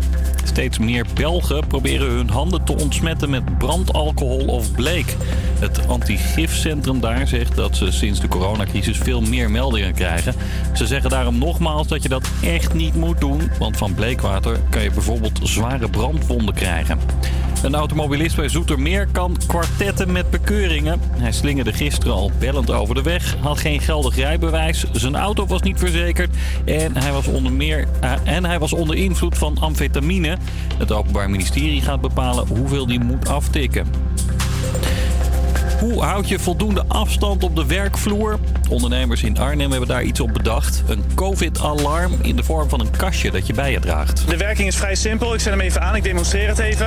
Steeds 0.44 0.78
meer 0.78 1.06
Belgen 1.14 1.66
proberen 1.66 1.89
hun 1.98 2.30
handen 2.30 2.64
te 2.64 2.76
ontsmetten 2.76 3.30
met 3.30 3.58
brandalcohol 3.58 4.46
of 4.46 4.72
bleek. 4.72 5.16
Het 5.58 5.88
antigifcentrum 5.88 7.00
daar 7.00 7.28
zegt 7.28 7.56
dat 7.56 7.76
ze 7.76 7.92
sinds 7.92 8.20
de 8.20 8.28
coronacrisis 8.28 8.98
veel 8.98 9.20
meer 9.20 9.50
meldingen 9.50 9.94
krijgen. 9.94 10.34
Ze 10.74 10.86
zeggen 10.86 11.10
daarom 11.10 11.38
nogmaals 11.38 11.86
dat 11.86 12.02
je 12.02 12.08
dat 12.08 12.28
echt 12.42 12.74
niet 12.74 12.94
moet 12.94 13.20
doen, 13.20 13.50
want 13.58 13.76
van 13.76 13.94
bleekwater 13.94 14.60
kan 14.70 14.82
je 14.82 14.90
bijvoorbeeld 14.90 15.40
zware 15.42 15.88
brandwonden 15.88 16.54
krijgen. 16.54 16.98
Een 17.62 17.74
automobilist 17.74 18.36
bij 18.36 18.48
Zoetermeer 18.48 19.06
kan 19.12 19.36
kwartetten 19.46 20.12
met 20.12 20.30
bekeuringen. 20.30 21.00
Hij 21.18 21.32
slingerde 21.32 21.72
gisteren 21.72 22.14
al 22.14 22.30
bellend 22.38 22.70
over 22.70 22.94
de 22.94 23.02
weg, 23.02 23.36
had 23.40 23.58
geen 23.58 23.80
geldig 23.80 24.16
rijbewijs, 24.16 24.84
zijn 24.92 25.16
auto 25.16 25.46
was 25.46 25.62
niet 25.62 25.78
verzekerd 25.78 26.36
en 26.64 26.96
hij 26.96 27.12
was 27.12 27.26
onder, 27.26 27.52
meer, 27.52 27.88
eh, 28.00 28.12
en 28.24 28.44
hij 28.44 28.58
was 28.58 28.72
onder 28.72 28.96
invloed 28.96 29.38
van 29.38 29.58
amfetamine. 29.58 30.36
Het 30.78 30.92
Openbaar 30.92 31.30
Ministerie 31.30 31.69
gaat 31.78 32.00
bepalen 32.00 32.46
hoeveel 32.46 32.86
die 32.86 33.00
moet 33.00 33.28
aftikken. 33.28 33.86
Hoe 35.80 36.02
houd 36.02 36.28
je 36.28 36.38
voldoende 36.38 36.84
afstand 36.88 37.44
op 37.44 37.56
de 37.56 37.66
werkvloer? 37.66 38.38
Ondernemers 38.68 39.22
in 39.22 39.38
Arnhem 39.38 39.70
hebben 39.70 39.88
daar 39.88 40.02
iets 40.02 40.20
op 40.20 40.32
bedacht. 40.32 40.82
Een 40.86 41.04
COVID-alarm 41.14 42.12
in 42.22 42.36
de 42.36 42.42
vorm 42.42 42.68
van 42.68 42.80
een 42.80 42.90
kastje 42.90 43.30
dat 43.30 43.46
je 43.46 43.52
bij 43.52 43.72
je 43.72 43.80
draagt. 43.80 44.28
De 44.28 44.36
werking 44.36 44.68
is 44.68 44.76
vrij 44.76 44.94
simpel. 44.94 45.34
Ik 45.34 45.40
zet 45.40 45.52
hem 45.52 45.60
even 45.60 45.82
aan, 45.82 45.96
ik 45.96 46.02
demonstreer 46.02 46.48
het 46.48 46.58
even. 46.58 46.86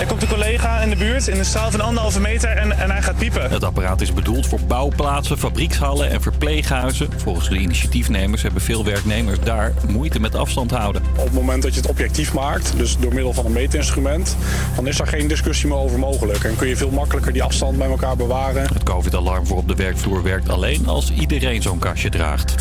Er 0.00 0.06
komt 0.06 0.22
een 0.22 0.28
collega 0.28 0.80
in 0.80 0.90
de 0.90 0.96
buurt 0.96 1.28
in 1.28 1.38
een 1.38 1.44
straal 1.44 1.70
van 1.70 1.80
anderhalve 1.80 2.20
meter 2.20 2.50
en, 2.50 2.78
en 2.78 2.90
hij 2.90 3.02
gaat 3.02 3.16
piepen. 3.16 3.50
Het 3.50 3.64
apparaat 3.64 4.00
is 4.00 4.12
bedoeld 4.12 4.46
voor 4.46 4.60
bouwplaatsen, 4.60 5.38
fabriekshallen 5.38 6.10
en 6.10 6.22
verpleeghuizen. 6.22 7.08
Volgens 7.16 7.48
de 7.48 7.58
initiatiefnemers 7.58 8.42
hebben 8.42 8.62
veel 8.62 8.84
werknemers 8.84 9.40
daar 9.40 9.72
moeite 9.88 10.20
met 10.20 10.34
afstand 10.34 10.70
houden. 10.70 11.02
Op 11.16 11.24
het 11.24 11.32
moment 11.32 11.62
dat 11.62 11.74
je 11.74 11.80
het 11.80 11.90
objectief 11.90 12.34
maakt, 12.34 12.72
dus 12.76 12.96
door 12.98 13.14
middel 13.14 13.32
van 13.32 13.46
een 13.46 13.52
meetinstrument, 13.52 14.36
dan 14.76 14.86
is 14.86 15.00
er 15.00 15.06
geen 15.06 15.28
discussie 15.28 15.68
meer 15.68 15.78
over 15.78 15.98
mogelijk. 15.98 16.44
En 16.44 16.56
kun 16.56 16.68
je 16.68 16.76
veel 16.76 16.90
makkelijker 16.90 17.32
die 17.32 17.42
afstand 17.42 17.78
bij 17.78 17.88
elkaar 17.88 18.09
bewaren. 18.16 18.62
Het 18.62 18.82
COVID-alarm 18.82 19.46
voor 19.46 19.56
op 19.56 19.68
de 19.68 19.74
werkvloer 19.74 20.22
werkt 20.22 20.48
alleen 20.48 20.88
als 20.88 21.12
iedereen 21.12 21.62
zo'n 21.62 21.78
kastje 21.78 22.10
draagt. 22.10 22.54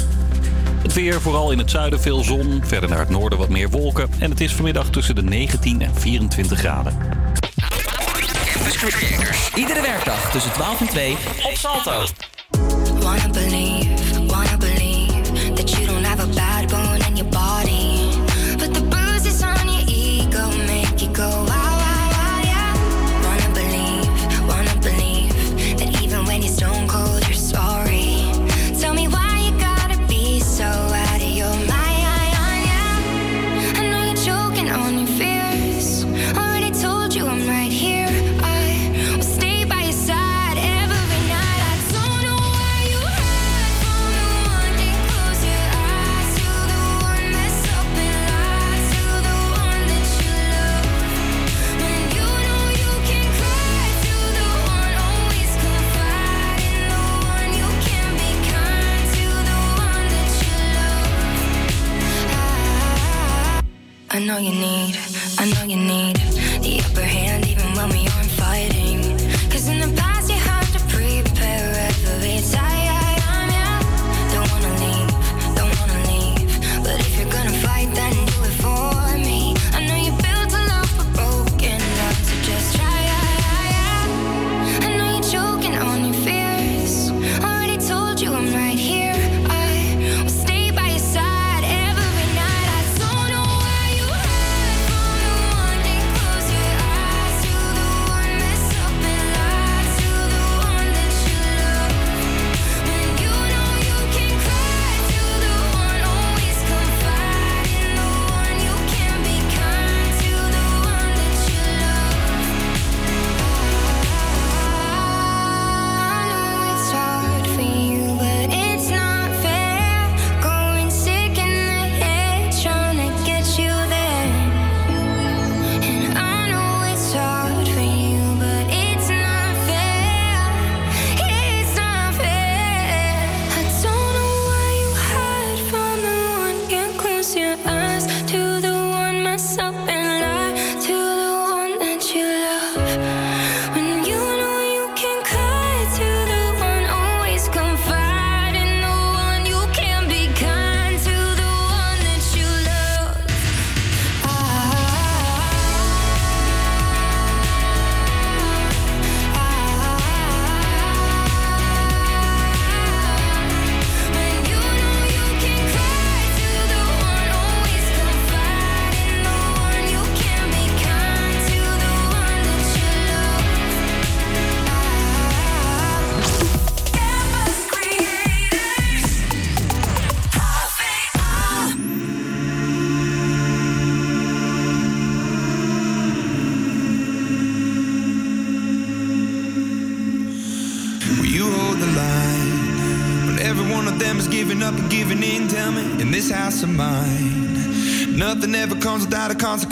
Het 0.81 0.93
weer, 0.93 1.21
vooral 1.21 1.51
in 1.51 1.57
het 1.57 1.71
zuiden 1.71 2.01
veel 2.01 2.23
zon, 2.23 2.61
verder 2.63 2.89
naar 2.89 2.99
het 2.99 3.09
noorden 3.09 3.39
wat 3.39 3.49
meer 3.49 3.69
wolken. 3.69 4.09
En 4.19 4.29
het 4.29 4.41
is 4.41 4.53
vanmiddag 4.53 4.89
tussen 4.89 5.15
de 5.15 5.23
19 5.23 5.81
en 5.81 5.95
24 5.95 6.59
graden. 6.59 6.97
Campus 8.53 8.75
Creators. 8.77 9.49
Iedere 9.55 9.81
werkdag 9.81 10.31
tussen 10.31 10.51
12 10.51 10.79
en 10.79 10.87
2 10.87 11.11
op 11.43 11.53
Salto. 11.53 12.05
know 64.39 64.51
you 64.51 64.59
need, 64.59 64.97
I 65.37 65.45
know 65.51 65.63
you 65.63 65.75
need 65.75 66.15
the 66.61 66.81
upper 66.85 67.01
hand 67.01 67.45
even 67.47 67.73
when 67.73 67.89
we're. 67.89 68.18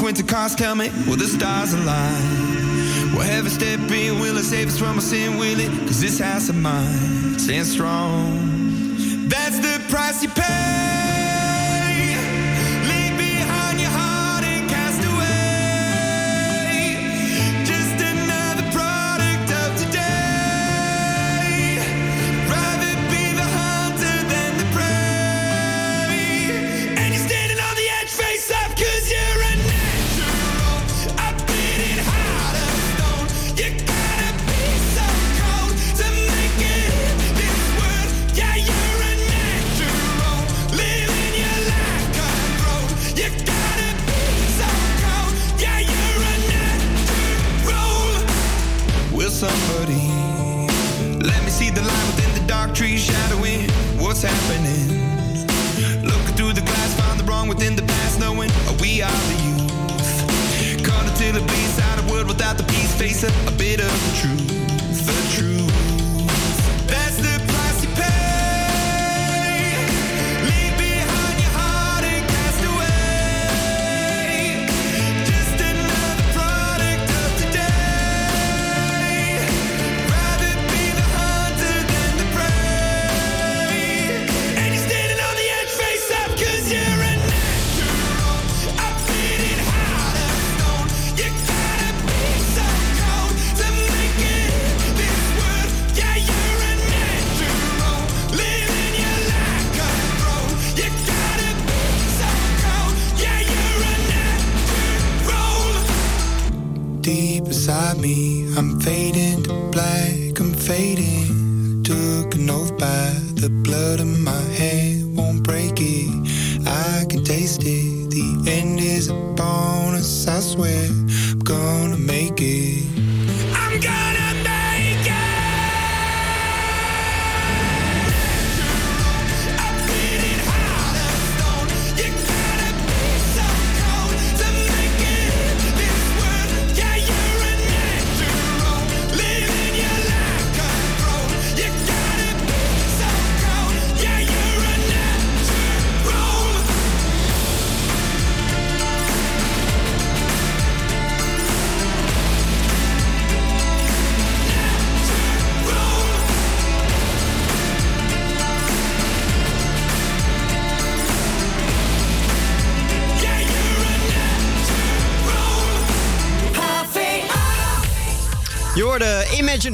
Pentecost, 0.07 0.57
tell 0.57 0.73
me, 0.73 0.89
will 1.05 1.17
the 1.17 1.27
stars 1.27 1.73
align? 1.73 3.13
Will 3.13 3.23
heaven 3.23 3.51
step 3.51 3.77
in? 3.91 4.21
will 4.21 4.37
it 4.37 4.43
save 4.43 4.69
us 4.69 4.79
from 4.79 4.95
our 4.95 5.01
sin, 5.01 5.37
will 5.37 5.59
it? 5.59 5.69
Cause 5.85 5.99
this 5.99 6.17
house 6.19 6.47
of 6.47 6.55
mine 6.55 7.37
stands 7.37 7.73
strong. 7.73 9.27
That's 9.27 9.59
the 9.59 9.83
price 9.89 10.23
you 10.23 10.29
pay. 10.29 11.06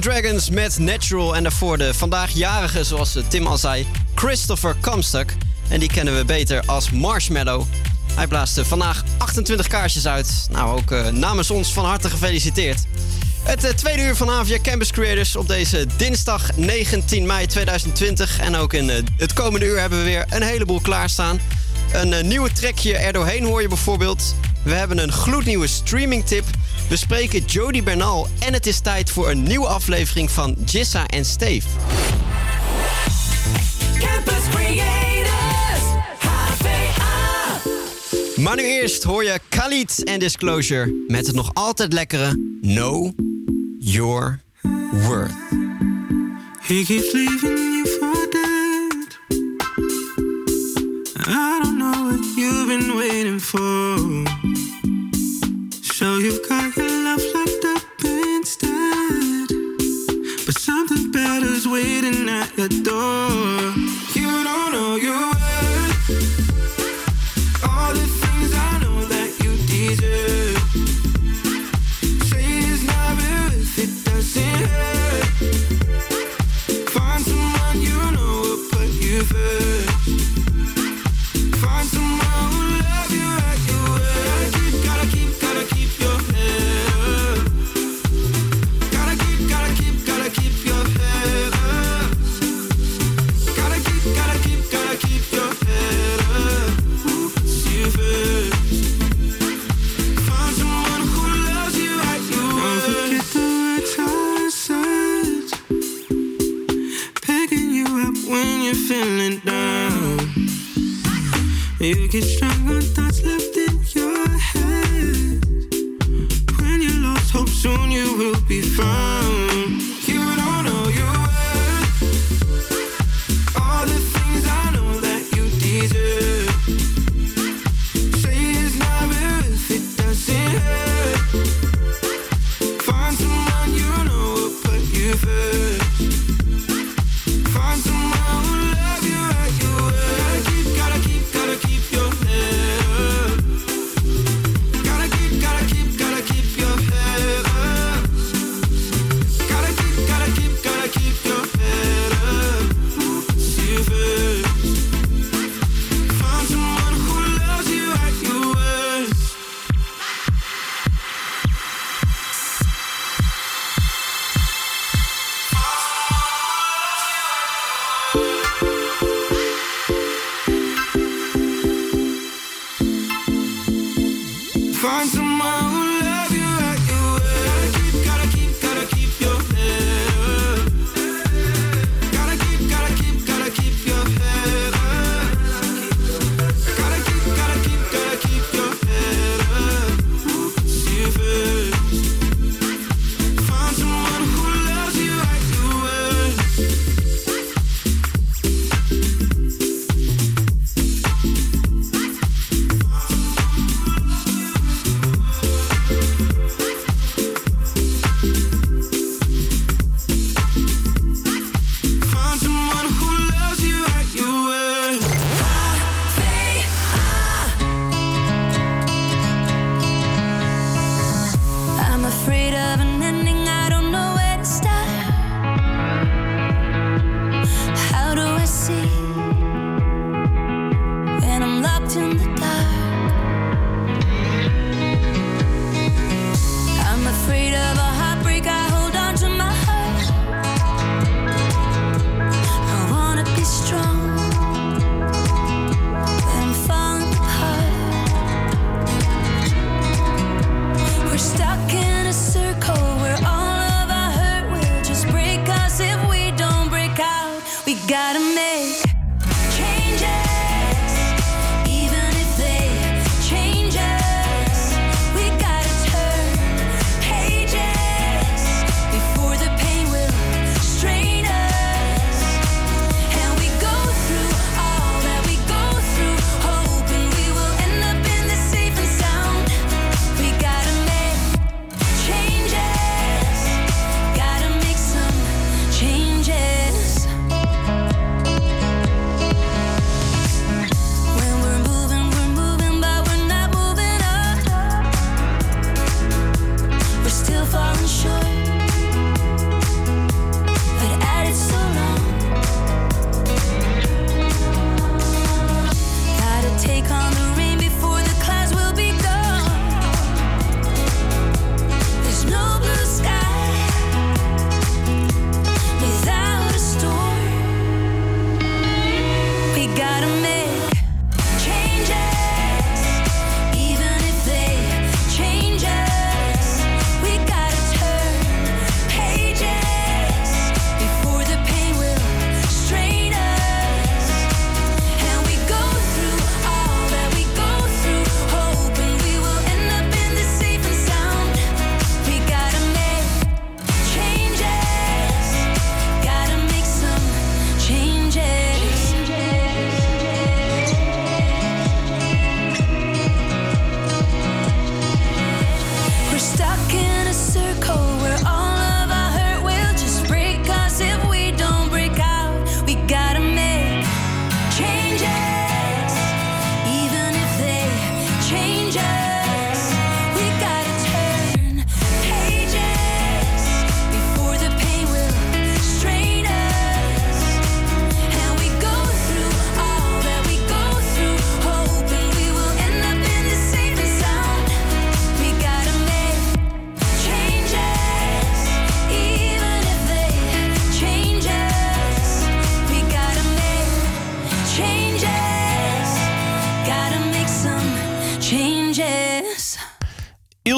Dragons 0.03 0.49
met 0.49 0.79
Natural. 0.79 1.35
En 1.35 1.43
daarvoor 1.43 1.77
de 1.77 1.93
vandaag 1.93 2.31
jarige, 2.31 2.83
zoals 2.83 3.17
Tim 3.27 3.47
al 3.47 3.57
zei, 3.57 3.87
Christopher 4.15 4.75
Comstock. 4.81 5.29
En 5.69 5.79
die 5.79 5.89
kennen 5.89 6.17
we 6.17 6.25
beter 6.25 6.63
als 6.65 6.91
Marshmallow. 6.91 7.63
Hij 8.15 8.27
blaast 8.27 8.59
vandaag 8.63 9.03
28 9.17 9.67
kaarsjes 9.67 10.07
uit. 10.07 10.47
Nou, 10.51 10.79
ook 10.79 10.91
eh, 10.91 11.07
namens 11.07 11.51
ons 11.51 11.73
van 11.73 11.85
harte 11.85 12.09
gefeliciteerd. 12.09 12.83
Het 13.43 13.63
eh, 13.63 13.71
tweede 13.71 14.01
uur 14.01 14.15
van 14.15 14.29
Avia 14.29 14.57
Campus 14.61 14.91
Creators 14.91 15.35
op 15.35 15.47
deze 15.47 15.85
dinsdag 15.97 16.55
19 16.55 17.25
mei 17.25 17.45
2020. 17.45 18.39
En 18.39 18.55
ook 18.55 18.73
in 18.73 18.89
eh, 18.89 19.03
het 19.17 19.33
komende 19.33 19.65
uur 19.65 19.79
hebben 19.79 19.99
we 19.99 20.05
weer 20.05 20.25
een 20.29 20.43
heleboel 20.43 20.81
klaarstaan. 20.81 21.39
Een 21.93 22.27
nieuwe 22.27 22.51
trekje 22.51 22.97
erdoorheen 22.97 23.43
hoor 23.43 23.61
je 23.61 23.67
bijvoorbeeld. 23.67 24.35
We 24.63 24.73
hebben 24.73 24.97
een 24.97 25.11
gloednieuwe 25.11 25.67
streaming 25.67 26.25
tip. 26.25 26.45
We 26.89 26.95
spreken 26.95 27.45
Jody 27.45 27.83
Bernal 27.83 28.27
en 28.39 28.53
het 28.53 28.65
is 28.65 28.79
tijd 28.79 29.09
voor 29.09 29.29
een 29.29 29.43
nieuwe 29.43 29.67
aflevering 29.67 30.31
van 30.31 30.57
Jissa 30.65 31.07
en 31.07 31.25
Steve. 31.25 31.67
Campus 33.99 34.49
Creators, 34.49 35.83
Maar 38.35 38.55
nu 38.55 38.63
eerst 38.63 39.03
hoor 39.03 39.23
je 39.23 39.39
Khalid 39.49 40.03
en 40.03 40.19
Disclosure 40.19 41.03
met 41.07 41.27
het 41.27 41.35
nog 41.35 41.53
altijd 41.53 41.93
lekkere 41.93 42.57
No 42.61 43.11
Your 43.79 44.39
Worth. 44.91 45.31
He 46.61 46.83
keeps 46.85 47.11
leaving 47.11 47.72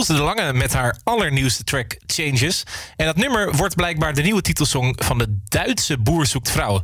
De 0.07 0.13
Lange 0.13 0.53
met 0.53 0.73
haar 0.73 0.97
allernieuwste 1.03 1.63
track 1.63 1.97
Changes. 2.05 2.63
En 2.95 3.05
dat 3.05 3.15
nummer 3.15 3.55
wordt 3.55 3.75
blijkbaar 3.75 4.13
de 4.13 4.21
nieuwe 4.21 4.41
titelsong 4.41 5.01
van 5.03 5.17
de 5.17 5.37
Duitse 5.47 5.97
Boer 5.97 6.25
zoekt 6.25 6.51
vrouw. 6.51 6.81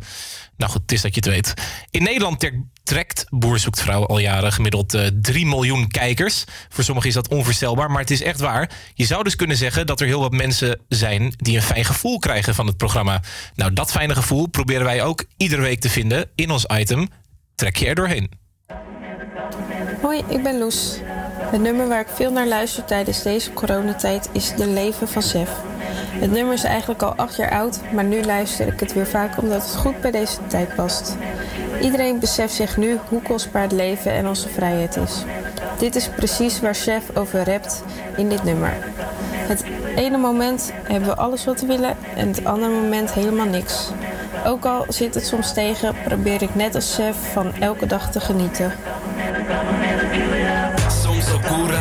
Nou 0.58 0.72
goed, 0.72 0.82
het 0.82 0.92
is 0.92 1.02
dat 1.02 1.16
je 1.16 1.20
het 1.20 1.30
weet. 1.30 1.54
In 1.90 2.04
Nederland 2.04 2.52
trekt 2.84 3.26
Boer 3.30 3.60
zoekt 3.60 3.82
vrouw 3.82 4.06
al 4.06 4.20
jaren 4.20 4.52
gemiddeld 4.52 4.94
eh 4.94 5.08
3 5.22 5.46
miljoen 5.46 5.88
kijkers. 5.88 6.44
Voor 6.70 6.84
sommigen 6.84 7.10
is 7.10 7.16
dat 7.16 7.28
onvoorstelbaar, 7.28 7.92
maar 7.92 8.02
het 8.02 8.12
is 8.12 8.22
echt 8.22 8.40
waar. 8.40 8.70
Je 8.94 9.06
zou 9.06 9.24
dus 9.24 9.36
kunnen 9.36 9.58
zeggen 9.58 9.86
dat 9.86 10.00
er 10.00 10.08
heel 10.08 10.20
wat 10.20 10.32
mensen 10.32 10.80
zijn 10.88 11.34
die 11.38 11.56
een 11.56 11.64
fijn 11.64 11.86
gevoel 11.86 12.20
krijgen 12.20 12.56
van 12.56 12.68
het 12.68 12.78
programma. 12.78 13.22
Nou, 13.56 13.74
dat 13.74 13.92
fijne 13.92 14.16
gevoel 14.16 14.48
proberen 14.48 14.86
wij 14.86 15.04
ook 15.04 15.26
iedere 15.38 15.62
week 15.62 15.80
te 15.80 15.90
vinden 15.90 16.30
in 16.36 16.50
ons 16.50 16.66
item 16.66 17.08
Trek 17.56 17.76
je 17.76 17.86
er 17.88 17.96
doorheen. 17.96 18.32
Hoi, 20.02 20.24
ik 20.30 20.44
ben 20.44 20.58
Loes. 20.58 21.00
Het 21.52 21.62
nummer 21.62 21.88
waar 21.88 22.00
ik 22.00 22.08
veel 22.14 22.32
naar 22.32 22.48
luister 22.48 22.86
tijdens 22.86 23.22
deze 23.22 23.54
coronatijd 23.54 24.30
is 24.32 24.56
De 24.56 24.68
Leven 24.68 25.08
van 25.08 25.22
Sef. 25.22 25.50
Het 26.12 26.32
nummer 26.32 26.54
is 26.54 26.64
eigenlijk 26.64 27.02
al 27.02 27.14
acht 27.16 27.36
jaar 27.36 27.52
oud, 27.52 27.80
maar 27.94 28.04
nu 28.04 28.24
luister 28.24 28.68
ik 28.68 28.80
het 28.80 28.94
weer 28.94 29.08
vaak 29.08 29.38
omdat 29.42 29.62
het 29.62 29.76
goed 29.76 30.02
bij 30.02 30.12
deze 30.12 30.38
tijd 30.48 30.76
past. 30.76 31.16
Iedereen 31.82 32.20
beseft 32.20 32.54
zich 32.54 32.78
nu 32.78 32.98
hoe 33.10 33.22
kostbaar 33.22 33.62
het 33.62 33.72
leven 33.72 34.12
en 34.12 34.28
onze 34.28 34.50
vrijheid 34.50 34.96
is. 34.96 35.24
Dit 35.78 35.96
is 35.96 36.10
precies 36.10 36.60
waar 36.60 36.76
Chef 36.76 37.18
over 37.18 37.44
rapt 37.44 37.84
in 38.16 38.30
dit 38.30 38.44
nummer. 38.44 38.74
Het 39.32 39.64
ene 39.96 40.18
moment 40.18 40.72
hebben 40.84 41.10
we 41.10 41.16
alles 41.16 41.46
wat 41.46 41.62
we 41.62 41.68
willen 41.68 41.98
en 42.16 42.28
het 42.28 42.46
andere 42.46 42.72
moment 42.72 43.14
helemaal 43.14 43.46
niks. 43.46 43.90
Ook 44.46 44.66
al 44.66 44.86
zit 44.88 45.14
het 45.14 45.26
soms 45.26 45.54
tegen, 45.54 45.96
probeer 46.04 46.42
ik 46.42 46.56
net 46.56 46.76
als 46.76 46.96
Chef 46.96 47.16
van 47.32 47.54
elke 47.54 47.86
dag 47.86 48.12
te 48.12 48.20
genieten. 48.20 48.72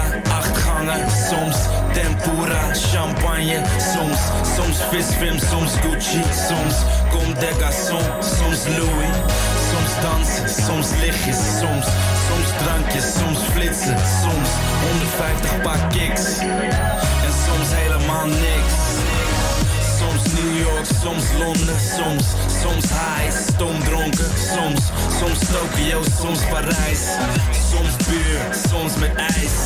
Soms 0.01 0.11
Okura, 0.11 0.39
acht 0.39 0.55
gangen, 0.65 1.11
soms 1.11 1.57
tempura, 1.93 2.75
champagne, 2.75 3.63
soms, 3.79 4.21
soms 4.57 4.79
visfilm, 4.91 5.39
soms 5.39 5.73
Gucci, 5.83 6.23
soms 6.33 6.85
Comme 7.11 7.35
des 7.35 7.59
Garçons, 7.59 8.09
soms 8.21 8.67
Louis, 8.79 9.13
soms 9.69 9.93
dansen, 10.03 10.49
soms 10.49 10.91
lichtjes, 11.01 11.39
soms, 11.61 11.87
soms 12.27 12.51
drankjes, 12.65 13.15
soms 13.19 13.43
flitsen, 13.53 13.97
soms 14.23 14.51
150 14.83 15.61
paar 15.63 15.89
kicks 15.89 16.39
en 17.25 17.33
soms 17.45 17.71
helemaal 17.73 18.27
niks. 18.27 18.60
Soms 20.83 21.25
Londen, 21.39 21.81
soms, 21.81 22.25
soms 22.63 22.89
high, 22.89 23.31
stomdronken, 23.31 24.31
soms, 24.55 24.91
soms 25.19 25.39
Tokio, 25.39 26.03
soms 26.21 26.41
Parijs, 26.51 27.03
soms 27.71 27.97
buur, 28.09 28.41
soms 28.69 28.97
met 28.97 29.15
ijs, 29.15 29.57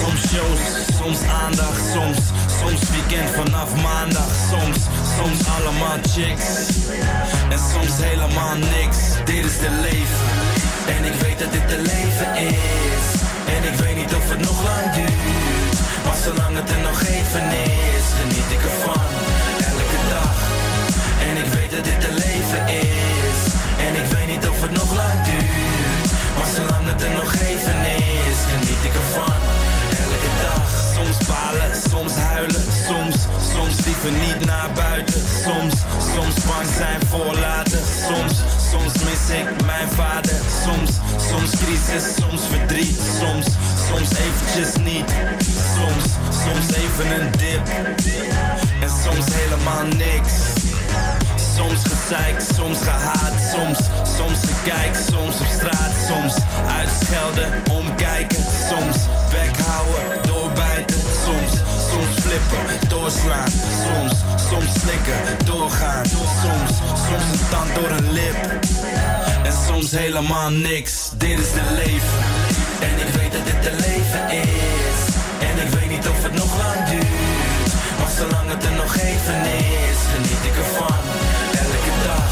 soms 0.00 0.20
shows, 0.30 0.60
soms 0.98 1.18
aandacht, 1.42 1.82
soms, 1.92 2.18
soms 2.60 2.90
weekend 2.90 3.30
vanaf 3.30 3.82
maandag, 3.82 4.30
soms, 4.50 4.78
soms 5.18 5.48
allemaal 5.58 5.98
chicks. 6.14 6.46
En 7.50 7.58
soms 7.72 7.96
helemaal 8.00 8.56
niks. 8.56 8.98
Dit 9.24 9.44
is 9.44 9.58
de 9.58 9.70
leven. 9.80 10.26
En 10.96 11.04
ik 11.04 11.20
weet 11.20 11.38
dat 11.38 11.52
dit 11.52 11.68
de 11.68 11.78
leven 11.78 12.30
is. 12.36 13.04
En 13.54 13.72
ik 13.72 13.78
weet 13.78 13.96
niet 13.96 14.14
of 14.14 14.30
het 14.30 14.40
nog 14.40 14.62
lang 14.62 14.94
duurt, 14.94 15.78
maar 16.04 16.16
zolang 16.24 16.56
het 16.56 16.70
er 16.70 16.80
nog 16.80 17.00
even 17.02 17.44
is, 17.50 18.06
geniet 18.18 18.50
ik 18.50 18.62
ervan 18.70 19.25
soms 31.96 32.14
huilen. 32.14 32.64
Soms, 32.86 33.16
soms 33.52 33.84
liever 33.84 34.10
niet 34.10 34.44
naar 34.46 34.70
buiten. 34.74 35.22
Soms, 35.44 35.74
soms 36.14 36.34
bang 36.48 36.66
zijn 36.76 37.00
voor 37.10 37.34
later. 37.34 37.80
Soms, 38.08 38.34
soms 38.70 38.92
mis 39.04 39.36
ik 39.40 39.64
mijn 39.64 39.88
vader. 39.88 40.38
Soms, 40.64 40.90
soms 41.30 41.50
crisis, 41.60 42.04
soms 42.20 42.42
verdriet. 42.50 42.98
Soms, 43.20 43.46
soms 43.88 44.10
eventjes 44.24 44.72
niet. 44.88 45.08
Soms, 45.76 46.04
soms 46.44 46.66
even 46.82 47.20
een 47.20 47.30
dip. 47.30 47.64
En 48.80 48.90
soms 49.04 49.26
helemaal 49.40 49.86
niks. 49.86 50.32
Soms 51.56 51.80
gezeik, 51.82 52.40
soms 52.56 52.78
gehaat, 52.78 53.34
soms, 53.54 53.78
soms 54.16 54.38
gekijk, 54.50 54.94
soms 55.10 55.40
op 55.40 55.46
straat, 55.46 55.92
soms 56.08 56.34
uitschelden, 56.78 57.62
omkijken, 57.70 58.44
soms 58.68 58.96
weghouden, 59.30 60.25
soms 62.36 62.48
flippen, 62.48 62.88
doorslaan, 62.88 63.48
soms, 63.84 64.14
soms 64.48 64.80
slikken, 64.80 65.46
doorgaan, 65.46 66.04
soms, 66.06 66.30
soms 66.42 66.70
een 67.10 67.48
tand 67.50 67.74
door 67.74 67.90
een 67.90 68.12
lip 68.12 68.36
en 69.42 69.52
soms 69.66 69.90
helemaal 69.90 70.50
niks. 70.50 71.10
Dit 71.16 71.38
is 71.38 71.50
het 71.52 71.70
leven 71.84 72.22
en 72.80 73.06
ik 73.06 73.14
weet 73.14 73.32
dat 73.32 73.44
dit 73.44 73.70
het 73.70 73.80
leven 73.86 74.24
is 74.30 74.98
en 75.48 75.66
ik 75.66 75.70
weet 75.78 75.90
niet 75.90 76.08
of 76.08 76.22
het 76.22 76.34
nog 76.34 76.52
lang 76.62 76.88
duurt, 76.90 77.72
maar 77.98 78.12
zolang 78.18 78.48
het 78.54 78.64
er 78.64 78.76
nog 78.82 78.96
even 78.96 79.40
is, 79.88 79.98
geniet 80.12 80.42
ik 80.50 80.56
ervan 80.64 81.02
elke 81.64 81.94
dag. 82.08 82.30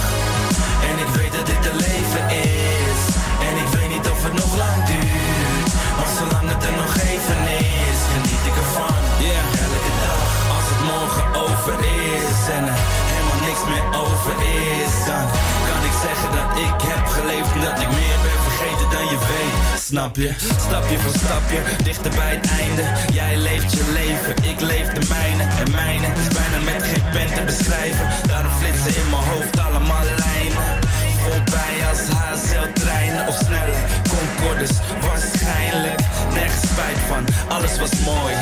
En 0.89 0.97
ik 1.05 1.11
weet 1.19 1.33
dat 1.33 1.47
dit 1.47 1.65
het 1.69 1.79
leven 1.87 2.25
is. 2.53 3.01
En 3.49 3.55
ik 3.65 3.69
weet 3.77 3.91
niet 3.95 4.09
of 4.15 4.23
het 4.27 4.33
nog 4.43 4.53
lang 4.63 4.79
duurt. 4.93 5.71
Maar 5.97 6.11
zolang 6.19 6.47
het 6.53 6.63
er 6.69 6.77
nog 6.83 6.93
even 6.97 7.41
is, 7.59 8.01
niks 13.65 13.77
meer 13.77 14.01
over 14.01 14.35
is, 14.83 15.07
dan 15.07 15.25
kan 15.69 15.83
ik 15.89 15.95
zeggen 16.07 16.31
dat 16.39 16.59
ik 16.67 16.79
heb 16.91 17.07
geleefd 17.07 17.53
en 17.55 17.61
dat 17.61 17.81
ik 17.81 17.89
meer 17.89 18.19
ben 18.27 18.39
vergeten 18.49 18.91
dan 18.91 19.05
je 19.05 19.19
weet. 19.19 19.81
Snap 19.81 20.17
je? 20.17 20.31
Stapje 20.67 20.99
voor 20.99 21.15
stapje, 21.19 21.61
dichter 21.85 22.11
bij 22.11 22.35
het 22.35 22.51
einde. 22.61 22.83
Jij 23.13 23.37
leeft 23.37 23.73
je 23.73 23.85
leven, 23.93 24.51
ik 24.51 24.61
leef 24.61 24.89
de 24.89 25.07
mijne. 25.09 25.43
En 25.43 25.71
mijne 25.71 26.07
is 26.07 26.35
bijna 26.39 26.59
met 26.65 26.83
geen 26.83 27.05
pen 27.13 27.35
te 27.35 27.43
beschrijven. 27.45 28.07
Daarom 28.27 28.53
flitsen 28.53 29.03
in 29.03 29.11
mijn 29.11 29.23
hoofd 29.23 29.59
allemaal 29.59 30.05
lijnen. 30.05 30.84
Voorbij 31.25 31.75
als 31.91 32.03
HSL-treinen 32.19 33.29
of 33.29 33.37
snelle 33.45 33.75
Concordes. 34.13 34.71
Waarschijnlijk 35.01 36.01
nergens 36.33 36.69
spijt 36.71 37.01
van, 37.09 37.25
alles 37.49 37.79
was 37.79 37.91
mooi. 38.05 38.35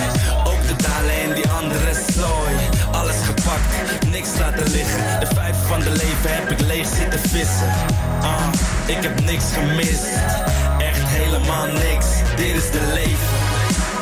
Ook 0.45 0.63
de 0.69 0.77
dalen 0.87 1.23
in 1.23 1.33
die 1.35 1.49
andere 1.51 1.93
zooi. 2.17 2.55
Alles 2.93 3.17
gepakt, 3.31 4.07
niks 4.11 4.29
laten 4.39 4.71
liggen. 4.71 5.21
De 5.21 5.27
vijf 5.35 5.57
van 5.67 5.81
de 5.81 5.91
leven 5.91 6.31
heb 6.39 6.51
ik 6.51 6.61
leeg 6.61 6.87
zitten 6.87 7.21
vissen. 7.21 7.73
Ah, 8.23 8.49
Ik 8.87 9.03
heb 9.03 9.21
niks 9.21 9.45
gemist, 9.53 10.07
echt 10.79 11.07
helemaal 11.19 11.67
niks. 11.67 12.07
Dit 12.37 12.55
is 12.63 12.71
de 12.71 12.85
leven. 12.99 13.39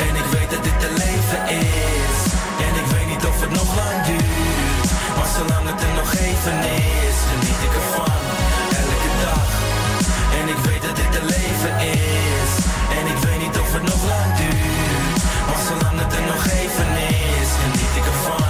En 0.06 0.14
ik 0.22 0.26
weet 0.34 0.50
dat 0.50 0.62
dit 0.64 0.80
de 0.80 0.92
leven 1.04 1.40
is. 1.66 2.18
En 2.66 2.72
ik 2.82 2.86
weet 2.94 3.08
niet 3.12 3.24
of 3.30 3.40
het 3.40 3.50
nog 3.50 3.70
lang 3.80 3.96
duurt. 4.06 4.88
Maar 5.16 5.30
zolang 5.36 5.64
het 5.70 5.80
er 5.86 5.94
nog 6.00 6.10
even 6.28 6.56
is, 6.58 7.16
geniet 7.30 7.60
ik 7.68 7.74
ervan. 7.80 8.29
En 10.38 10.48
ik 10.48 10.56
weet 10.56 10.82
dat 10.82 10.96
dit 10.96 11.12
de 11.12 11.24
leven 11.34 11.74
is. 11.78 12.50
En 12.98 13.04
ik 13.06 13.18
weet 13.24 13.40
niet 13.44 13.58
of 13.58 13.72
het 13.72 13.82
nog 13.82 14.02
lang 14.12 14.36
duurt. 14.36 15.22
Maar 15.46 15.60
zolang 15.68 15.96
het 16.02 16.12
er 16.18 16.24
nog 16.32 16.44
even 16.46 16.88
is, 17.40 17.50
geniet 17.60 17.96
ik 17.96 18.06
ervan. 18.12 18.49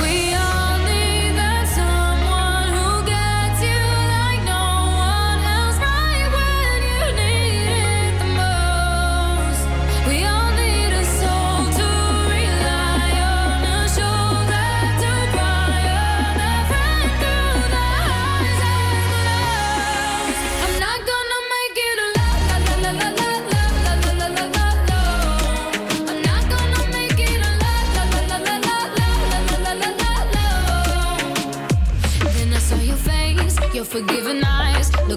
We 0.00 0.31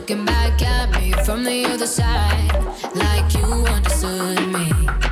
looking 0.07 0.23
back 0.23 0.61
at 0.61 0.91
me 1.01 1.11
from 1.23 1.43
the 1.43 1.65
other 1.65 1.87
side, 1.87 2.53
like 2.93 3.33
you 3.33 3.43
understood 3.65 4.39
me. 4.49 5.04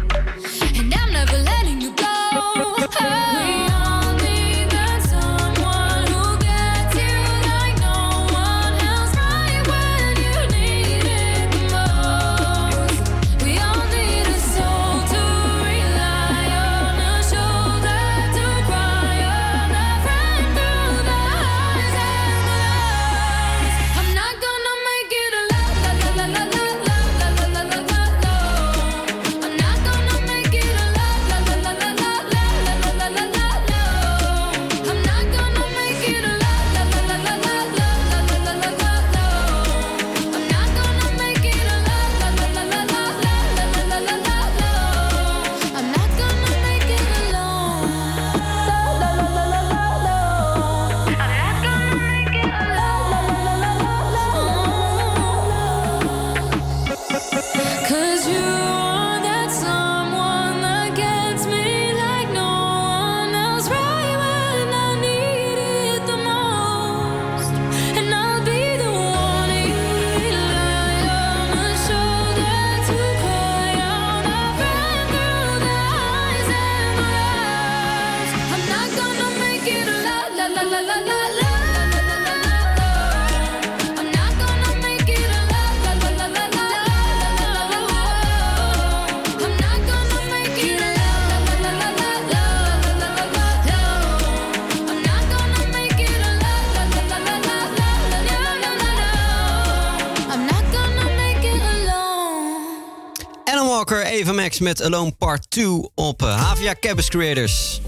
Met 104.63 104.83
Alone 104.83 105.11
Part 105.11 105.49
2 105.49 105.89
op 105.95 106.21
eh, 106.21 106.41
Havia 106.41 106.75
Campus 106.79 107.09
Creators. 107.09 107.81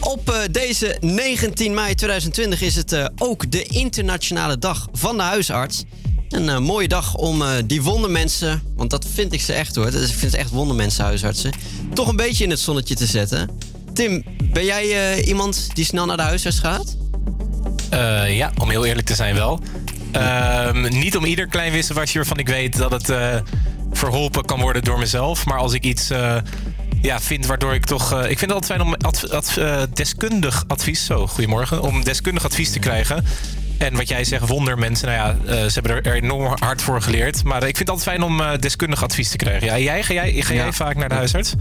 Op 0.00 0.30
eh, 0.30 0.38
deze 0.50 0.96
19 1.00 1.74
mei 1.74 1.94
2020 1.94 2.60
is 2.60 2.76
het 2.76 2.92
eh, 2.92 3.06
ook 3.18 3.50
de 3.50 3.62
internationale 3.62 4.58
dag 4.58 4.88
van 4.92 5.16
de 5.16 5.22
huisarts. 5.22 5.84
Een 6.28 6.62
mooie 6.62 6.88
dag 6.88 7.14
om 7.14 7.42
die 7.64 7.82
wondermensen, 7.82 8.62
want 8.76 8.90
dat 8.90 9.06
vind 9.14 9.32
ik 9.32 9.40
ze 9.40 9.52
echt 9.52 9.76
hoor. 9.76 9.86
Ik 9.86 9.92
vind 9.92 10.32
ze 10.32 10.38
echt 10.38 10.50
wondermensen, 10.50 11.04
huisartsen. 11.04 11.52
Toch 11.94 12.08
een 12.08 12.16
beetje 12.16 12.44
in 12.44 12.50
het 12.50 12.60
zonnetje 12.60 12.94
te 12.94 13.06
zetten. 13.06 13.50
Tim, 13.92 14.24
ben 14.52 14.64
jij 14.64 15.22
iemand 15.22 15.68
die 15.74 15.84
snel 15.84 16.06
naar 16.06 16.16
de 16.16 16.22
huisarts 16.22 16.58
gaat? 16.58 16.96
Ja, 18.28 18.52
om 18.60 18.70
heel 18.70 18.84
eerlijk 18.84 19.06
te 19.06 19.14
zijn 19.14 19.34
wel. 19.34 19.60
Ehm, 20.12 20.88
niet 20.88 21.16
om 21.16 21.24
ieder 21.24 21.46
klein 21.46 21.72
wisselwasje 21.72 22.16
waarvan 22.16 22.38
ik 22.38 22.48
weet 22.48 22.76
dat 22.76 22.90
het 22.90 23.10
verholpen 23.96 24.44
kan 24.44 24.60
worden 24.60 24.84
door 24.84 24.98
mezelf. 24.98 25.46
Maar 25.46 25.58
als 25.58 25.72
ik 25.72 25.84
iets 25.84 26.10
eh, 26.10 26.36
ja, 27.02 27.20
vind 27.20 27.46
waardoor 27.46 27.74
ik 27.74 27.84
toch... 27.86 28.12
eh, 28.12 28.18
ik 28.30 28.38
vind 28.38 28.40
het 28.40 28.52
altijd 28.52 28.72
fijn 28.72 28.80
om 28.80 28.94
adv- 28.94 29.24
adv- 29.24 29.56
eh, 29.56 29.82
deskundig 29.94 30.64
advies... 30.66 31.04
Zo, 31.04 31.26
goedemorgen. 31.26 31.82
Om 31.82 32.04
deskundig 32.04 32.44
advies 32.44 32.70
te 32.70 32.78
krijgen. 32.78 33.24
En 33.78 33.96
wat 33.96 34.08
jij 34.08 34.24
zegt, 34.24 34.48
wondermensen. 34.48 35.08
Nou 35.08 35.18
ja, 35.46 35.54
ze 35.68 35.80
hebben 35.80 36.04
er, 36.04 36.12
enorm 36.14 36.54
hard 36.58 36.82
voor 36.82 37.02
geleerd. 37.02 37.44
Maar 37.44 37.56
ik 37.56 37.76
vind 37.76 37.78
het 37.78 37.88
altijd 37.88 38.08
fijn 38.08 38.22
om 38.22 38.60
deskundig 38.60 39.02
advies 39.02 39.28
te 39.30 39.36
krijgen. 39.36 39.66
Ja, 39.66 39.78
jij, 39.78 40.02
ga 40.02 40.12
jij, 40.12 40.32
ga 40.32 40.54
jij 40.54 40.64
Ja. 40.64 40.72
vaak 40.72 40.96
naar 40.96 41.08
de 41.08 41.14
huisarts? 41.14 41.54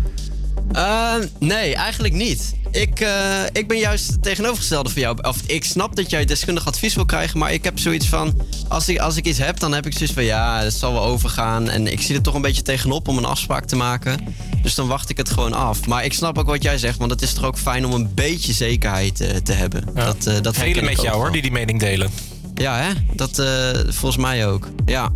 Eh, 0.72 1.16
nee, 1.40 1.76
eigenlijk 1.76 2.14
niet. 2.14 2.54
ik, 2.72 3.00
eh, 3.00 3.44
ik 3.52 3.68
ben 3.68 3.78
juist 3.78 4.08
het 4.08 4.24
tegenovergestelde 4.24 4.90
van 4.90 5.02
jou. 5.02 5.18
Of 5.22 5.38
ik 5.46 5.64
snap 5.64 5.96
dat 5.96 6.10
jij 6.10 6.26
deskundig 6.26 6.68
advies 6.68 6.96
wil 6.96 7.06
krijgen, 7.06 7.40
maar 7.40 7.54
ik 7.54 7.64
heb 7.64 7.80
zoiets 7.80 8.08
van... 8.08 8.42
Als 8.68 8.90
ik, 8.90 9.00
als 9.00 9.18
ik 9.18 9.26
iets 9.26 9.38
heb, 9.38 9.60
dan 9.60 9.74
heb 9.74 9.86
ik 9.86 9.94
zoiets 9.94 10.14
van 10.14 10.24
ja, 10.24 10.60
het 10.60 10.74
zal 10.74 10.94
wel 10.94 11.04
overgaan. 11.04 11.70
En 11.70 11.92
ik 11.92 12.02
zie 12.02 12.16
er 12.16 12.22
toch 12.22 12.34
een 12.34 12.42
beetje 12.42 12.62
tegenop 12.62 13.08
om 13.08 13.18
een 13.18 13.26
afspraak 13.26 13.66
te 13.66 13.76
maken. 13.76 14.36
Dus 14.62 14.76
dan 14.76 14.88
wacht 14.88 15.10
ik 15.10 15.18
het 15.18 15.30
gewoon 15.30 15.54
af. 15.54 15.88
Maar 15.88 16.06
ik 16.06 16.14
snap 16.14 16.38
ook 16.38 16.48
wat 16.48 16.64
jij 16.64 16.78
zegt, 16.78 16.98
want 16.98 17.12
het 17.12 17.22
is 17.22 17.34
toch 17.34 17.44
ook 17.44 17.58
fijn 17.58 17.86
om 17.86 17.94
een 17.94 18.14
beetje 18.14 18.54
zekerheid 18.54 19.22
eh, 19.22 19.36
te 19.36 19.54
hebben. 19.54 19.84
Dat, 19.94 20.26
eh, 20.26 20.42
dat 20.42 20.56
Velen 20.56 20.86
met 20.86 21.02
jou 21.02 21.16
hoor, 21.16 21.32
die 21.32 21.42
die 21.42 21.52
mening 21.52 21.80
delen. 21.80 22.12
Ja, 22.54 22.78
hè? 22.78 22.90
Dat 23.14 23.44
volgens 23.88 24.18
mij 24.18 24.48
ook. 24.48 24.68
Ja. 24.86 25.12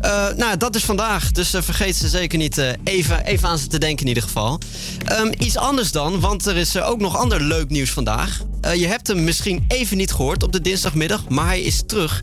Eh, 0.00 0.26
nou, 0.36 0.56
dat 0.56 0.74
is 0.74 0.84
vandaag. 0.84 1.32
Dus 1.32 1.54
eh, 1.54 1.62
vergeet 1.62 1.96
ze 1.96 2.08
zeker 2.08 2.38
niet 2.38 2.58
eh, 2.58 2.68
even, 2.84 3.24
even 3.24 3.48
aan 3.48 3.58
ze 3.58 3.66
te 3.66 3.78
denken 3.78 4.02
in 4.02 4.08
ieder 4.08 4.22
geval. 4.22 4.58
Ehm, 5.04 5.32
iets 5.38 5.56
anders 5.56 5.92
dan, 5.92 6.20
want 6.20 6.46
er 6.46 6.56
is 6.56 6.80
ook 6.80 7.00
nog 7.00 7.16
ander 7.16 7.42
leuk 7.42 7.68
nieuws 7.68 7.90
vandaag. 7.90 8.42
Je 8.74 8.86
hebt 8.86 9.06
hem 9.06 9.24
misschien 9.24 9.64
even 9.68 9.96
niet 9.96 10.12
gehoord 10.12 10.42
op 10.42 10.52
de 10.52 10.60
dinsdagmiddag, 10.60 11.28
maar 11.28 11.46
hij 11.46 11.62
is 11.62 11.82
terug. 11.86 12.22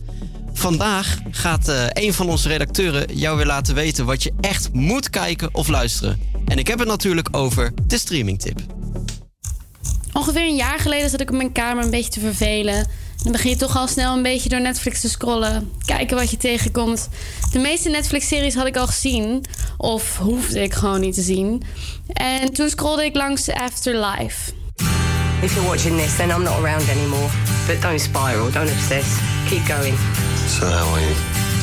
Vandaag 0.53 1.17
gaat 1.31 1.71
een 1.93 2.13
van 2.13 2.29
onze 2.29 2.47
redacteuren 2.47 3.15
jou 3.15 3.37
weer 3.37 3.45
laten 3.45 3.75
weten 3.75 4.05
wat 4.05 4.23
je 4.23 4.33
echt 4.39 4.73
moet 4.73 5.09
kijken 5.09 5.49
of 5.55 5.67
luisteren. 5.67 6.21
En 6.45 6.57
ik 6.57 6.67
heb 6.67 6.79
het 6.79 6.87
natuurlijk 6.87 7.27
over 7.31 7.73
de 7.87 7.97
streamingtip. 7.97 8.59
Ongeveer 10.13 10.47
een 10.47 10.55
jaar 10.55 10.79
geleden 10.79 11.09
zat 11.09 11.21
ik 11.21 11.29
op 11.29 11.35
mijn 11.35 11.51
kamer 11.51 11.83
een 11.83 11.89
beetje 11.89 12.11
te 12.11 12.19
vervelen. 12.19 12.87
Dan 13.23 13.31
begin 13.31 13.49
je 13.49 13.55
toch 13.55 13.77
al 13.77 13.87
snel 13.87 14.15
een 14.15 14.23
beetje 14.23 14.49
door 14.49 14.61
Netflix 14.61 15.01
te 15.01 15.09
scrollen. 15.09 15.71
Kijken 15.85 16.17
wat 16.17 16.31
je 16.31 16.37
tegenkomt. 16.37 17.09
De 17.51 17.59
meeste 17.59 17.89
Netflix-series 17.89 18.55
had 18.55 18.67
ik 18.67 18.77
al 18.77 18.87
gezien. 18.87 19.45
Of 19.77 20.17
hoefde 20.17 20.61
ik 20.63 20.73
gewoon 20.73 20.99
niet 20.99 21.15
te 21.15 21.21
zien. 21.21 21.63
En 22.07 22.53
toen 22.53 22.69
scrolde 22.69 23.05
ik 23.05 23.15
langs 23.15 23.49
Afterlife. 23.49 24.51
If 25.41 25.53
you're 25.53 25.67
watching 25.67 26.01
this, 26.01 26.15
then 26.15 26.29
I'm 26.29 26.43
not 26.43 26.53
around 26.53 26.89
anymore. 26.89 27.29
But 27.67 27.81
don't 27.81 28.01
spiral, 28.01 28.51
don't 28.51 28.71
obsess. 28.71 29.07
Keep 29.49 29.65
going. 29.65 29.97
So 30.47 30.65
how 30.65 30.93
are 30.93 31.01
you? 31.01 31.15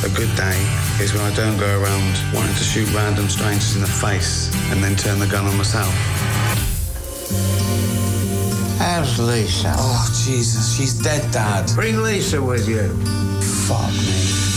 A 0.03 0.07
good 0.07 0.35
day 0.35 0.57
is 1.03 1.11
when 1.13 1.31
I 1.31 1.35
don't 1.35 1.57
go 1.57 1.65
around 1.65 2.17
wanting 2.33 2.55
to 2.55 2.63
shoot 2.63 2.93
random 2.93 3.29
strangers 3.29 3.75
in 3.75 3.81
the 3.81 3.87
face 3.87 4.49
and 4.71 4.81
then 4.81 4.95
turn 4.95 5.19
the 5.19 5.27
gun 5.27 5.45
on 5.45 5.57
myself. 5.57 5.93
How's 8.79 9.19
Lisa? 9.19 9.73
Oh, 9.77 10.09
Jesus, 10.23 10.73
she's 10.75 10.93
dead, 10.93 11.29
Dad. 11.33 11.69
Bring 11.75 12.01
Lisa 12.01 12.41
with 12.41 12.65
you. 12.65 12.87
Fuck 13.67 13.91
me. 13.91 14.49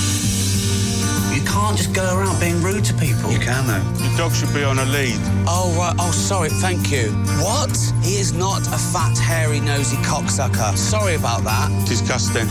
You 1.36 1.42
can't 1.44 1.76
just 1.76 1.92
go 1.92 2.04
around 2.16 2.38
being 2.38 2.62
rude 2.62 2.84
to 2.84 2.94
people. 2.94 3.32
You 3.32 3.40
can, 3.40 3.66
though. 3.66 4.04
Your 4.04 4.16
dog 4.16 4.32
should 4.32 4.54
be 4.54 4.62
on 4.62 4.78
a 4.78 4.84
lead. 4.84 5.18
Oh, 5.48 5.74
right. 5.76 5.96
Oh, 5.98 6.12
sorry. 6.12 6.50
Thank 6.50 6.92
you. 6.92 7.10
What? 7.42 7.76
He 8.04 8.14
is 8.20 8.32
not 8.32 8.64
a 8.68 8.78
fat, 8.78 9.18
hairy, 9.18 9.58
nosy 9.58 9.96
cocksucker. 9.96 10.76
Sorry 10.76 11.16
about 11.16 11.42
that. 11.42 11.68
Disgusting. 11.88 12.46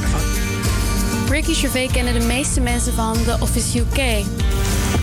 Ricky 1.29 1.53
Gervais 1.53 1.91
kennen 1.91 2.13
de 2.19 2.25
meeste 2.25 2.59
mensen 2.59 2.93
van 2.93 3.13
The 3.23 3.37
Office 3.39 3.79
UK. 3.79 4.25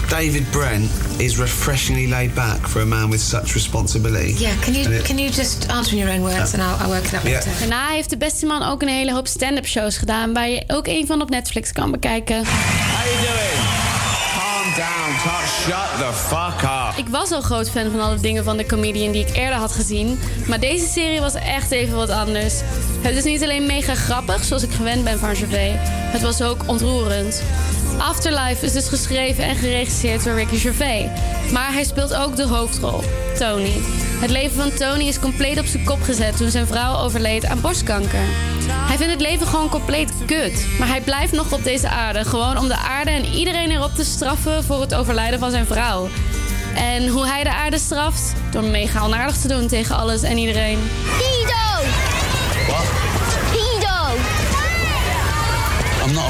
David 0.08 0.50
Brent 0.50 0.90
is 1.18 1.36
refreshingly 1.38 2.08
laid 2.08 2.34
back 2.34 2.66
for 2.68 2.80
a 2.80 2.84
man 2.84 3.10
with 3.10 3.20
such 3.20 3.54
responsibility. 3.54 4.34
Yeah, 4.38 4.50
can 4.60 4.72
you 4.74 4.90
it- 4.94 5.02
can 5.06 5.18
you 5.18 5.30
just 5.30 5.66
answer 5.70 5.92
in 5.92 5.98
your 5.98 6.10
own 6.14 6.20
words 6.22 6.54
and 6.54 6.62
I'll, 6.62 6.76
I'll 6.82 6.88
work 6.88 7.04
it 7.04 7.14
out 7.14 7.22
Yeah. 7.24 7.34
later. 7.44 7.50
Daarna 7.58 7.88
heeft 7.88 8.10
de 8.10 8.16
beste 8.16 8.46
man 8.46 8.62
ook 8.62 8.82
een 8.82 8.88
hele 8.88 9.12
hoop 9.12 9.26
stand-up 9.26 9.66
shows 9.66 9.96
gedaan... 9.96 10.32
waar 10.32 10.48
je 10.48 10.64
ook 10.66 10.86
een 10.86 11.06
van 11.06 11.22
op 11.22 11.30
Netflix 11.30 11.72
kan 11.72 11.90
bekijken. 11.90 12.36
How 12.36 12.44
you 12.44 13.16
doing? 13.16 13.66
Calm 14.38 14.74
down, 14.76 15.12
Tot. 15.22 15.48
Shut 15.64 15.98
the 15.98 16.12
fuck 16.14 16.62
up. 16.62 17.04
Ik 17.06 17.08
was 17.10 17.30
al 17.30 17.40
groot 17.40 17.70
fan 17.70 17.90
van 17.90 18.00
alle 18.00 18.20
dingen 18.20 18.44
van 18.44 18.56
de 18.56 18.66
comedian 18.66 19.12
die 19.12 19.26
ik 19.26 19.36
eerder 19.36 19.58
had 19.58 19.72
gezien. 19.72 20.18
Maar 20.46 20.60
deze 20.60 20.86
serie 20.86 21.20
was 21.20 21.34
echt 21.34 21.70
even 21.70 21.96
wat 21.96 22.10
anders. 22.10 22.54
Het 23.00 23.16
is 23.16 23.24
niet 23.24 23.42
alleen 23.42 23.66
mega 23.66 23.94
grappig, 23.94 24.44
zoals 24.44 24.62
ik 24.62 24.70
gewend 24.72 25.04
ben 25.04 25.18
van 25.18 25.36
Gervais. 25.36 25.72
Het 25.88 26.22
was 26.22 26.42
ook 26.42 26.62
ontroerend. 26.66 27.42
Afterlife 27.98 28.64
is 28.64 28.72
dus 28.72 28.88
geschreven 28.88 29.44
en 29.44 29.56
geregisseerd 29.56 30.24
door 30.24 30.34
Ricky 30.34 30.56
Gervais. 30.56 31.06
Maar 31.52 31.72
hij 31.72 31.84
speelt 31.84 32.14
ook 32.14 32.36
de 32.36 32.46
hoofdrol, 32.46 33.02
Tony. 33.38 33.72
Het 34.20 34.30
leven 34.30 34.56
van 34.56 34.72
Tony 34.74 35.04
is 35.04 35.18
compleet 35.18 35.58
op 35.58 35.66
zijn 35.66 35.84
kop 35.84 36.02
gezet 36.02 36.36
toen 36.36 36.50
zijn 36.50 36.66
vrouw 36.66 36.96
overleed 36.96 37.46
aan 37.46 37.60
borstkanker. 37.60 38.24
Hij 38.70 38.96
vindt 38.96 39.12
het 39.12 39.22
leven 39.22 39.46
gewoon 39.46 39.68
compleet 39.68 40.12
kut. 40.26 40.66
Maar 40.78 40.88
hij 40.88 41.00
blijft 41.00 41.32
nog 41.32 41.52
op 41.52 41.64
deze 41.64 41.88
aarde. 41.88 42.24
Gewoon 42.24 42.58
om 42.58 42.68
de 42.68 42.76
aarde 42.76 43.10
en 43.10 43.24
iedereen 43.24 43.70
erop 43.70 43.94
te 43.94 44.04
straffen 44.04 44.64
voor 44.64 44.80
het 44.80 44.94
overlijden 44.94 45.38
van 45.38 45.50
zijn 45.50 45.66
vrouw. 45.66 46.08
En 46.74 47.08
hoe 47.08 47.26
hij 47.26 47.42
de 47.42 47.52
aarde 47.52 47.78
straft? 47.78 48.32
Door 48.50 48.64
mega 48.64 49.00
onaardig 49.00 49.36
te 49.36 49.48
doen 49.48 49.68
tegen 49.68 49.96
alles 49.96 50.22
en 50.22 50.38
iedereen. 50.38 50.78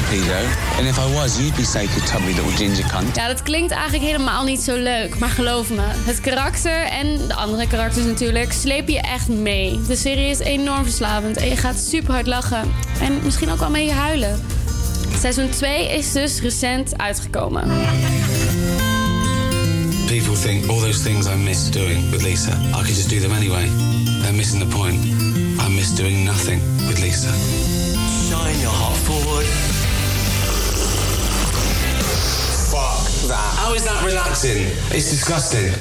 Pedo. 0.09 0.39
And 0.77 0.87
if 0.87 0.97
I 0.97 1.13
was, 1.13 1.39
you'd 1.39 1.55
be 1.55 1.63
sacred 1.63 2.05
tubby 2.05 2.33
little 2.33 2.51
ginger 2.51 2.87
cunt. 2.87 3.15
Ja, 3.15 3.27
dat 3.27 3.43
klinkt 3.43 3.71
eigenlijk 3.71 4.03
helemaal 4.03 4.43
niet 4.43 4.59
zo 4.59 4.75
leuk. 4.75 5.19
Maar 5.19 5.29
geloof 5.29 5.69
me, 5.69 5.81
het 5.81 6.21
karakter 6.21 6.83
en 6.85 7.27
de 7.27 7.33
andere 7.33 7.67
karakters 7.67 8.05
natuurlijk 8.05 8.53
slepen 8.53 8.93
je 8.93 9.01
echt 9.01 9.27
mee. 9.27 9.79
De 9.87 9.95
serie 9.95 10.29
is 10.29 10.39
enorm 10.39 10.83
verslavend 10.83 11.37
en 11.37 11.47
je 11.47 11.55
gaat 11.55 11.79
super 11.79 12.13
hard 12.13 12.27
lachen. 12.27 12.71
En 13.01 13.19
misschien 13.23 13.51
ook 13.51 13.59
wel 13.59 13.69
mee 13.69 13.91
huilen. 13.91 14.39
Seizoen 15.19 15.49
2 15.49 15.97
is 15.97 16.11
dus 16.11 16.41
recent 16.41 16.97
uitgekomen. 16.97 17.67
People 20.07 20.39
think 20.41 20.69
all 20.69 20.79
those 20.79 21.03
things 21.03 21.25
I 21.25 21.35
miss 21.35 21.69
doing 21.69 22.09
with 22.09 22.21
Lisa, 22.21 22.51
I 22.51 22.71
could 22.71 22.95
just 22.95 23.09
do 23.09 23.19
them 23.19 23.31
anyway. 23.31 23.69
They're 24.21 24.33
missing 24.33 24.59
the 24.59 24.77
point. 24.77 25.03
I 25.59 25.69
miss 25.75 25.95
doing 25.95 26.25
nothing 26.25 26.61
with 26.87 26.99
Lisa. 26.99 27.31
Shine 28.29 28.59
your 28.59 28.73
heart 28.73 28.97
forward. 28.97 29.78
That. 33.27 33.55
How 33.57 33.73
is 33.75 33.83
that 33.83 34.03
relaxing? 34.05 34.57
It's 34.91 35.09
disgusting. 35.09 35.71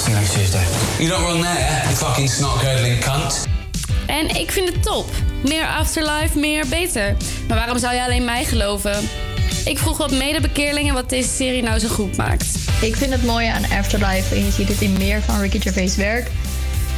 See 0.00 0.10
you 0.10 0.18
next 0.18 0.34
Tuesday. 0.34 0.64
You're 0.98 1.10
not 1.10 1.20
wrong 1.26 1.42
there, 1.42 1.82
you 1.88 1.96
fucking 1.96 2.28
snot 2.28 2.60
curdling 2.60 3.00
cunt. 3.00 3.46
En 4.06 4.36
ik 4.36 4.50
vind 4.50 4.68
het 4.68 4.82
top. 4.82 5.10
Meer 5.42 5.66
Afterlife, 5.66 6.38
meer 6.38 6.66
beter. 6.68 7.16
Maar 7.48 7.56
waarom 7.56 7.78
zou 7.78 7.94
je 7.94 8.04
alleen 8.04 8.24
mij 8.24 8.44
geloven? 8.44 9.08
Ik 9.64 9.78
vroeg 9.78 9.96
wat 9.96 10.10
medebekeerlingen 10.10 10.94
wat 10.94 11.08
deze 11.10 11.28
serie 11.28 11.62
nou 11.62 11.78
zo 11.78 11.88
goed 11.88 12.16
maakt. 12.16 12.58
Ik 12.80 12.96
vind 12.96 13.12
het 13.12 13.24
mooie 13.24 13.52
aan 13.52 13.78
Afterlife, 13.78 14.34
en 14.34 14.44
je 14.44 14.50
ziet 14.50 14.68
het 14.68 14.80
in 14.80 14.92
meer 14.98 15.22
van 15.22 15.40
Ricky 15.40 15.60
Gervais' 15.60 15.96
werk, 15.96 16.30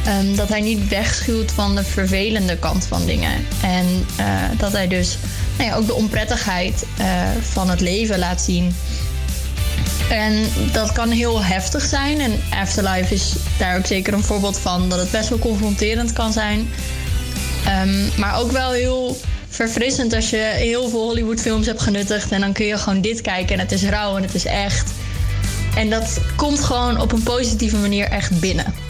ehm, 0.05 0.35
dat 0.35 0.49
hij 0.49 0.61
niet 0.61 0.87
wegschuwt 0.87 1.51
van 1.51 1.75
de 1.75 1.83
vervelende 1.83 2.57
kant 2.57 2.85
van 2.85 3.05
dingen. 3.05 3.45
En 3.61 4.05
eh, 4.15 4.25
dat 4.57 4.71
hij 4.71 4.87
dus 4.87 5.17
nou 5.57 5.69
ja, 5.69 5.75
ook 5.75 5.85
de 5.85 5.93
onprettigheid 5.93 6.85
eh, 6.97 7.07
van 7.41 7.69
het 7.69 7.79
leven 7.79 8.19
laat 8.19 8.41
zien. 8.41 8.75
En 10.09 10.49
dat 10.71 10.91
kan 10.91 11.09
heel 11.09 11.43
heftig 11.43 11.85
zijn. 11.85 12.19
En 12.19 12.41
Afterlife 12.49 13.13
is 13.13 13.33
daar 13.57 13.77
ook 13.77 13.85
zeker 13.85 14.13
een 14.13 14.23
voorbeeld 14.23 14.57
van 14.59 14.89
dat 14.89 14.99
het 14.99 15.11
best 15.11 15.29
wel 15.29 15.39
confronterend 15.39 16.13
kan 16.13 16.33
zijn. 16.33 16.69
Ehm, 17.65 18.19
maar 18.19 18.39
ook 18.39 18.51
wel 18.51 18.71
heel 18.71 19.17
verfrissend 19.49 20.13
als 20.13 20.29
je 20.29 20.51
heel 20.55 20.89
veel 20.89 21.03
Hollywoodfilms 21.03 21.65
hebt 21.65 21.81
genuttigd. 21.81 22.31
En 22.31 22.41
dan 22.41 22.53
kun 22.53 22.65
je 22.65 22.77
gewoon 22.77 23.01
dit 23.01 23.21
kijken 23.21 23.53
en 23.53 23.59
het 23.59 23.71
is 23.71 23.83
rauw 23.83 24.15
en 24.17 24.23
het 24.23 24.33
is 24.33 24.45
echt. 24.45 24.91
En 25.75 25.89
dat 25.89 26.19
komt 26.35 26.59
gewoon 26.59 27.01
op 27.01 27.11
een 27.11 27.23
positieve 27.23 27.77
manier 27.77 28.07
echt 28.07 28.39
binnen. 28.39 28.88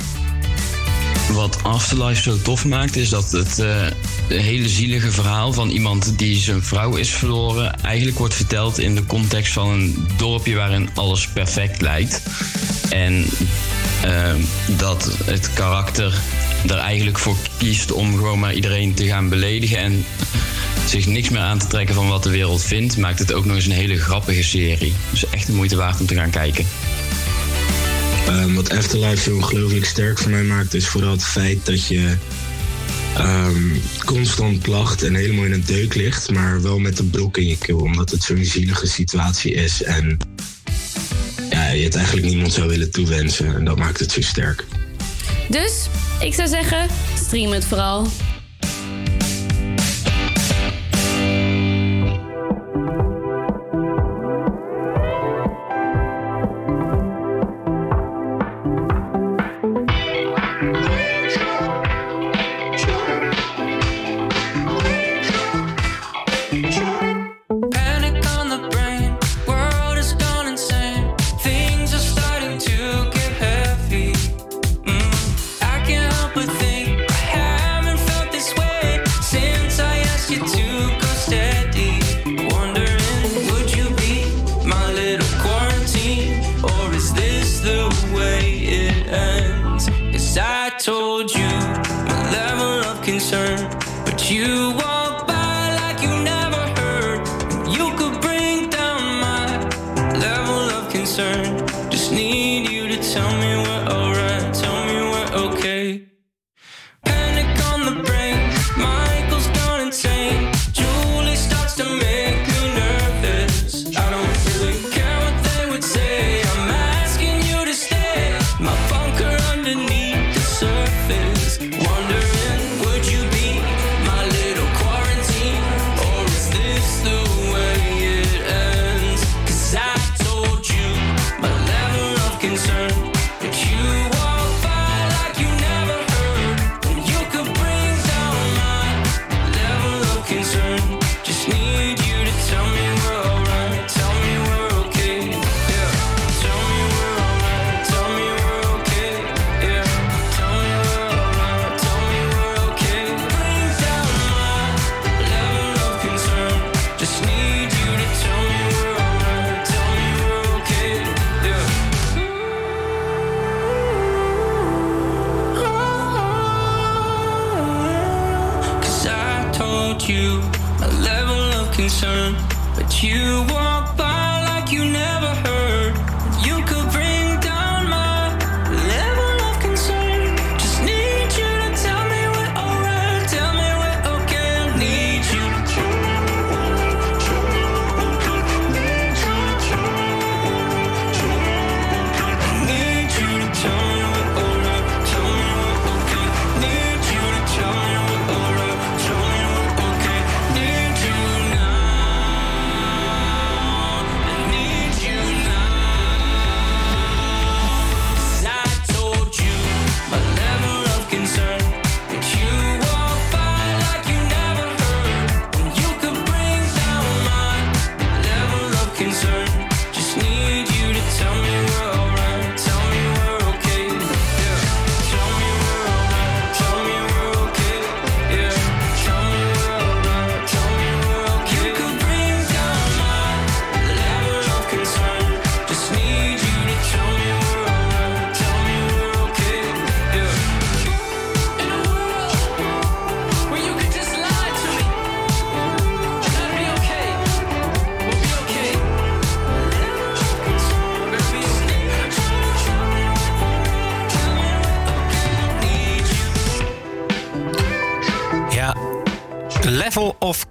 Wat 1.34 1.64
Afterlife 1.64 2.22
zo 2.22 2.42
tof 2.42 2.66
maakt, 2.66 2.96
is 2.96 3.10
dat 3.10 3.32
het 3.32 3.60
eh, 3.60 3.88
hele 4.28 4.70
zielige 4.70 5.12
verhaal 5.12 5.54
van 5.54 5.70
iemand 5.70 6.18
die 6.18 6.38
zijn 6.38 6.64
vrouw 6.64 6.96
is 6.96 7.10
verloren, 7.10 7.82
eigenlijk 7.82 8.18
wordt 8.18 8.34
verteld 8.34 8.80
in 8.80 8.96
de 8.96 9.06
context 9.06 9.54
van 9.54 9.70
een 9.70 10.08
dorpje 10.18 10.56
waarin 10.56 10.90
alles 10.94 11.28
perfect 11.28 11.82
lijkt. 11.82 12.22
En 12.90 13.26
eh, 14.02 14.34
dat 14.78 15.18
het 15.26 15.54
karakter 15.54 16.14
er 16.68 16.78
eigenlijk 16.78 17.20
voor 17.20 17.36
kiest 17.58 17.92
om 17.92 18.16
gewoon 18.16 18.40
maar 18.40 18.54
iedereen 18.54 18.94
te 18.94 19.06
gaan 19.06 19.30
beledigen 19.30 19.78
en 19.78 20.06
zich 20.86 21.06
niks 21.06 21.30
meer 21.30 21.42
aan 21.42 21.60
te 21.60 21.68
trekken 21.68 21.96
van 21.96 22.08
wat 22.08 22.24
de 22.24 22.30
wereld 22.30 22.64
vindt, 22.64 22.98
maakt 22.98 23.20
het 23.20 23.34
ook 23.34 23.46
nog 23.46 23.56
eens 23.56 23.66
een 23.66 23.72
hele 23.72 23.98
grappige 23.98 24.44
serie. 24.44 24.94
Dus 25.10 25.30
echt 25.30 25.48
de 25.48 25.54
moeite 25.54 25.76
waard 25.76 26.00
om 26.00 26.06
te 26.06 26.16
gaan 26.16 26.30
kijken. 26.30 26.66
Ehm, 28.30 28.54
wat 28.54 28.70
Afterlife 28.70 29.22
zo 29.22 29.36
ongelooflijk 29.36 29.86
sterk 29.86 30.18
voor 30.18 30.32
mij 30.32 30.44
maakt, 30.44 30.74
is 30.74 30.88
vooral 30.88 31.12
het 31.12 31.24
feit 31.24 31.66
dat 31.66 31.88
je 31.88 32.16
ehm, 33.16 33.76
constant 34.06 34.68
lacht 34.68 35.04
en 35.04 35.16
helemaal 35.16 35.46
in 35.46 35.52
een 35.52 35.66
deuk 35.66 35.96
ligt, 35.96 36.32
maar 36.32 36.62
wel 36.62 36.80
met 36.80 37.00
een 37.00 37.10
brok 37.10 37.38
in 37.38 37.48
je 37.48 37.58
keel, 37.58 37.80
omdat 37.80 38.12
het 38.12 38.24
zo'n 38.24 38.44
zielige 38.44 38.88
situatie 38.88 39.54
is 39.54 39.84
en 39.84 40.18
ja, 41.50 41.70
je 41.70 41.84
het 41.84 41.96
eigenlijk 41.96 42.28
niemand 42.28 42.54
zou 42.54 42.68
willen 42.68 42.92
toewensen. 42.92 43.56
En 43.56 43.66
dat 43.66 43.78
maakt 43.78 44.00
het 44.00 44.12
zo 44.12 44.22
sterk. 44.22 44.66
Dus 45.50 45.88
ik 46.20 46.34
zou 46.34 46.48
zeggen, 46.48 46.88
stream 47.16 47.52
het 47.52 47.66
vooral. 47.66 48.08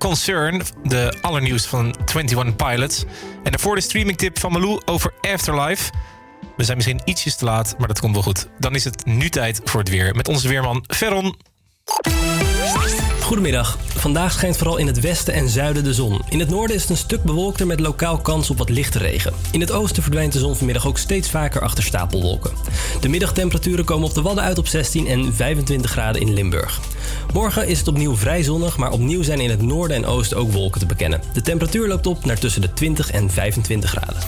Concern, 0.09 0.62
de 0.82 1.14
allernieuws 1.20 1.66
van 1.66 1.94
21 2.14 2.56
Pilots. 2.56 3.05
En 3.43 3.51
daarvoor 3.51 3.74
de 3.74 3.80
streamingtip 3.80 4.39
van 4.39 4.52
Malou 4.52 4.80
over 4.85 5.12
Afterlife. 5.20 5.93
We 6.56 6.64
zijn 6.64 6.76
misschien 6.76 7.01
ietsjes 7.05 7.36
te 7.36 7.44
laat, 7.44 7.74
maar 7.78 7.89
dat 7.89 8.01
komt 8.01 8.14
wel 8.14 8.22
goed. 8.22 8.48
Dan 8.59 8.74
is 8.74 8.85
het 8.85 9.06
nu 9.06 9.28
tijd 9.28 9.60
voor 9.64 9.80
het 9.80 9.89
weer 9.89 10.14
met 10.14 10.28
onze 10.28 10.48
weerman 10.48 10.85
Ferron. 10.86 11.36
Goedemiddag. 13.22 13.78
Vandaag 13.86 14.32
schijnt 14.32 14.56
vooral 14.56 14.76
in 14.76 14.86
het 14.86 15.01
westen 15.01 15.35
en 15.35 15.48
zuiden 15.48 15.85
de 15.85 15.94
zon. 15.94 16.20
In 16.28 16.40
het 16.40 16.51
noorden 16.51 16.76
is 16.76 16.82
het 16.82 16.90
een 16.90 16.97
stuk 16.97 17.22
bewolkter 17.22 17.66
met 17.66 17.80
lokaal 17.80 18.18
kans 18.18 18.51
op 18.51 18.59
wat 18.59 18.68
lichte 18.68 18.98
regen. 18.98 19.32
In 19.51 19.60
het 19.60 19.72
oosten 19.72 20.02
verdwijnt 20.02 20.32
de 20.32 20.39
zon 20.39 20.56
vanmiddag 20.56 20.86
ook 20.86 20.98
steeds 20.98 21.30
vaker 21.30 21.60
achter 21.60 21.85
stapelwolken. 21.85 22.52
De 23.01 23.09
middagtemperaturen 23.09 23.85
komen 23.85 24.09
op 24.09 24.14
de 24.14 24.22
Wadden 24.22 24.44
uit 24.44 24.59
op 24.59 24.66
16 24.66 25.06
en 25.06 25.35
25 25.35 25.90
graden 25.90 26.20
in 26.20 26.35
Limburg. 26.35 26.80
Morgen 27.32 27.68
is 27.68 27.78
het 27.78 27.88
opnieuw 27.88 28.16
vrij 28.16 28.42
zonnig, 28.42 28.76
maar 28.76 28.92
opnieuw 28.92 29.22
zijn 29.22 29.40
in 29.40 29.50
het 29.50 29.62
noorden 29.62 29.96
en 29.96 30.06
oosten 30.06 30.36
ook 30.36 30.52
wolken 30.52 30.80
te 30.80 30.86
bekennen. 30.86 31.20
De 31.32 31.42
temperatuur 31.42 31.88
loopt 31.88 32.06
op 32.06 32.24
naar 32.24 32.38
tussen 32.38 32.60
de 32.60 32.72
20 32.72 33.10
en 33.10 33.30
25 33.30 33.90
graden. 33.90 34.22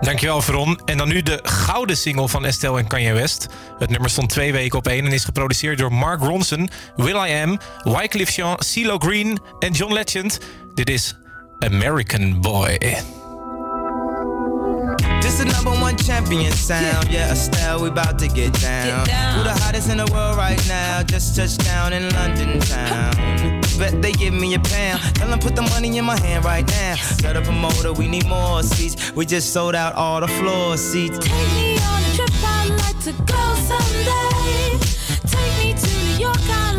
Dankjewel, 0.00 0.42
Veron. 0.42 0.80
En 0.84 0.96
dan 0.96 1.08
nu 1.08 1.22
de 1.22 1.38
gouden 1.42 1.96
single 1.96 2.28
van 2.28 2.44
Estelle 2.44 2.78
en 2.78 2.86
Kanye 2.86 3.12
West. 3.12 3.48
Het 3.78 3.90
nummer 3.90 4.10
stond 4.10 4.28
twee 4.28 4.52
weken 4.52 4.78
op 4.78 4.88
één 4.88 5.06
en 5.06 5.12
is 5.12 5.24
geproduceerd 5.24 5.78
door 5.78 5.92
Mark 5.92 6.20
Ronson, 6.20 6.70
Will 6.96 7.26
I 7.26 7.42
Am, 7.42 7.58
Wycliffe 7.82 8.32
Jean, 8.32 8.56
CeeLo 8.58 8.98
Green 8.98 9.38
en 9.58 9.72
John 9.72 9.92
Legend. 9.92 10.40
Dit 10.74 10.90
is 10.90 11.16
American 11.58 12.40
Boy. 12.40 12.78
This 15.30 15.38
the 15.38 15.44
number 15.44 15.70
one 15.70 15.96
champion 15.96 16.50
sound. 16.50 17.08
Yeah, 17.08 17.30
Estelle, 17.30 17.80
we 17.80 17.88
about 17.88 18.18
to 18.18 18.26
get 18.26 18.52
down. 18.54 19.06
Who 19.36 19.44
the 19.44 19.56
hottest 19.62 19.88
in 19.88 19.98
the 19.98 20.06
world 20.06 20.36
right 20.36 20.60
now? 20.66 21.04
Just 21.04 21.36
touched 21.36 21.64
down 21.64 21.92
in 21.92 22.08
London 22.14 22.58
town. 22.58 23.14
Bet 23.78 24.02
they 24.02 24.10
give 24.10 24.34
me 24.34 24.54
a 24.54 24.58
pound. 24.58 25.00
Tell 25.14 25.28
them 25.28 25.38
put 25.38 25.54
the 25.54 25.62
money 25.62 25.96
in 25.96 26.04
my 26.04 26.18
hand 26.18 26.44
right 26.44 26.66
now. 26.66 26.96
Set 26.96 27.36
up 27.36 27.46
a 27.46 27.52
motor, 27.52 27.92
we 27.92 28.08
need 28.08 28.26
more 28.26 28.64
seats. 28.64 29.12
We 29.12 29.24
just 29.24 29.52
sold 29.52 29.76
out 29.76 29.94
all 29.94 30.20
the 30.20 30.26
floor 30.26 30.76
seats. 30.76 31.16
Take 31.20 31.30
me 31.30 31.78
on 31.78 32.02
a 32.02 32.12
trip, 32.16 32.30
I'd 32.42 32.70
like 32.82 32.98
to 33.04 33.12
go 33.22 33.54
someday. 33.70 34.78
Take 35.30 35.54
me 35.62 35.74
to 35.74 35.90
New 36.06 36.26
York, 36.26 36.42
I'd 36.42 36.69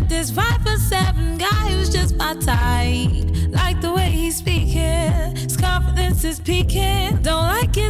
met 0.00 0.08
this 0.08 0.30
five 0.30 0.60
foot 0.62 0.78
seven 0.78 1.38
guy 1.38 1.68
who's 1.70 1.88
just 1.90 2.16
my 2.16 2.34
type. 2.34 3.24
Like 3.50 3.80
the 3.80 3.92
way 3.92 4.10
he's 4.10 4.36
speaking, 4.36 5.36
his 5.36 5.56
confidence 5.56 6.24
is 6.24 6.40
peaking. 6.40 7.22
Don't 7.22 7.46
like 7.46 7.74
his 7.74 7.85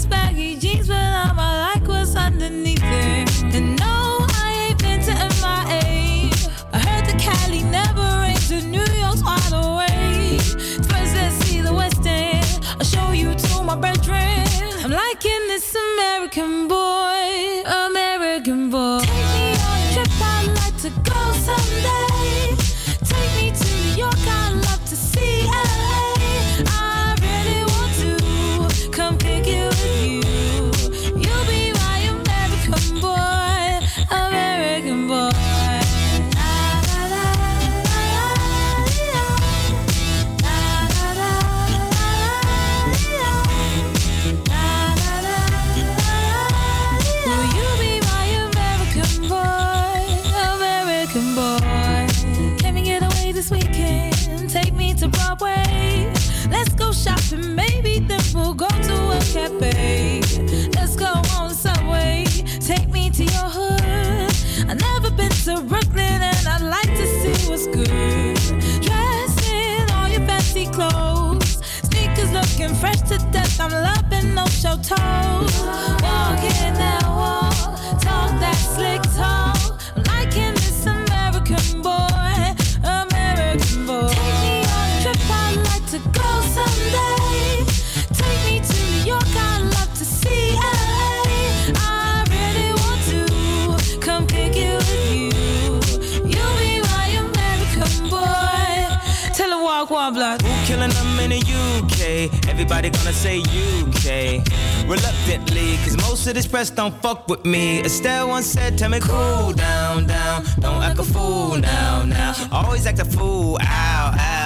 Everybody 102.58 102.88
gonna 102.88 103.12
say 103.12 103.40
UK. 103.40 104.40
Reluctantly, 104.88 105.76
cause 105.84 105.94
most 105.98 106.26
of 106.26 106.32
this 106.32 106.46
press 106.46 106.70
don't 106.70 106.94
fuck 107.02 107.28
with 107.28 107.44
me. 107.44 107.84
Estelle 107.84 108.28
once 108.28 108.46
said, 108.46 108.78
tell 108.78 108.88
me 108.88 108.98
cool 108.98 109.52
down, 109.52 110.06
down. 110.06 110.42
Don't 110.60 110.82
act 110.82 110.98
a 110.98 111.02
fool 111.02 111.58
now, 111.58 112.02
now. 112.04 112.32
Always 112.50 112.86
act 112.86 112.98
a 112.98 113.04
fool, 113.04 113.58
ow, 113.60 114.14
ow. 114.18 114.45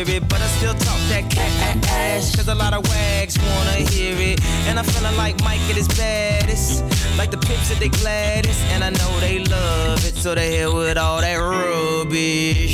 but 0.00 0.40
I 0.40 0.46
still 0.56 0.72
talk 0.72 0.98
that 1.10 1.30
cat 1.30 1.76
ass. 1.90 2.34
Cause 2.34 2.48
a 2.48 2.54
lot 2.54 2.72
of 2.72 2.88
wags 2.88 3.36
wanna 3.38 3.84
hear 3.90 4.16
it. 4.16 4.40
And 4.66 4.78
I'm 4.78 4.86
feeling 4.86 5.16
like 5.16 5.38
Mike 5.44 5.60
at 5.68 5.76
his 5.76 5.88
baddest. 5.88 6.82
Like 7.18 7.30
the 7.30 7.36
pips 7.36 7.70
at 7.70 7.78
the 7.78 7.90
gladdest. 7.90 8.62
And 8.72 8.82
I 8.82 8.90
know 8.90 9.20
they 9.20 9.44
love 9.44 10.04
it, 10.06 10.14
so 10.14 10.34
they 10.34 10.56
hit 10.56 10.72
with 10.72 10.96
all 10.96 11.20
that 11.20 11.36
rubbish. 11.36 12.72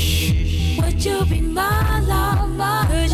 Would 0.79 1.05
you 1.05 1.25
be 1.27 1.41
my 1.41 2.01
lover? 2.01 3.08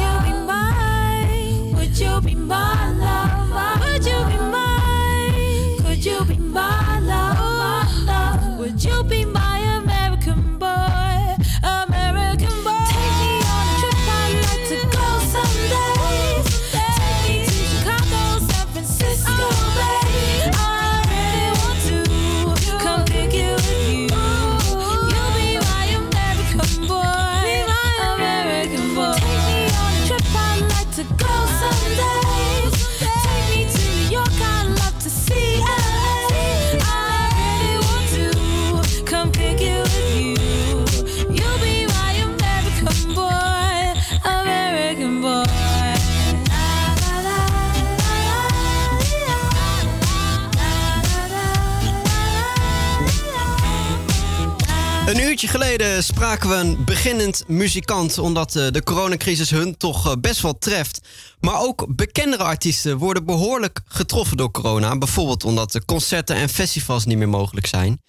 Een 55.07 55.21
uurtje 55.21 55.49
geleden 55.49 56.05
spraken 56.05 56.49
we 56.49 56.55
een 56.55 56.85
beginnend 56.85 57.45
muzikant, 57.49 58.19
omdat 58.19 58.57
eh, 58.57 58.71
de 58.71 58.83
coronacrisis 58.83 59.51
hun 59.51 59.77
toch 59.77 60.07
eh, 60.07 60.13
best 60.21 60.41
wel 60.41 60.59
treft. 60.59 61.01
Maar 61.41 61.61
ook 61.61 61.87
bekendere 61.97 62.43
artiesten 62.43 62.99
worden 62.99 63.25
behoorlijk 63.25 63.81
getroffen 63.85 64.37
door 64.37 64.51
corona. 64.51 64.99
Bijvoorbeeld 64.99 65.45
omdat 65.45 65.73
de 65.73 65.85
concerten 65.85 66.37
en 66.37 66.49
festivals 66.49 67.05
niet 67.05 67.19
meer 67.19 67.29
mogelijk 67.29 67.67
zijn. 67.67 68.03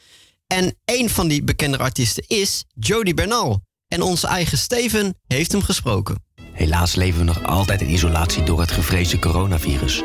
En 0.47 0.75
een 0.85 1.09
van 1.09 1.27
die 1.27 1.43
bekendere 1.43 1.83
artiesten 1.83 2.23
is 2.27 2.63
Jody 2.73 3.13
Bernal. 3.13 3.61
En 3.87 4.01
onze 4.01 4.27
eigen 4.27 4.57
Steven 4.57 5.15
heeft 5.27 5.51
hem 5.51 5.61
gesproken. 5.61 6.23
Helaas 6.51 6.95
leven 6.95 7.19
we 7.19 7.25
nog 7.25 7.43
altijd 7.43 7.81
in 7.81 7.89
isolatie 7.89 8.43
door 8.43 8.59
het 8.59 8.71
gevreesde 8.71 9.19
coronavirus. 9.19 10.01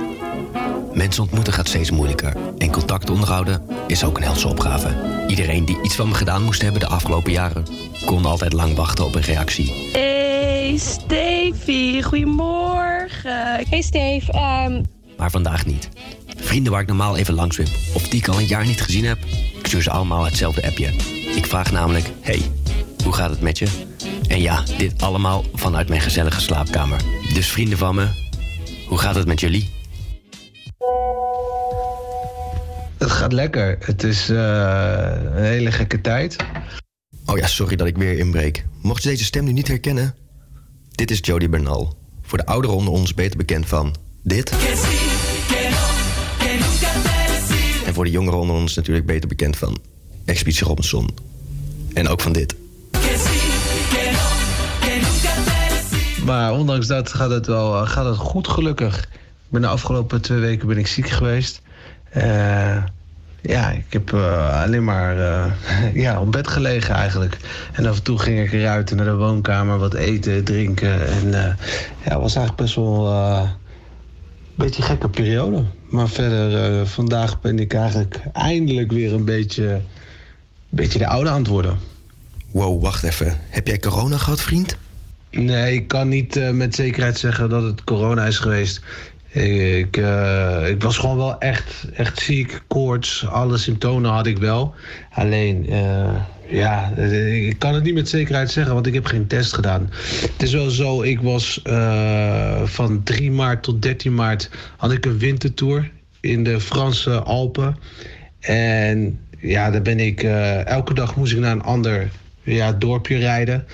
Mensen 0.95 1.23
ontmoeten 1.23 1.53
gaat 1.53 1.69
steeds 1.69 1.91
moeilijker 1.91 2.37
en 2.59 2.71
contact 2.71 3.11
onderhouden 3.11 3.63
is 3.87 4.05
ook 4.05 4.17
een 4.17 4.23
helse 4.23 4.49
opgave. 4.49 5.25
Iedereen 5.27 5.65
die 5.65 5.79
iets 5.83 5.95
van 5.95 6.09
me 6.09 6.15
gedaan 6.15 6.43
moest 6.43 6.63
hebben 6.63 6.81
de 6.81 6.87
afgelopen 6.87 7.33
jaren 7.33 7.65
kon 8.05 8.25
altijd 8.25 8.53
lang 8.53 8.75
wachten 8.75 9.05
op 9.05 9.15
een 9.15 9.23
reactie. 9.23 9.91
Hey 9.93 10.77
Stevie, 10.79 12.03
goedemorgen. 12.03 13.67
Hey 13.69 13.83
Steve, 13.83 14.33
ehm, 14.33 14.83
Maar 15.17 15.31
vandaag 15.31 15.67
niet. 15.67 15.89
Vrienden 16.37 16.73
waar 16.73 16.81
ik 16.81 16.87
normaal 16.87 17.17
even 17.17 17.35
langs 17.35 17.57
wip 17.57 17.69
of 17.95 18.09
die 18.09 18.21
ik 18.21 18.29
al 18.29 18.39
een 18.39 18.47
jaar 18.47 18.67
niet 18.67 18.83
gezien 18.83 19.05
heb, 19.05 19.19
ik 19.59 19.67
stuur 19.67 19.83
ze 19.83 19.91
allemaal 19.91 20.25
hetzelfde 20.25 20.67
appje. 20.67 20.87
Ik 21.35 21.47
vraag 21.47 21.73
namelijk: 21.73 22.11
Hey, 22.21 22.43
hoe 23.05 23.13
gaat 23.13 23.31
het 23.31 23.41
met 23.41 23.59
je? 23.59 23.67
En 24.29 24.41
ja, 24.41 24.63
dit 24.79 25.03
allemaal 25.03 25.45
vanuit 25.55 25.89
mijn 25.89 26.01
gezellige 26.01 26.41
slaapkamer. 26.41 27.01
Dus 27.35 27.49
vrienden 27.49 27.79
van 27.79 27.95
me, 27.95 28.07
hoe 28.89 28.99
gaat 28.99 29.15
het 29.15 29.27
met 29.27 29.41
jullie? 29.41 29.80
Het 32.99 33.11
gaat 33.11 33.33
lekker. 33.33 33.77
Het 33.81 34.03
is 34.03 34.29
eh, 34.29 34.37
een 35.35 35.43
hele 35.43 35.73
gekke 35.73 36.01
tijd. 36.01 36.37
Oh 37.27 37.39
ja, 37.39 37.47
sorry 37.47 37.77
dat 37.77 37.87
ik 37.87 37.97
weer 37.97 38.19
inbreek. 38.19 38.65
Mocht 38.83 39.03
je 39.03 39.09
deze 39.09 39.25
stem 39.25 39.45
nu 39.45 39.53
niet 39.53 39.69
herkennen? 39.69 40.15
Dit 40.91 41.11
is 41.11 41.19
Jody 41.23 41.49
Bernal. 41.49 41.97
Voor 42.23 42.39
de 42.39 42.47
ouderen 42.47 42.77
onder 42.77 42.93
ons 42.93 43.15
beter 43.15 43.37
bekend 43.37 43.67
van 43.69 43.95
dit. 44.23 44.51
En 47.87 47.95
voor 47.95 48.05
de 48.05 48.11
jongeren 48.11 48.39
onder 48.39 48.57
ons 48.57 48.75
natuurlijk 48.75 49.07
beter 49.07 49.29
bekend 49.29 49.57
van 49.57 49.79
Expeditie 50.25 50.67
Robinson. 50.67 51.09
En 51.93 52.09
ook 52.09 52.21
van 52.21 52.33
dit. 52.33 52.55
Maar 56.25 56.53
ondanks 56.53 56.87
dat 56.87 57.13
gaat 57.13 57.31
het 57.31 57.47
wel 57.47 57.87
gaat 57.87 58.05
het 58.05 58.17
goed 58.17 58.49
gelukkig. 58.49 59.09
Ik 59.51 59.57
ben 59.57 59.65
de 59.65 59.73
afgelopen 59.75 60.21
twee 60.21 60.39
weken 60.39 60.69
ben 60.69 60.79
ik 60.79 60.87
ziek 60.87 61.09
geweest. 61.09 61.63
Eh, 62.11 62.83
ja, 63.41 63.71
ik 63.71 63.85
heb 63.89 64.13
eh, 64.13 64.63
alleen 64.63 64.85
maar 64.85 65.19
eh, 65.19 65.53
ja, 66.03 66.21
op 66.21 66.33
bed 66.33 66.49
gelegen 66.49 66.95
eigenlijk. 66.95 67.37
En 67.73 67.87
af 67.87 67.97
en 67.97 68.03
toe 68.03 68.19
ging 68.19 68.41
ik 68.41 68.53
eruit 68.53 68.95
naar 68.95 69.05
de 69.05 69.15
woonkamer 69.15 69.79
wat 69.79 69.95
eten, 69.95 70.45
drinken. 70.45 71.07
En 71.07 71.31
ja, 71.31 71.57
het 72.01 72.21
was 72.21 72.35
eigenlijk 72.35 72.57
best 72.57 72.75
wel 72.75 73.13
een 73.13 73.49
beetje 74.55 74.83
een 74.83 74.89
gekke 74.89 75.09
periode. 75.09 75.65
Maar 75.89 76.09
verder, 76.09 76.87
vandaag 76.87 77.41
ben 77.41 77.59
ik 77.59 77.75
eigenlijk 77.75 78.21
eindelijk 78.33 78.93
weer 78.93 79.13
een 79.15 79.25
beetje, 79.25 79.69
een 79.69 79.83
beetje 80.69 80.99
de 80.99 81.07
oude 81.07 81.31
aan 81.31 81.39
het 81.39 81.49
worden. 81.49 81.79
Wow, 82.51 82.83
wacht 82.83 83.03
even. 83.03 83.37
Heb 83.49 83.67
jij 83.67 83.79
corona 83.79 84.17
gehad, 84.17 84.41
vriend? 84.41 84.77
Nee, 85.31 85.75
ik 85.75 85.89
kan 85.89 86.09
niet 86.09 86.53
met 86.53 86.75
zekerheid 86.75 87.19
zeggen 87.19 87.49
dat 87.49 87.63
het 87.63 87.85
corona 87.85 88.27
is 88.27 88.39
geweest. 88.39 88.81
Ik, 89.33 89.97
eh, 89.97 90.69
ik 90.69 90.83
was 90.83 90.99
gewoon 90.99 91.17
wel 91.17 91.39
echt, 91.39 91.87
echt 91.95 92.19
ziek, 92.19 92.63
koorts, 92.67 93.27
alle 93.27 93.59
symptomen 93.59 94.11
had 94.11 94.27
ik 94.27 94.39
wel. 94.39 94.75
Alleen, 95.11 95.69
eh, 95.69 96.15
ja, 96.49 96.93
eh, 96.97 97.47
ik 97.47 97.59
kan 97.59 97.75
het 97.75 97.83
niet 97.83 97.95
met 97.95 98.09
zekerheid 98.09 98.51
zeggen, 98.51 98.75
want 98.75 98.87
ik 98.87 98.95
heb 98.95 99.07
geen 99.07 99.27
test 99.27 99.53
gedaan. 99.53 99.91
Het 100.33 100.43
is 100.43 100.53
wel 100.53 100.71
zo, 100.71 101.03
ik 101.03 101.21
was 101.21 101.63
van 102.65 103.03
3 103.03 103.31
maart 103.31 103.63
tot 103.63 103.83
13 103.83 104.15
maart 104.15 104.51
had 104.77 104.93
ik 104.93 105.07
een 105.07 105.19
wintertour 105.19 105.91
in 106.21 106.45
de 106.45 106.61
Franse 106.61 107.23
Alpen. 107.23 107.77
En 108.41 109.19
ja, 109.39 109.71
daar 109.71 109.83
ben 109.83 110.01
ik, 110.01 110.23
elke 110.65 110.95
dag 110.95 111.17
moest 111.17 111.33
ik 111.33 111.39
naar 111.39 111.53
een 111.53 111.63
ander 111.63 112.11
ja, 112.43 112.73
dorpje 112.73 113.17
rijden. 113.17 113.67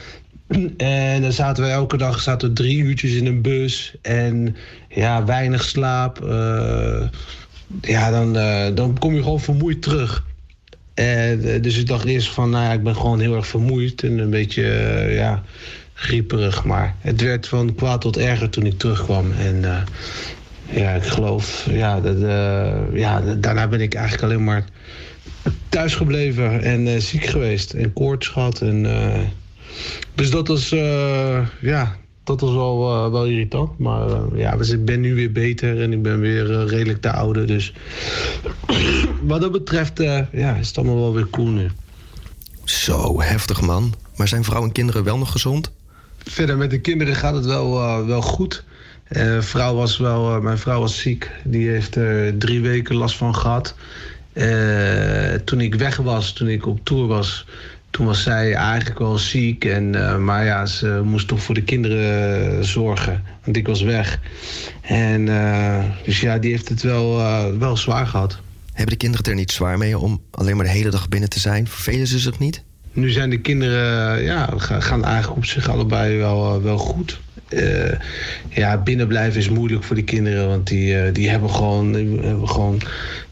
En 0.76 1.22
dan 1.22 1.32
zaten 1.32 1.64
we 1.64 1.70
elke 1.70 1.96
dag 1.96 2.20
zaten 2.20 2.54
drie 2.54 2.78
uurtjes 2.78 3.12
in 3.12 3.26
een 3.26 3.42
bus. 3.42 3.96
En 4.02 4.56
ja, 4.96 5.24
weinig 5.24 5.64
slaap. 5.64 6.24
eh, 6.24 7.08
ja, 7.80 8.10
dan, 8.10 8.36
eh, 8.36 8.74
dan 8.74 8.98
kom 8.98 9.14
je 9.14 9.22
gewoon 9.22 9.40
vermoeid 9.40 9.82
terug. 9.82 10.24
Eh, 10.94 11.62
dus 11.62 11.78
ik 11.78 11.86
dacht 11.86 12.04
eerst 12.04 12.28
van, 12.28 12.50
nou 12.50 12.64
ja, 12.64 12.72
ik 12.72 12.82
ben 12.82 12.96
gewoon 12.96 13.20
heel 13.20 13.34
erg 13.34 13.46
vermoeid. 13.46 14.02
En 14.02 14.18
een 14.18 14.30
beetje, 14.30 14.64
ja, 15.10 15.42
grieperig. 15.94 16.64
Maar 16.64 16.94
het 17.00 17.20
werd 17.20 17.48
van 17.48 17.74
kwaad 17.74 18.00
tot 18.00 18.16
erger 18.16 18.50
toen 18.50 18.66
ik 18.66 18.78
terugkwam. 18.78 19.32
En 19.32 19.64
ja, 20.70 20.90
ik 20.90 21.02
geloof, 21.02 21.66
ja, 21.70 22.00
dat, 22.00 22.18
ja, 22.92 23.20
daarna 23.38 23.68
ben 23.68 23.80
ik 23.80 23.94
eigenlijk 23.94 24.24
alleen 24.24 24.44
maar 24.44 24.64
thuis 25.68 25.94
gebleven 25.94 26.62
en 26.62 27.02
ziek 27.02 27.24
geweest. 27.24 27.72
En 27.72 27.92
koorts 27.92 28.28
gehad. 28.28 28.60
En, 28.60 28.86
dus 30.14 30.30
dat 30.30 30.48
was, 30.48 30.68
ja, 31.60 31.96
dat 32.26 32.40
was 32.40 32.52
wel, 32.52 32.90
eh, 32.90 33.10
wel 33.10 33.26
irritant. 33.26 33.78
Maar 33.78 34.08
eh, 34.08 34.22
ja, 34.34 34.56
dus 34.56 34.70
ik 34.70 34.84
ben 34.84 35.00
nu 35.00 35.14
weer 35.14 35.32
beter 35.32 35.82
en 35.82 35.92
ik 35.92 36.02
ben 36.02 36.20
weer 36.20 36.60
eh, 36.60 36.68
redelijk 36.68 37.00
te 37.00 37.12
oude. 37.12 37.44
Dus 37.44 37.72
wat 39.22 39.40
dat 39.40 39.52
betreft 39.52 39.98
ja, 40.32 40.54
is 40.54 40.68
het 40.68 40.78
allemaal 40.78 40.96
wel 40.96 41.14
weer 41.14 41.30
cool 41.30 41.48
nu. 41.48 41.70
Zo, 42.64 43.20
heftig 43.20 43.60
man. 43.60 43.94
Maar 44.16 44.28
zijn 44.28 44.44
vrouw 44.44 44.62
en 44.62 44.72
kinderen 44.72 45.04
wel 45.04 45.18
nog 45.18 45.32
gezond? 45.32 45.70
verder 46.28 46.56
met 46.56 46.70
de 46.70 46.80
kinderen 46.80 47.14
gaat 47.14 47.34
het 47.34 47.46
wel, 47.46 48.06
wel 48.06 48.22
goed. 48.22 48.64
Vrouw 49.38 49.74
was 49.74 49.98
wel, 49.98 50.40
mijn 50.40 50.58
vrouw 50.58 50.80
was 50.80 51.00
ziek. 51.00 51.30
Die 51.44 51.68
heeft 51.68 51.96
er 51.96 52.38
drie 52.38 52.60
weken 52.60 52.96
last 52.96 53.16
van 53.16 53.34
gehad. 53.34 53.74
Eh, 54.36 55.34
toen 55.44 55.60
ik 55.60 55.74
weg 55.74 55.96
was, 55.96 56.32
toen 56.32 56.48
ik 56.48 56.66
op 56.66 56.80
tour 56.82 57.06
was, 57.06 57.46
toen 57.96 58.06
was 58.06 58.22
zij 58.22 58.54
eigenlijk 58.54 58.98
wel 58.98 59.18
ziek. 59.18 59.64
En, 59.64 59.94
eh, 59.94 60.16
maar 60.16 60.44
ja, 60.44 60.66
ze 60.66 61.00
moest 61.04 61.28
toch 61.28 61.42
voor 61.42 61.54
de 61.54 61.62
kinderen 61.62 62.64
zorgen. 62.64 63.22
Want 63.44 63.56
ik 63.56 63.66
was 63.66 63.82
weg. 63.82 64.20
En 64.82 65.26
uh, 65.26 65.84
dus 66.04 66.20
ja, 66.20 66.38
die 66.38 66.50
heeft 66.50 66.68
het 66.68 66.82
wel, 66.82 67.16
wel 67.58 67.76
zwaar 67.76 68.06
gehad. 68.06 68.40
Hebben 68.66 68.92
de 68.92 68.96
kinderen 68.96 69.24
het 69.24 69.26
er 69.26 69.40
niet 69.40 69.50
zwaar 69.50 69.78
mee 69.78 69.98
om 69.98 70.20
alleen 70.30 70.56
maar 70.56 70.64
de 70.64 70.70
hele 70.70 70.90
dag 70.90 71.08
binnen 71.08 71.28
te 71.28 71.40
zijn? 71.40 71.68
Vervelen 71.68 72.06
ze 72.06 72.18
zich 72.18 72.38
niet? 72.38 72.62
Nu 72.92 73.10
zijn 73.10 73.30
de 73.30 73.40
kinderen, 73.40 74.22
ja, 74.22 74.48
gaan 74.58 75.04
eigenlijk 75.04 75.36
op 75.36 75.44
zich 75.44 75.68
allebei 75.68 76.18
wel, 76.18 76.62
wel 76.62 76.78
goed. 76.78 77.20
Uh, 77.50 77.92
ja, 78.48 78.82
binnenblijven 78.82 79.40
is 79.40 79.48
moeilijk 79.48 79.84
voor 79.84 79.96
die 79.96 80.04
kinderen. 80.04 80.48
Want 80.48 80.66
die, 80.66 81.12
die 81.12 81.28
hebben 81.28 81.50
gewoon, 81.50 81.92
die 81.92 82.20
hebben 82.20 82.48
gewoon 82.48 82.80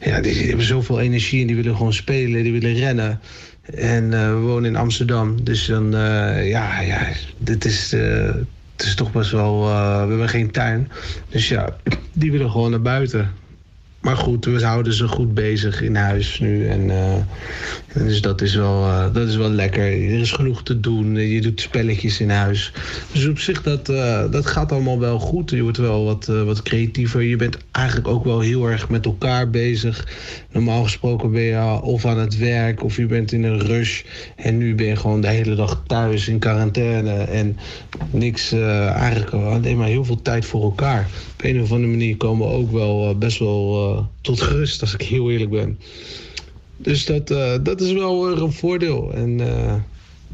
ja, 0.01 0.21
die 0.21 0.49
hebben 0.49 0.67
zoveel 0.67 1.01
energie 1.01 1.41
en 1.41 1.47
die 1.47 1.57
willen 1.57 1.77
gewoon 1.77 1.93
spelen, 1.93 2.43
die 2.43 2.53
willen 2.53 2.75
rennen. 2.75 3.21
En 3.75 4.05
uh, 4.05 4.29
we 4.29 4.39
wonen 4.39 4.71
in 4.71 4.77
Amsterdam. 4.77 5.45
Dus 5.45 5.67
dan, 5.67 5.91
ja, 6.45 6.81
ja, 6.81 7.09
dit 7.39 7.65
is, 7.65 7.91
het 8.77 8.87
is 8.87 8.95
toch 8.95 9.13
best 9.13 9.31
wel. 9.31 9.63
we 9.63 10.09
hebben 10.09 10.29
geen 10.29 10.51
tuin. 10.51 10.91
Dus 11.29 11.49
ja, 11.49 11.77
die 12.13 12.31
willen 12.31 12.51
gewoon 12.51 12.71
naar 12.71 12.83
buiten. 12.83 13.31
Maar 14.05 14.17
goed, 14.17 14.45
we 14.45 14.65
houden 14.65 14.93
ze 14.93 15.09
goed 15.09 15.35
bezig 15.35 15.83
in 15.83 15.97
huis 15.97 16.39
nu. 16.41 16.69
En, 16.69 16.91
dus 17.95 18.21
dat 18.21 18.41
is, 18.41 18.55
wel, 18.55 19.13
dat 19.13 19.29
is 19.29 19.37
wel 19.37 19.51
lekker. 19.51 19.83
Er 19.83 20.21
is 20.21 20.33
genoeg 20.33 20.63
te 20.63 20.81
doen. 20.81 21.15
Je 21.15 21.41
doet 21.41 21.61
spelletjes 21.61 22.21
in 22.21 22.31
huis. 22.31 22.73
Dus 23.13 23.27
op 23.27 23.39
zich, 23.39 23.63
dat, 23.63 23.87
dat 24.33 24.47
gaat 24.47 24.73
allemaal 24.73 24.99
wel 24.99 25.19
goed. 25.19 25.51
Je 25.51 25.63
wordt 25.63 25.77
wel 25.77 26.05
wat, 26.05 26.27
wat 26.27 26.63
creatiever. 26.63 27.23
Je 27.23 27.37
bent 27.37 27.57
eigenlijk 27.71 28.09
ook 28.09 28.25
wel 28.25 28.41
heel 28.41 28.71
erg 28.71 28.89
met 28.89 29.05
elkaar 29.05 29.51
bezig. 29.51 30.07
Normaal 30.55 30.83
gesproken 30.83 31.31
ben 31.31 31.43
je 31.43 31.81
of 31.83 32.05
aan 32.05 32.19
het 32.19 32.39
werk 32.39 32.83
of 32.83 32.97
je 32.97 33.07
bent 33.07 33.33
in 33.33 33.45
een 33.45 33.61
rush. 33.61 34.03
En 34.37 34.59
nu 34.59 34.75
ben 34.75 34.87
je 34.87 34.97
gewoon 34.97 35.21
de 35.21 35.29
hele 35.29 35.55
dag 35.55 35.83
thuis 35.87 36.29
in 36.29 36.39
quarantaine. 36.39 37.13
En 37.13 37.59
niks, 38.11 38.53
uh, 38.53 38.89
eigenlijk 38.89 39.33
alleen 39.33 39.77
maar 39.77 39.89
heel 39.89 40.05
veel 40.05 40.23
tijd 40.23 40.45
voor 40.45 40.63
elkaar. 40.63 41.09
Op 41.33 41.45
een 41.45 41.63
of 41.63 41.73
andere 41.73 41.91
manier 41.91 42.17
komen 42.17 42.49
we 42.49 42.55
ook 42.55 42.73
wel 42.73 43.11
uh, 43.11 43.17
best 43.17 43.39
wel 43.39 43.93
uh, 43.97 44.05
tot 44.21 44.41
rust, 44.41 44.81
als 44.81 44.95
ik 44.95 45.03
heel 45.03 45.31
eerlijk 45.31 45.51
ben. 45.51 45.79
Dus 46.77 47.05
dat, 47.05 47.29
dat 47.65 47.81
is 47.81 47.93
wel 47.93 48.43
een 48.43 48.53
voordeel. 48.53 49.13
En 49.15 49.41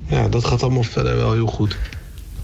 ja, 0.07 0.29
dat 0.29 0.45
gaat 0.45 0.63
allemaal 0.63 0.83
verder 0.83 1.17
wel 1.17 1.33
heel 1.33 1.47
goed. 1.47 1.77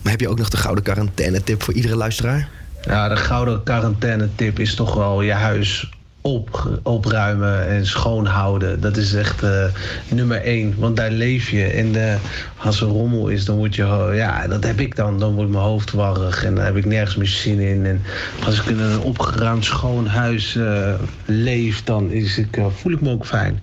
Maar 0.03 0.13
heb 0.13 0.21
je 0.21 0.29
ook 0.29 0.39
nog 0.39 0.49
de 0.49 0.57
gouden 0.57 0.85
quarantaine-tip 0.85 1.63
voor 1.63 1.75
iedere 1.75 1.97
luisteraar? 1.97 2.49
Ja, 2.83 3.09
de 3.09 3.17
gouden 3.17 3.63
quarantaine-tip 3.63 4.59
is 4.59 4.75
toch 4.75 4.95
wel 4.95 5.23
je 5.23 5.33
huis 5.33 5.91
op, 6.27 6.79
opruimen 6.83 7.67
en 7.67 7.87
schoonhouden. 7.87 8.81
Dat 8.81 8.97
is 8.97 9.15
echt 9.15 9.43
uh, 9.43 9.65
nummer 10.09 10.43
één. 10.43 10.75
Want 10.79 10.97
daar 10.97 11.11
leef 11.11 11.51
je. 11.51 11.65
En 11.65 11.95
uh, 11.95 12.15
als 12.57 12.81
er 12.81 12.87
rommel 12.87 13.29
is, 13.29 13.45
dan 13.45 13.57
word 13.57 13.75
je... 13.75 14.13
Ja, 14.15 14.47
dat 14.47 14.65
heb 14.65 14.81
ik 14.81 14.97
dan. 14.97 15.19
Dan 15.19 15.35
wordt 15.35 15.51
mijn 15.51 15.65
hoofd 15.65 15.93
warrig. 15.93 16.45
En 16.45 16.55
dan 16.55 16.65
heb 16.65 16.77
ik 16.77 16.85
nergens 16.85 17.17
meer 17.17 17.27
zin 17.27 17.61
in. 17.61 17.87
En 17.87 18.03
als 18.45 18.61
ik 18.61 18.65
in 18.65 18.79
een 18.79 19.01
opgeruimd 19.01 19.65
schoon 19.65 20.07
huis 20.07 20.55
uh, 20.55 20.95
leef, 21.25 21.85
dan 21.85 22.11
is 22.11 22.39
ik, 22.39 22.61
voel 22.69 22.93
ik 22.93 23.01
me 23.01 23.11
ook 23.11 23.27
fijn. 23.27 23.63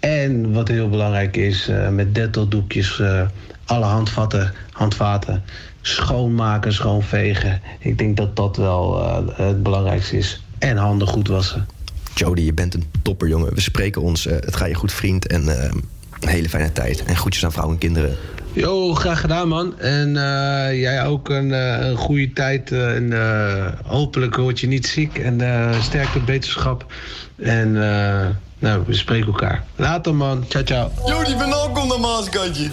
En 0.00 0.52
wat 0.52 0.68
heel 0.68 0.88
belangrijk 0.88 1.36
is, 1.36 1.70
met 1.90 2.14
Dettol-doekjes... 2.14 3.02
alle 3.64 3.84
handvatten, 3.84 4.52
handvaten 4.72 5.42
schoonmaken, 5.80 6.72
schoonvegen. 6.72 7.60
Ik 7.78 7.98
denk 7.98 8.16
dat 8.16 8.36
dat 8.36 8.56
wel 8.56 9.04
het 9.34 9.62
belangrijkste 9.62 10.16
is. 10.16 10.42
En 10.58 10.76
handen 10.76 11.08
goed 11.08 11.28
wassen. 11.28 11.66
Jody, 12.14 12.42
je 12.42 12.54
bent 12.54 12.74
een 12.74 12.84
topper, 13.02 13.28
jongen. 13.28 13.54
We 13.54 13.60
spreken 13.60 14.02
ons. 14.02 14.26
Uh, 14.26 14.32
het 14.32 14.56
gaat 14.56 14.68
je 14.68 14.74
goed, 14.74 14.92
vriend. 14.92 15.26
En 15.26 15.42
uh, 15.42 15.64
een 16.20 16.28
hele 16.28 16.48
fijne 16.48 16.72
tijd. 16.72 17.04
En 17.04 17.16
groetjes 17.16 17.44
aan 17.44 17.52
vrouwen 17.52 17.74
en 17.74 17.80
kinderen. 17.80 18.16
Jo, 18.52 18.94
graag 18.94 19.20
gedaan, 19.20 19.48
man. 19.48 19.78
En 19.78 20.08
uh, 20.08 20.80
jij 20.80 21.04
ook 21.04 21.28
een, 21.28 21.50
een 21.50 21.96
goede 21.96 22.32
tijd. 22.32 22.72
en 22.72 23.12
hopelijk 23.84 24.36
word 24.36 24.60
je 24.60 24.66
niet 24.66 24.86
ziek. 24.86 25.18
En 25.18 25.40
sterke 25.82 26.20
beterschap. 26.20 26.92
En 27.36 27.72
nou, 28.58 28.82
we 28.86 28.94
spreken 28.94 29.26
elkaar. 29.26 29.64
Later, 29.76 30.14
man. 30.14 30.44
Ciao, 30.48 30.64
ciao. 30.64 30.90
Jody, 31.06 31.36
ben 31.36 31.52
ook 31.52 31.78
om 31.78 31.88
de 31.88 31.98
maaskantje. 31.98 32.70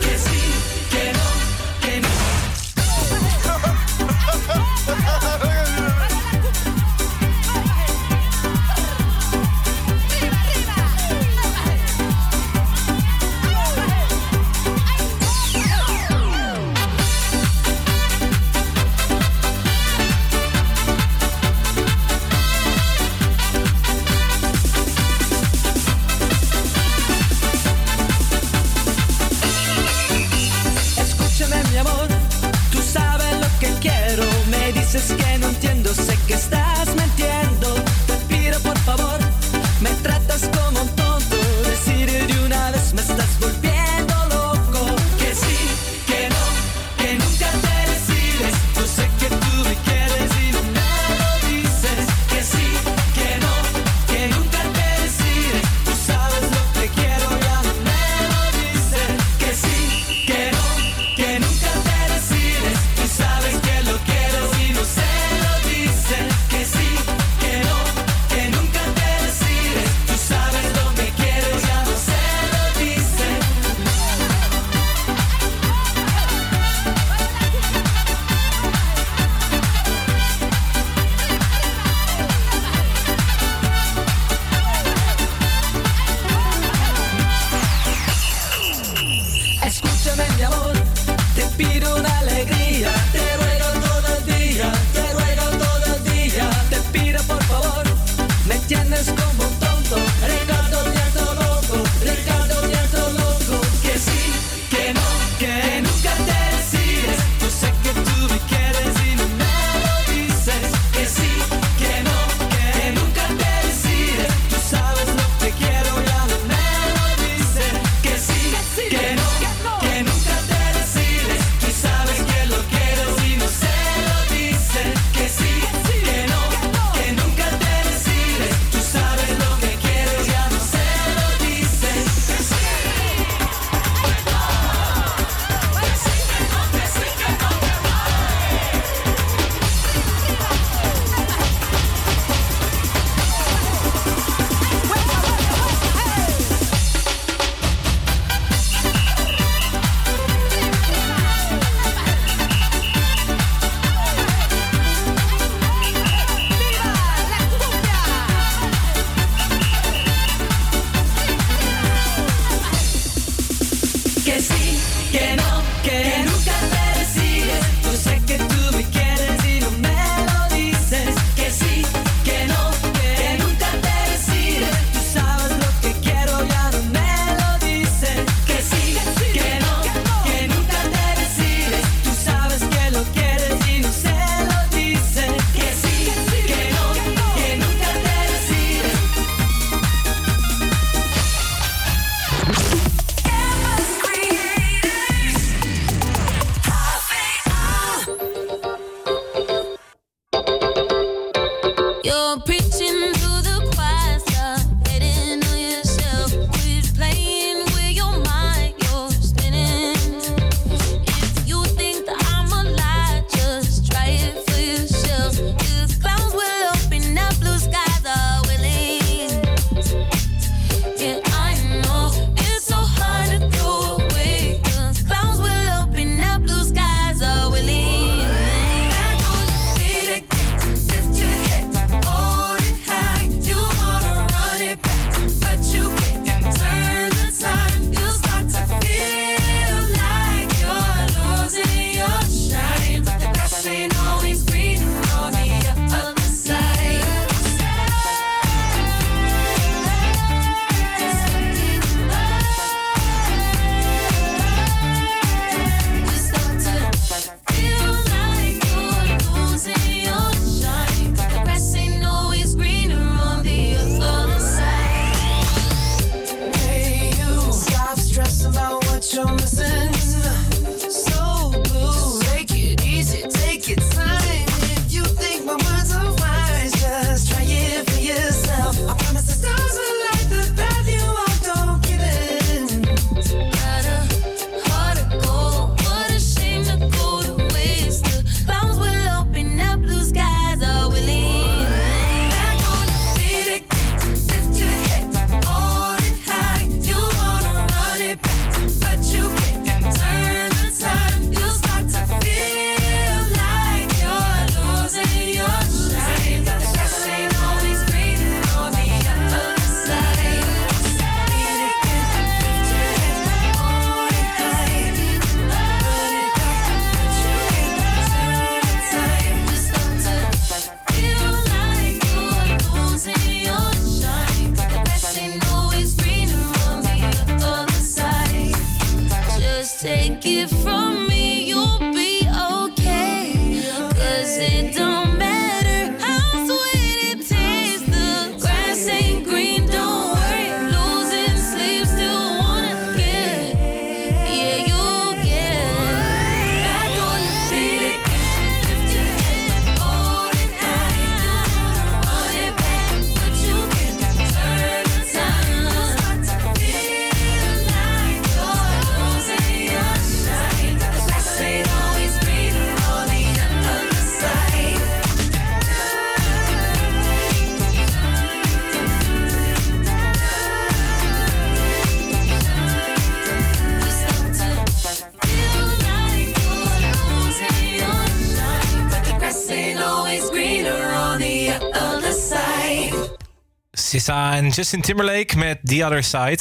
En 384.10 384.49
Justin 384.49 384.81
Timberlake 384.81 385.38
met 385.38 385.60
The 385.64 385.86
Other 385.86 386.03
Side. 386.03 386.40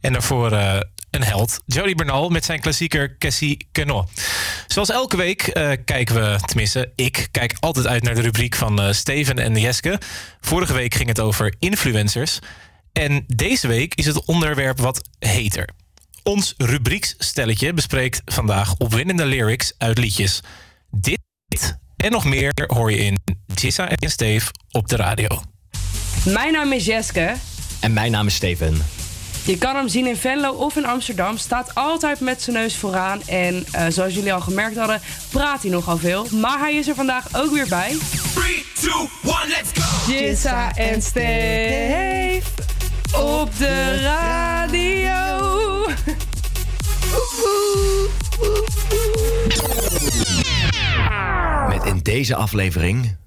En 0.00 0.12
daarvoor 0.12 0.52
eh, 0.52 0.80
een 1.10 1.22
held, 1.22 1.60
Jody 1.66 1.94
Bernal 1.94 2.28
met 2.28 2.44
zijn 2.44 2.60
klassieker 2.60 3.16
Cassie 3.18 3.68
Cano. 3.72 4.06
Zoals 4.66 4.90
elke 4.90 5.16
week 5.16 5.42
eh, 5.42 5.70
kijken 5.84 6.14
we, 6.14 6.38
tenminste 6.44 6.92
ik, 6.94 7.28
kijk 7.30 7.56
altijd 7.60 7.86
uit 7.86 8.02
naar 8.02 8.14
de 8.14 8.20
rubriek 8.20 8.54
van 8.54 8.80
eh, 8.80 8.92
Steven 8.92 9.38
en 9.38 9.56
Jeske. 9.56 9.98
Vorige 10.40 10.72
week 10.72 10.94
ging 10.94 11.08
het 11.08 11.20
over 11.20 11.54
influencers. 11.58 12.38
En 12.92 13.24
deze 13.26 13.68
week 13.68 13.94
is 13.94 14.06
het 14.06 14.24
onderwerp 14.24 14.78
wat 14.78 15.08
heter. 15.18 15.68
Ons 16.22 16.54
rubrieksstelletje 16.56 17.72
bespreekt 17.72 18.22
vandaag 18.24 18.74
opwindende 18.76 19.24
lyrics 19.24 19.72
uit 19.78 19.98
liedjes. 19.98 20.40
Dit 20.90 21.18
en 21.96 22.10
nog 22.10 22.24
meer 22.24 22.52
hoor 22.66 22.90
je 22.90 22.98
in 22.98 23.18
Jissa 23.54 23.88
en 23.88 24.10
Steve 24.10 24.50
op 24.70 24.88
de 24.88 24.96
radio. 24.96 25.42
Mijn 26.24 26.52
naam 26.52 26.72
is 26.72 26.84
Jeske. 26.84 27.34
En 27.80 27.92
mijn 27.92 28.10
naam 28.10 28.26
is 28.26 28.34
Steven. 28.34 28.82
Je 29.44 29.58
kan 29.58 29.76
hem 29.76 29.88
zien 29.88 30.06
in 30.06 30.16
Venlo 30.16 30.52
of 30.52 30.76
in 30.76 30.86
Amsterdam. 30.86 31.36
Staat 31.36 31.74
altijd 31.74 32.20
met 32.20 32.42
zijn 32.42 32.56
neus 32.56 32.76
vooraan. 32.76 33.22
En 33.26 33.64
eh, 33.72 33.86
zoals 33.88 34.14
jullie 34.14 34.32
al 34.32 34.40
gemerkt 34.40 34.76
hadden, 34.76 35.00
praat 35.30 35.62
hij 35.62 35.70
nogal 35.70 35.96
veel. 35.98 36.26
Maar 36.30 36.58
hij 36.58 36.74
is 36.74 36.88
er 36.88 36.94
vandaag 36.94 37.26
ook 37.36 37.52
weer 37.52 37.68
bij. 37.68 37.96
3, 38.34 38.64
2, 38.74 38.92
1, 38.92 39.08
let's 39.48 39.70
go! 39.74 40.12
Jissa 40.12 40.74
en 40.74 41.02
Steve 41.02 42.42
op 43.12 43.58
de 43.58 44.00
radio. 44.02 44.78
Met 51.68 51.84
in 51.84 51.98
deze 52.02 52.34
aflevering 52.34 53.18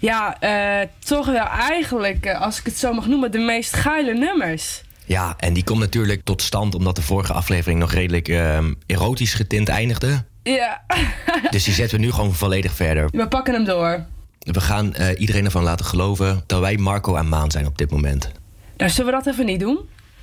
Ja, 0.00 0.40
eh, 0.40 0.88
toch 0.98 1.26
wel 1.26 1.46
eigenlijk, 1.46 2.26
eh, 2.26 2.40
als 2.40 2.58
ik 2.58 2.64
het 2.64 2.78
zo 2.78 2.92
mag 2.92 3.06
noemen, 3.06 3.30
de 3.32 3.38
meest 3.38 3.72
geile 3.76 4.14
nummers. 4.14 4.82
Ja, 5.04 5.34
en 5.38 5.52
die 5.52 5.64
komt 5.64 5.78
natuurlijk 5.78 6.20
tot 6.24 6.42
stand 6.42 6.74
omdat 6.74 6.96
de 6.96 7.02
vorige 7.02 7.32
aflevering 7.32 7.80
nog 7.80 7.92
redelijk 7.92 8.28
ehm, 8.28 8.72
erotisch 8.86 9.34
getint 9.34 9.68
eindigde. 9.68 10.24
Ja, 10.42 10.82
Dus 11.50 11.64
die 11.64 11.74
zetten 11.74 11.98
we 11.98 12.04
nu 12.04 12.12
gewoon 12.12 12.34
volledig 12.34 12.72
verder. 12.72 13.08
we 13.12 13.28
pakken 13.28 13.54
hem 13.54 13.64
door. 13.64 14.04
We 14.38 14.60
gaan 14.60 14.94
eh, 14.94 15.20
iedereen 15.20 15.44
ervan 15.44 15.62
laten 15.62 15.84
geloven 15.86 16.42
dat 16.46 16.60
wij 16.60 16.76
Marco 16.76 17.16
en 17.16 17.28
Maan 17.28 17.50
zijn 17.50 17.66
op 17.66 17.78
dit 17.78 17.90
moment. 17.90 18.30
Nou, 18.76 18.90
zullen 18.90 19.12
we 19.12 19.22
dat 19.22 19.34
even 19.34 19.46
niet 19.46 19.60
doen? 19.60 19.78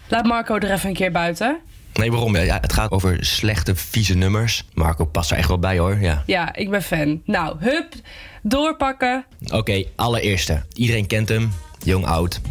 Laat 0.08 0.26
Marco 0.26 0.56
er 0.56 0.72
even 0.72 0.90
een 0.90 0.96
keer 0.96 1.12
buiten. 1.12 1.60
Nee, 1.98 2.12
waarom? 2.12 2.36
Ja, 2.38 2.58
het 2.62 2.74
gaat 2.74 2.92
over 2.92 3.26
slechte, 3.26 3.76
vieze 3.76 4.14
nummers. 4.16 4.66
Marco 4.74 5.06
past 5.06 5.32
er 5.32 5.38
echt 5.38 5.48
wel 5.48 5.60
bij 5.60 5.78
hoor. 5.78 5.98
Ja. 6.00 6.24
Ja, 6.26 6.56
ik 6.56 6.70
ben 6.70 6.84
fan. 6.84 7.22
Nou, 7.26 7.56
hup, 7.60 7.94
doorpakken 8.42 9.26
Oké, 9.54 9.84
allereerste. 9.96 10.62
Iedereen 10.74 11.08
kent 11.08 11.30
hem. 11.30 11.52
Jong, 11.84 12.06
oud. 12.06 12.42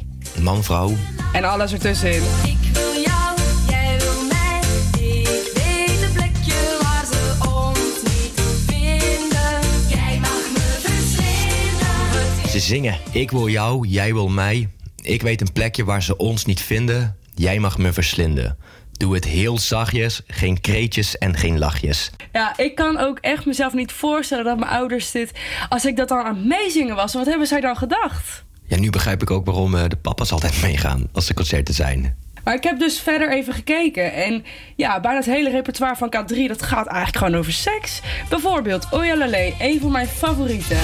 Man, 0.41 0.65
vrouw. 0.65 0.93
en 1.33 1.45
alles 1.45 1.73
ertussenin. 1.73 2.23
Ik 2.43 2.59
wil 2.73 3.03
jou, 3.05 3.39
jij 3.69 3.99
wil 3.99 4.25
mij. 4.29 4.61
Ik 4.99 5.51
weet 5.55 6.03
een 6.03 6.13
plekje 6.13 6.79
waar 6.83 7.05
ze 7.07 7.37
ons 7.49 8.03
niet 8.03 8.43
vinden. 8.67 9.61
Jij 9.89 10.19
mag 10.21 10.51
me 10.53 10.79
verslinden. 10.81 12.51
Ze 12.51 12.61
zingen. 12.61 12.99
Ik 13.13 13.31
wil 13.31 13.49
jou, 13.49 13.87
jij 13.87 14.13
wil 14.13 14.29
mij. 14.29 14.69
Ik 15.03 15.23
weet 15.23 15.41
een 15.41 15.53
plekje 15.53 15.85
waar 15.85 16.03
ze 16.03 16.17
ons 16.17 16.45
niet 16.45 16.61
vinden. 16.61 17.17
Jij 17.35 17.59
mag 17.59 17.79
me 17.79 17.93
verslinden. 17.93 18.59
Doe 18.97 19.15
het 19.15 19.25
heel 19.25 19.59
zachtjes, 19.59 20.21
geen 20.27 20.61
kreetjes 20.61 21.19
en 21.19 21.37
geen 21.37 21.59
lachjes. 21.59 22.11
Ja, 22.33 22.57
ik 22.57 22.75
kan 22.75 22.99
ook 22.99 23.19
echt 23.19 23.47
mezelf 23.47 23.73
niet 23.73 23.93
voorstellen 23.93 24.45
dat 24.45 24.59
mijn 24.59 24.71
ouders 24.71 25.11
dit... 25.11 25.33
Als 25.69 25.85
ik 25.85 25.97
dat 25.97 26.09
dan 26.09 26.19
aan 26.19 26.37
het 26.37 26.45
meezingen 26.45 26.97
was, 26.97 27.15
wat 27.15 27.27
hebben 27.27 27.47
zij 27.47 27.61
dan 27.61 27.77
gedacht? 27.77 28.45
Ja, 28.67 28.79
nu 28.79 28.91
begrijp 28.91 29.23
ik 29.23 29.31
ook 29.31 29.45
waarom 29.47 29.75
eh, 29.75 29.89
de 29.89 29.97
papa's 29.97 30.33
altijd 30.33 30.63
meegaan 30.67 31.09
als 31.13 31.29
er 31.29 31.35
concerten 31.35 31.75
zijn. 31.75 32.17
Maar 32.45 32.55
ik 32.55 32.65
heb 32.65 32.79
dus 32.79 33.01
verder 33.01 33.33
even 33.33 33.55
gekeken. 33.55 34.13
En 34.13 34.45
ja, 34.77 35.01
bijna 35.01 35.19
het 35.19 35.27
hele 35.27 35.51
repertoire 35.51 35.97
van 35.97 36.15
K3, 36.17 36.37
dat 36.47 36.63
gaat 36.63 36.87
eigenlijk 36.87 37.17
gewoon 37.17 37.39
over 37.41 37.53
seks. 37.53 38.01
Bijvoorbeeld 38.29 38.87
Oyalalé, 38.91 39.55
een 39.59 39.81
van 39.81 39.93
mijn 39.93 40.07
favorieten. 40.07 40.79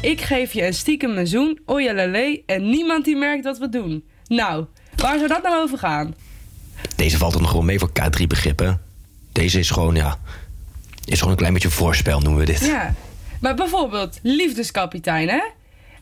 Ik 0.00 0.20
geef 0.20 0.52
je 0.52 0.66
een 0.66 0.74
stiekem 0.74 1.18
een 1.18 1.26
zoen. 1.26 1.58
Oyalalé, 1.66 2.40
en 2.46 2.70
niemand 2.70 3.04
die 3.04 3.16
merkt 3.16 3.44
wat 3.44 3.58
we 3.58 3.68
doen. 3.68 4.04
Nou, 4.26 4.64
waar 4.96 5.16
zou 5.16 5.28
dat 5.28 5.42
nou 5.42 5.62
over 5.62 5.78
gaan? 5.78 6.14
Deze 6.96 7.18
valt 7.18 7.34
er 7.34 7.40
nog 7.40 7.50
gewoon 7.50 7.64
mee 7.64 7.78
voor 7.78 7.90
K3-begrippen. 7.90 8.80
Deze 9.32 9.58
is 9.58 9.70
gewoon, 9.70 9.94
ja... 9.94 10.18
Is 11.04 11.18
gewoon 11.18 11.32
een 11.32 11.38
klein 11.38 11.52
beetje 11.52 11.70
voorspel, 11.70 12.20
noemen 12.20 12.40
we 12.40 12.46
dit. 12.46 12.60
Ja, 12.60 12.94
maar 13.40 13.54
bijvoorbeeld 13.54 14.18
liefdeskapitein, 14.22 15.28
hè? 15.28 15.40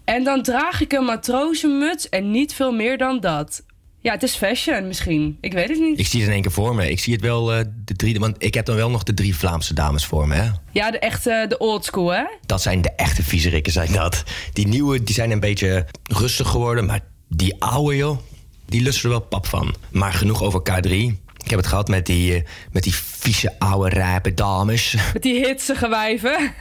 En 0.05 0.25
dan 0.25 0.43
draag 0.43 0.81
ik 0.81 0.93
een 0.93 1.05
matrozenmuts 1.05 2.09
en 2.09 2.31
niet 2.31 2.55
veel 2.55 2.73
meer 2.73 2.99
dan 2.99 3.21
dat. 3.21 3.63
Ja, 4.09 4.15
het 4.15 4.23
is 4.23 4.35
fashion 4.35 4.87
misschien. 4.87 5.39
Ik 5.41 5.53
weet 5.53 5.69
het 5.69 5.79
niet. 5.79 5.99
Ik 5.99 6.07
zie 6.07 6.19
het 6.21 6.29
in 6.29 6.35
één 6.35 6.43
keer 6.43 6.53
voor 6.53 6.75
me. 6.75 6.91
Ik 6.91 7.01
zie 7.01 7.13
het 7.13 7.23
wel, 7.23 7.53
eh, 7.53 7.65
de 7.85 7.95
drie... 7.95 8.19
Want 8.19 8.37
ik 8.39 8.55
heb 8.55 8.67
dan 8.67 8.77
wel 8.77 8.91
nog 8.91 9.03
de 9.03 9.15
drie 9.15 9.37
Vlaamse 9.37 9.75
dames 9.75 10.05
voor 10.05 10.29
me, 10.29 10.35
hè? 10.35 10.51
Ja, 10.73 10.91
de 10.91 10.99
echte, 10.99 11.47
de 11.49 11.59
old 11.59 11.85
school, 11.85 12.13
hè? 12.13 12.25
Dat 12.47 12.63
zijn 12.63 12.83
de 12.83 12.91
echte 12.97 13.23
viezerikken, 13.23 13.73
zijn 13.73 13.93
dat. 13.93 14.23
Die 14.53 14.67
nieuwe, 14.67 15.03
die 15.03 15.15
zijn 15.15 15.31
een 15.31 15.41
beetje 15.41 15.87
rustig 16.03 16.49
geworden. 16.49 16.87
Maar 16.87 17.01
die 17.29 17.55
oude, 17.59 17.97
joh, 17.97 18.19
die 18.67 18.83
lusten 18.83 19.05
er 19.05 19.11
wel 19.11 19.27
pap 19.27 19.47
van. 19.47 19.75
Maar 19.91 20.13
genoeg 20.13 20.43
over 20.43 20.61
K3. 20.61 20.91
Ik 21.37 21.51
heb 21.51 21.59
het 21.59 21.67
gehad 21.67 21.89
met 21.89 22.07
die, 22.07 22.35
eh, 22.35 22.43
met 22.73 22.83
die 22.83 22.95
vieze 22.95 23.59
oude 23.59 23.89
rijpe 23.89 24.35
dames. 24.35 24.97
Met 25.13 25.23
die 25.23 25.47
hitsige 25.47 25.89
wijven. 25.89 26.53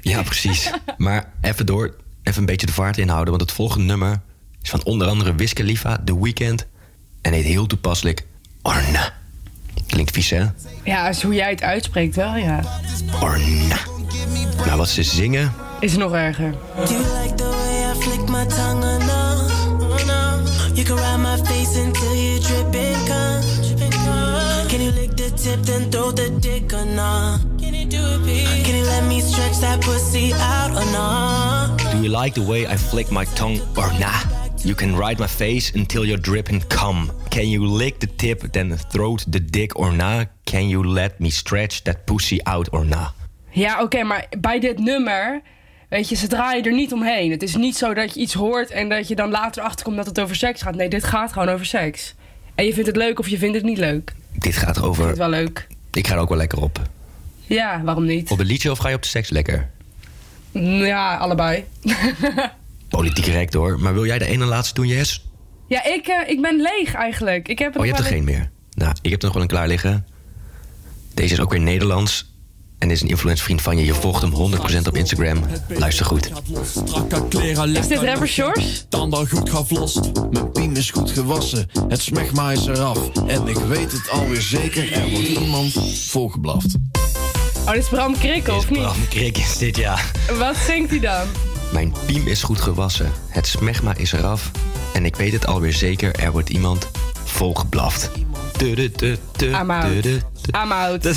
Ja, 0.00 0.22
precies. 0.22 0.70
Maar 0.96 1.32
even 1.40 1.66
door, 1.66 1.96
even 2.22 2.40
een 2.40 2.46
beetje 2.46 2.66
de 2.66 2.72
vaart 2.72 2.98
inhouden. 2.98 3.30
Want 3.30 3.40
het 3.40 3.52
volgende 3.52 3.86
nummer 3.86 4.20
is 4.62 4.70
van 4.70 4.84
onder 4.84 5.08
andere 5.08 5.34
Wiz 5.34 5.52
Khalifa, 5.52 6.00
The 6.04 6.22
Weeknd. 6.22 6.66
En 7.20 7.32
heet 7.32 7.44
heel 7.44 7.66
toepasselijk 7.66 8.26
Orna. 8.62 9.12
Klinkt 9.86 10.10
vies, 10.10 10.30
hè? 10.30 10.44
Ja, 10.84 11.08
is 11.08 11.22
hoe 11.22 11.34
jij 11.34 11.50
het 11.50 11.62
uitspreekt 11.62 12.16
wel, 12.16 12.36
ja. 12.36 12.60
Orna. 13.20 13.78
Nou, 14.66 14.76
wat 14.76 14.88
ze 14.88 15.02
zingen... 15.02 15.52
Is 15.80 15.96
nog 15.96 16.12
erger. 16.12 16.54
Do 16.76 16.92
you 16.92 17.22
like 17.22 17.34
the 17.34 17.44
way 17.44 17.90
I 17.90 18.00
flick 18.00 18.28
my 18.28 18.46
tongue 18.46 18.84
or 18.84 18.98
no? 18.98 19.32
no? 20.06 20.42
You 20.74 20.84
can 20.84 20.96
ride 20.96 21.18
my 21.18 21.36
face 21.44 21.80
until 21.80 22.14
you 22.14 22.40
dripping 22.40 23.06
cum. 23.06 23.42
Can 24.68 24.80
you 24.80 24.92
lick 24.92 25.16
the 25.16 25.30
tip 25.34 25.62
then 25.62 25.90
throw 25.90 26.12
the 26.12 26.30
dick 26.40 26.72
or 26.72 26.84
no? 26.84 27.38
Can 27.58 27.74
you 27.74 27.84
do 27.84 27.98
it, 27.98 28.24
babe? 28.24 28.64
Can 28.64 28.74
you 28.76 28.84
let 28.84 29.04
me 29.04 29.20
stretch 29.20 29.58
that 29.60 29.80
pussy 29.80 30.32
out 30.34 30.70
or 30.70 30.84
no? 30.92 31.76
Do 31.92 31.98
you 32.02 32.08
like 32.08 32.34
the 32.34 32.42
way 32.42 32.66
I 32.66 32.76
flick 32.76 33.10
my 33.10 33.24
tongue 33.34 33.60
or 33.76 33.92
nah? 33.98 34.41
You 34.64 34.74
can 34.74 34.96
ride 34.96 35.18
my 35.18 35.26
face 35.28 35.72
until 35.74 36.04
you're 36.04 36.20
dripping 36.20 36.66
cum. 36.66 37.10
Can 37.28 37.48
you 37.48 37.66
lick 37.66 37.98
the 37.98 38.08
tip, 38.16 38.52
then 38.52 38.78
throat 38.88 39.24
the 39.30 39.44
dick 39.44 39.78
or 39.78 39.92
nah? 39.92 40.24
Can 40.44 40.68
you 40.68 40.86
let 40.88 41.18
me 41.18 41.30
stretch 41.30 41.82
that 41.82 42.04
pussy 42.04 42.38
out 42.42 42.70
or 42.70 42.84
nah? 42.86 43.08
Ja, 43.50 43.82
oké, 43.82 44.02
maar 44.02 44.26
bij 44.38 44.60
dit 44.60 44.78
nummer, 44.78 45.40
weet 45.88 46.08
je, 46.08 46.14
ze 46.16 46.26
draaien 46.26 46.64
er 46.64 46.72
niet 46.72 46.92
omheen. 46.92 47.30
Het 47.30 47.42
is 47.42 47.56
niet 47.56 47.76
zo 47.76 47.94
dat 47.94 48.14
je 48.14 48.20
iets 48.20 48.34
hoort 48.34 48.70
en 48.70 48.88
dat 48.88 49.08
je 49.08 49.14
dan 49.14 49.30
later 49.30 49.62
achterkomt 49.62 49.96
dat 49.96 50.06
het 50.06 50.20
over 50.20 50.36
seks 50.36 50.62
gaat. 50.62 50.74
Nee, 50.74 50.88
dit 50.88 51.04
gaat 51.04 51.32
gewoon 51.32 51.48
over 51.48 51.66
seks. 51.66 52.14
En 52.54 52.64
je 52.64 52.72
vindt 52.72 52.86
het 52.88 52.96
leuk 52.96 53.18
of 53.18 53.28
je 53.28 53.38
vindt 53.38 53.54
het 53.56 53.64
niet 53.64 53.78
leuk. 53.78 54.12
Dit 54.32 54.56
gaat 54.56 54.76
Ik 54.76 54.82
over... 54.82 54.94
vind 54.94 55.08
het 55.08 55.18
wel 55.18 55.28
leuk. 55.28 55.66
Ik 55.92 56.06
ga 56.06 56.14
er 56.14 56.20
ook 56.20 56.28
wel 56.28 56.38
lekker 56.38 56.62
op. 56.62 56.80
Ja, 57.46 57.82
waarom 57.84 58.04
niet? 58.04 58.30
Op 58.30 58.38
een 58.38 58.46
liedje 58.46 58.70
of 58.70 58.78
ga 58.78 58.88
je 58.88 58.94
op 58.94 59.02
de 59.02 59.08
seks 59.08 59.30
lekker? 59.30 59.70
Ja, 60.52 61.16
allebei. 61.16 61.64
Politiek 62.92 63.24
correct 63.24 63.54
hoor. 63.54 63.80
Maar 63.80 63.94
wil 63.94 64.06
jij 64.06 64.18
de 64.18 64.26
ene 64.26 64.44
laatste 64.44 64.74
doen, 64.74 64.86
Jess? 64.86 65.24
Ja, 65.68 65.84
ik, 65.84 66.06
eh, 66.06 66.30
ik 66.30 66.40
ben 66.40 66.60
leeg 66.60 66.94
eigenlijk. 66.94 67.48
Ik 67.48 67.58
heb 67.58 67.76
Oh, 67.78 67.84
je 67.84 67.92
hebt 67.92 68.04
er 68.04 68.10
geen 68.10 68.24
meer. 68.24 68.50
Nou, 68.74 68.94
ik 69.02 69.10
heb 69.10 69.18
er 69.20 69.24
nog 69.24 69.34
wel 69.34 69.42
een 69.42 69.48
klaar 69.48 69.68
liggen. 69.68 70.06
Deze 71.14 71.34
is 71.34 71.40
ook 71.40 71.50
weer 71.50 71.60
Nederlands. 71.60 72.30
En 72.78 72.90
is 72.90 73.00
een 73.02 73.08
influencer 73.08 73.44
vriend 73.44 73.62
van 73.62 73.78
je. 73.78 73.84
Je 73.84 73.94
volgt 73.94 74.22
hem 74.22 74.32
100% 74.32 74.86
op 74.88 74.96
Instagram. 74.96 75.44
Luister 75.68 76.06
goed. 76.06 76.30
Is 77.74 77.88
dit 77.88 78.02
rapper 78.02 78.28
Shores? 78.28 78.86
Tanden 78.88 79.28
goed 79.28 79.50
gevlost, 79.50 80.10
mijn 80.30 80.50
piem 80.52 80.76
is 80.76 80.90
goed 80.90 81.10
gewassen. 81.10 81.68
Het 81.88 82.00
smegma 82.00 82.50
is 82.52 82.66
eraf 82.66 83.10
en 83.26 83.46
ik 83.46 83.56
weet 83.56 83.92
het 83.92 84.10
alweer 84.10 84.40
zeker. 84.40 84.92
Er 84.92 85.10
wordt 85.10 85.28
iemand 85.28 85.72
volgeblaft. 86.08 86.74
Oh, 87.66 87.72
dit 87.72 87.82
is 87.82 87.88
Bram 87.88 88.18
Krikke, 88.18 88.52
of 88.54 88.70
niet? 88.70 88.80
Bram 88.80 89.08
Krik 89.08 89.38
is 89.38 89.58
dit, 89.58 89.76
ja. 89.76 89.98
Wat 90.38 90.56
zingt 90.56 90.90
hij 90.90 91.00
dan? 91.00 91.26
Mijn 91.72 91.92
piem 92.06 92.26
is 92.26 92.42
goed 92.42 92.60
gewassen. 92.60 93.12
Het 93.28 93.46
smegma 93.46 93.94
is 93.96 94.12
eraf. 94.12 94.50
En 94.92 95.04
ik 95.04 95.16
weet 95.16 95.32
het 95.32 95.46
alweer 95.46 95.72
zeker. 95.72 96.14
Er 96.14 96.32
wordt 96.32 96.48
iemand 96.48 96.90
volgeblaft. 97.24 98.10
I'm 98.60 99.70
out. 99.70 100.04
I'm 100.62 100.72
out. 100.72 101.04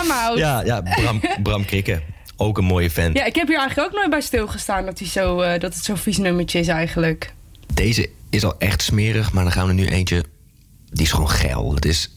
I'm 0.00 0.10
out. 0.10 0.38
Ja, 0.38 0.64
ja 0.64 0.80
Bram, 0.80 1.20
Bram 1.42 1.64
Krikke. 1.64 2.02
Ook 2.36 2.58
een 2.58 2.64
mooie 2.64 2.90
fan. 2.90 3.12
Ja, 3.12 3.24
ik 3.24 3.34
heb 3.34 3.46
hier 3.48 3.58
eigenlijk 3.58 3.88
ook 3.88 3.96
nooit 3.96 4.10
bij 4.10 4.20
stilgestaan 4.20 4.84
dat, 4.84 4.98
hij 4.98 5.08
zo, 5.08 5.40
eh, 5.40 5.60
dat 5.60 5.74
het 5.74 5.84
zo'n 5.84 5.96
vies 5.96 6.18
nummertje 6.18 6.58
is 6.58 6.68
eigenlijk. 6.68 7.34
Deze 7.74 8.10
is 8.30 8.44
al 8.44 8.54
echt 8.58 8.82
smerig, 8.82 9.32
maar 9.32 9.42
dan 9.42 9.52
gaan 9.52 9.64
we 9.64 9.68
er 9.68 9.74
nu 9.74 9.86
eentje. 9.86 10.24
Die 10.90 11.04
is 11.04 11.12
gewoon 11.12 11.30
geil. 11.30 11.74
Het 11.74 11.84
is, 11.84 12.10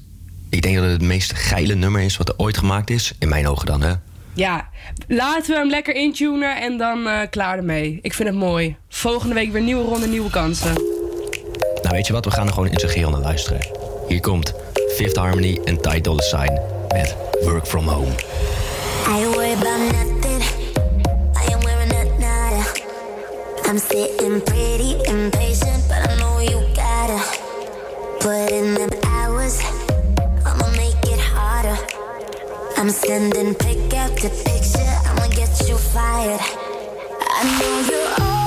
ik 0.50 0.62
denk 0.62 0.76
dat 0.76 0.84
het 0.84 0.94
het 0.94 1.02
meest 1.02 1.34
geile 1.34 1.76
nummer 1.76 2.02
is 2.02 2.18
wat 2.18 2.30
er 2.30 2.38
ooit 2.38 2.58
gemaakt 2.58 2.90
is. 2.90 3.14
In 3.20 3.30
mijn 3.30 3.48
ogen 3.48 3.66
dan, 3.66 3.82
hè? 3.82 3.94
Ja, 4.36 4.70
laten 5.07 5.52
we 5.52 5.57
hem 5.57 5.70
lekker 5.70 5.95
intunen 5.95 6.62
en 6.62 6.78
dan 6.78 7.07
eh, 7.07 7.20
klaar 7.30 7.57
ermee. 7.57 7.99
Ik 8.02 8.14
vind 8.14 8.30
het 8.30 8.38
mooi. 8.38 8.76
Volgende 8.90 9.36
week 9.36 9.52
weer 9.52 9.62
nieuwe 9.62 9.84
ronde, 9.84 10.07
nieuwe 10.07 10.30
kansen. 10.30 10.74
Nou, 11.82 11.95
weet 11.95 12.07
je 12.07 12.14
wat? 12.14 12.26
We 12.26 12.32
gaan 12.32 12.48
er 12.48 12.53
gewoon 12.53 12.70
in 12.70 12.80
zijn 12.80 12.91
geheel 12.91 13.10
naar 13.10 13.22
luisteren. 13.22 13.60
Hier 14.07 14.20
komt 14.20 14.53
Fifth 14.95 15.16
Harmony 15.16 15.60
en 15.66 15.82
Ty 15.82 16.02
Dolla 16.02 16.22
Sign 16.22 16.60
met 16.94 17.16
Work 17.41 17.68
From 17.68 17.88
Home. 17.88 18.12
I 19.07 19.26
about 19.26 19.91
nothing. 19.91 20.41
I 21.36 21.53
ain't 21.53 21.64
wearing 21.64 21.91
a 21.91 22.20
nada. 22.20 22.64
I'm 23.70 23.78
sitting 23.78 24.44
pretty 24.44 24.95
impatient, 25.03 25.88
but 25.88 26.12
I 26.12 26.16
know 26.18 26.40
you 26.40 26.60
gotta 26.74 27.22
put 28.20 28.52
in 28.52 28.74
them 28.74 29.05
I'm 32.86 32.91
sending 32.91 33.56
pick 33.56 33.95
after 33.95 34.30
picture. 34.30 34.94
I'ma 35.06 35.28
get 35.30 35.68
you 35.68 35.76
fired. 35.76 36.40
I 37.20 37.44
know 37.60 37.80
you're 37.90 38.28
always 38.28 38.45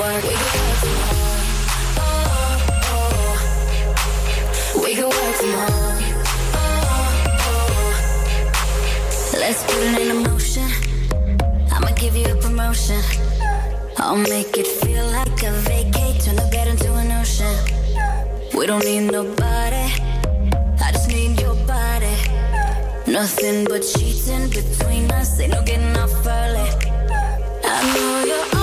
work. 0.00 0.24
We 0.24 0.30
can 0.30 0.64
work 0.64 0.78
from 0.80 0.96
home. 1.10 1.40
Oh, 2.00 2.92
oh. 2.92 3.36
We 4.82 4.90
can 4.94 5.08
work 5.16 5.34
from 5.40 5.52
home. 5.60 6.00
Oh, 6.56 7.38
oh. 7.48 7.82
Let's 9.42 9.62
put 9.64 9.82
it 9.88 9.96
in 10.00 10.10
motion. 10.22 10.68
I'ma 11.72 11.90
give 11.96 12.14
you 12.16 12.28
a 12.32 12.36
promotion. 12.36 13.02
I'll 13.98 14.16
make 14.16 14.56
it 14.56 14.66
feel 14.66 15.06
like 15.18 15.42
a 15.42 15.52
vacate, 15.68 16.22
turn 16.22 16.36
the 16.36 16.48
bed 16.50 16.68
into 16.68 16.94
an 16.94 17.12
ocean. 17.12 17.54
We 18.56 18.66
don't 18.66 18.84
need 18.84 19.12
nobody, 19.12 19.86
I 20.84 20.92
just 20.92 21.08
need 21.08 21.38
your 21.40 21.56
body. 21.66 22.16
Nothing 23.06 23.64
but 23.64 23.80
cheating 23.80 24.48
between 24.48 25.10
us, 25.12 25.38
ain't 25.40 25.52
no 25.52 25.62
getting 25.62 25.96
off 25.98 26.26
early. 26.26 26.68
I 27.64 27.76
know 27.94 28.24
you're 28.30 28.59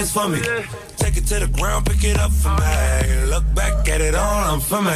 hands 0.00 0.12
for 0.12 0.28
me. 0.28 0.40
Take 0.96 1.16
it 1.16 1.26
to 1.26 1.40
the 1.40 1.48
ground, 1.58 1.86
pick 1.86 2.04
it 2.04 2.18
up 2.18 2.32
for 2.32 2.54
me. 2.60 3.26
Look 3.26 3.44
back 3.54 3.88
at 3.88 4.00
it 4.00 4.14
all, 4.14 4.42
I'm 4.50 4.60
for 4.60 4.82
me. 4.82 4.92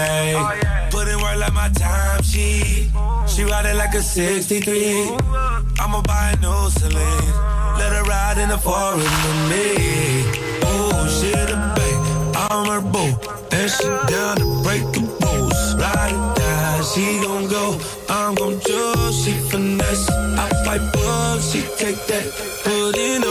Put 0.91 1.09
in 1.09 1.19
work 1.21 1.37
like 1.37 1.53
my 1.53 1.69
time 1.71 2.23
she. 2.23 2.91
She 3.27 3.43
ride 3.45 3.67
it 3.67 3.77
like 3.77 3.95
a 3.95 4.03
63. 4.03 5.17
I'ma 5.81 6.01
buy 6.03 6.33
a 6.33 6.37
new 6.41 6.71
Celine. 6.71 7.35
Let 7.79 7.93
her 7.97 8.05
ride 8.05 8.39
in 8.39 8.49
the 8.49 8.59
foreign 8.59 8.99
with 8.99 9.41
me. 9.51 9.67
Oh, 10.71 11.07
she 11.17 11.31
the 11.51 11.57
babe, 11.77 12.03
I'm 12.51 12.67
her 12.73 12.81
boo. 12.81 13.13
And 13.57 13.71
she 13.71 13.85
down 14.13 14.37
to 14.37 14.47
break 14.65 14.85
the 14.95 15.03
rules. 15.23 15.61
Ride 15.77 16.13
it 16.17 16.41
down, 16.41 16.85
she 16.91 17.05
gon' 17.25 17.49
go. 17.49 17.79
I'm 18.09 18.35
gon' 18.35 18.59
choose, 18.61 19.25
she 19.25 19.33
finesse. 19.51 20.09
I 20.11 20.49
fight 20.65 20.85
book, 20.93 21.41
she 21.43 21.61
take 21.77 22.01
that. 22.09 22.25
Put 22.65 22.97
in 22.97 23.23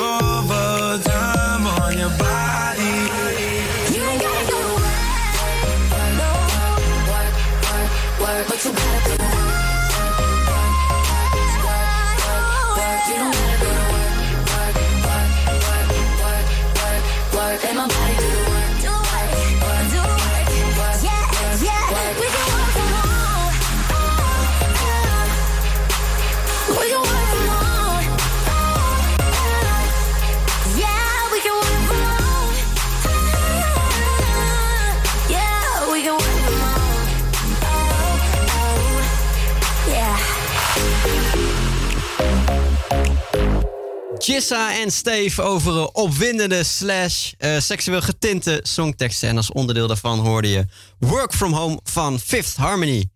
Jissa 44.26 44.80
en 44.82 44.92
Steve 44.92 45.42
over 45.42 45.88
opwindende 45.88 46.64
slash 46.64 47.32
eh, 47.38 47.60
seksueel 47.60 48.02
getinte 48.02 48.60
songteksten. 48.62 49.30
En 49.30 49.38
als 49.38 49.52
onderdeel 49.52 49.88
daarvan 49.88 50.20
hoorde 50.20 50.50
je 50.50 50.66
Work 51.00 51.34
From 51.34 51.54
Home 51.54 51.80
van 51.84 52.20
Fifth 52.20 52.56
Harmony. 52.56 53.10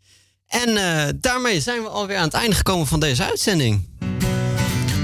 En 0.47 0.77
eh, 0.77 1.13
daarmee 1.15 1.61
zijn 1.61 1.81
we 1.81 1.87
alweer 1.87 2.17
aan 2.17 2.23
het 2.23 2.33
einde 2.33 2.55
gekomen 2.55 2.87
van 2.87 2.99
deze 2.99 3.23
uitzending. 3.23 3.89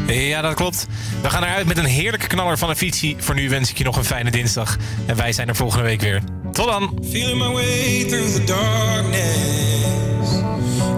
Ja, 0.08 0.42
dat 0.42 0.54
klopt. 0.54 0.88
We 1.22 1.30
gaan 1.30 1.44
eruit 1.44 1.68
met 1.68 1.78
een 1.78 1.86
heerlijke 1.86 2.28
knaller 2.28 2.58
van 2.58 2.70
een 2.70 2.76
fietsie. 2.76 3.16
Voor 3.20 3.36
nu 3.36 3.50
wens 3.50 3.70
ik 3.70 3.78
je 3.78 3.84
nog 3.84 3.98
een 3.98 4.06
fijne 4.06 4.32
dinsdag. 4.32 4.78
En 5.06 5.16
wij 5.16 5.34
zijn 5.34 5.48
er 5.48 5.56
volgende 5.56 5.84
week 5.84 6.02
weer. 6.02 6.22
Tot 6.52 6.66
dan. 6.66 6.98
Feeling 7.10 7.38
my 7.38 7.52
way 7.52 8.06
through 8.08 8.34
the 8.34 8.44
darkness, 8.44 10.30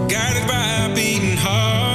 guided 0.07 0.45
by 0.45 0.53
a 0.53 0.89
beating 0.93 1.39
heart. 1.39 1.94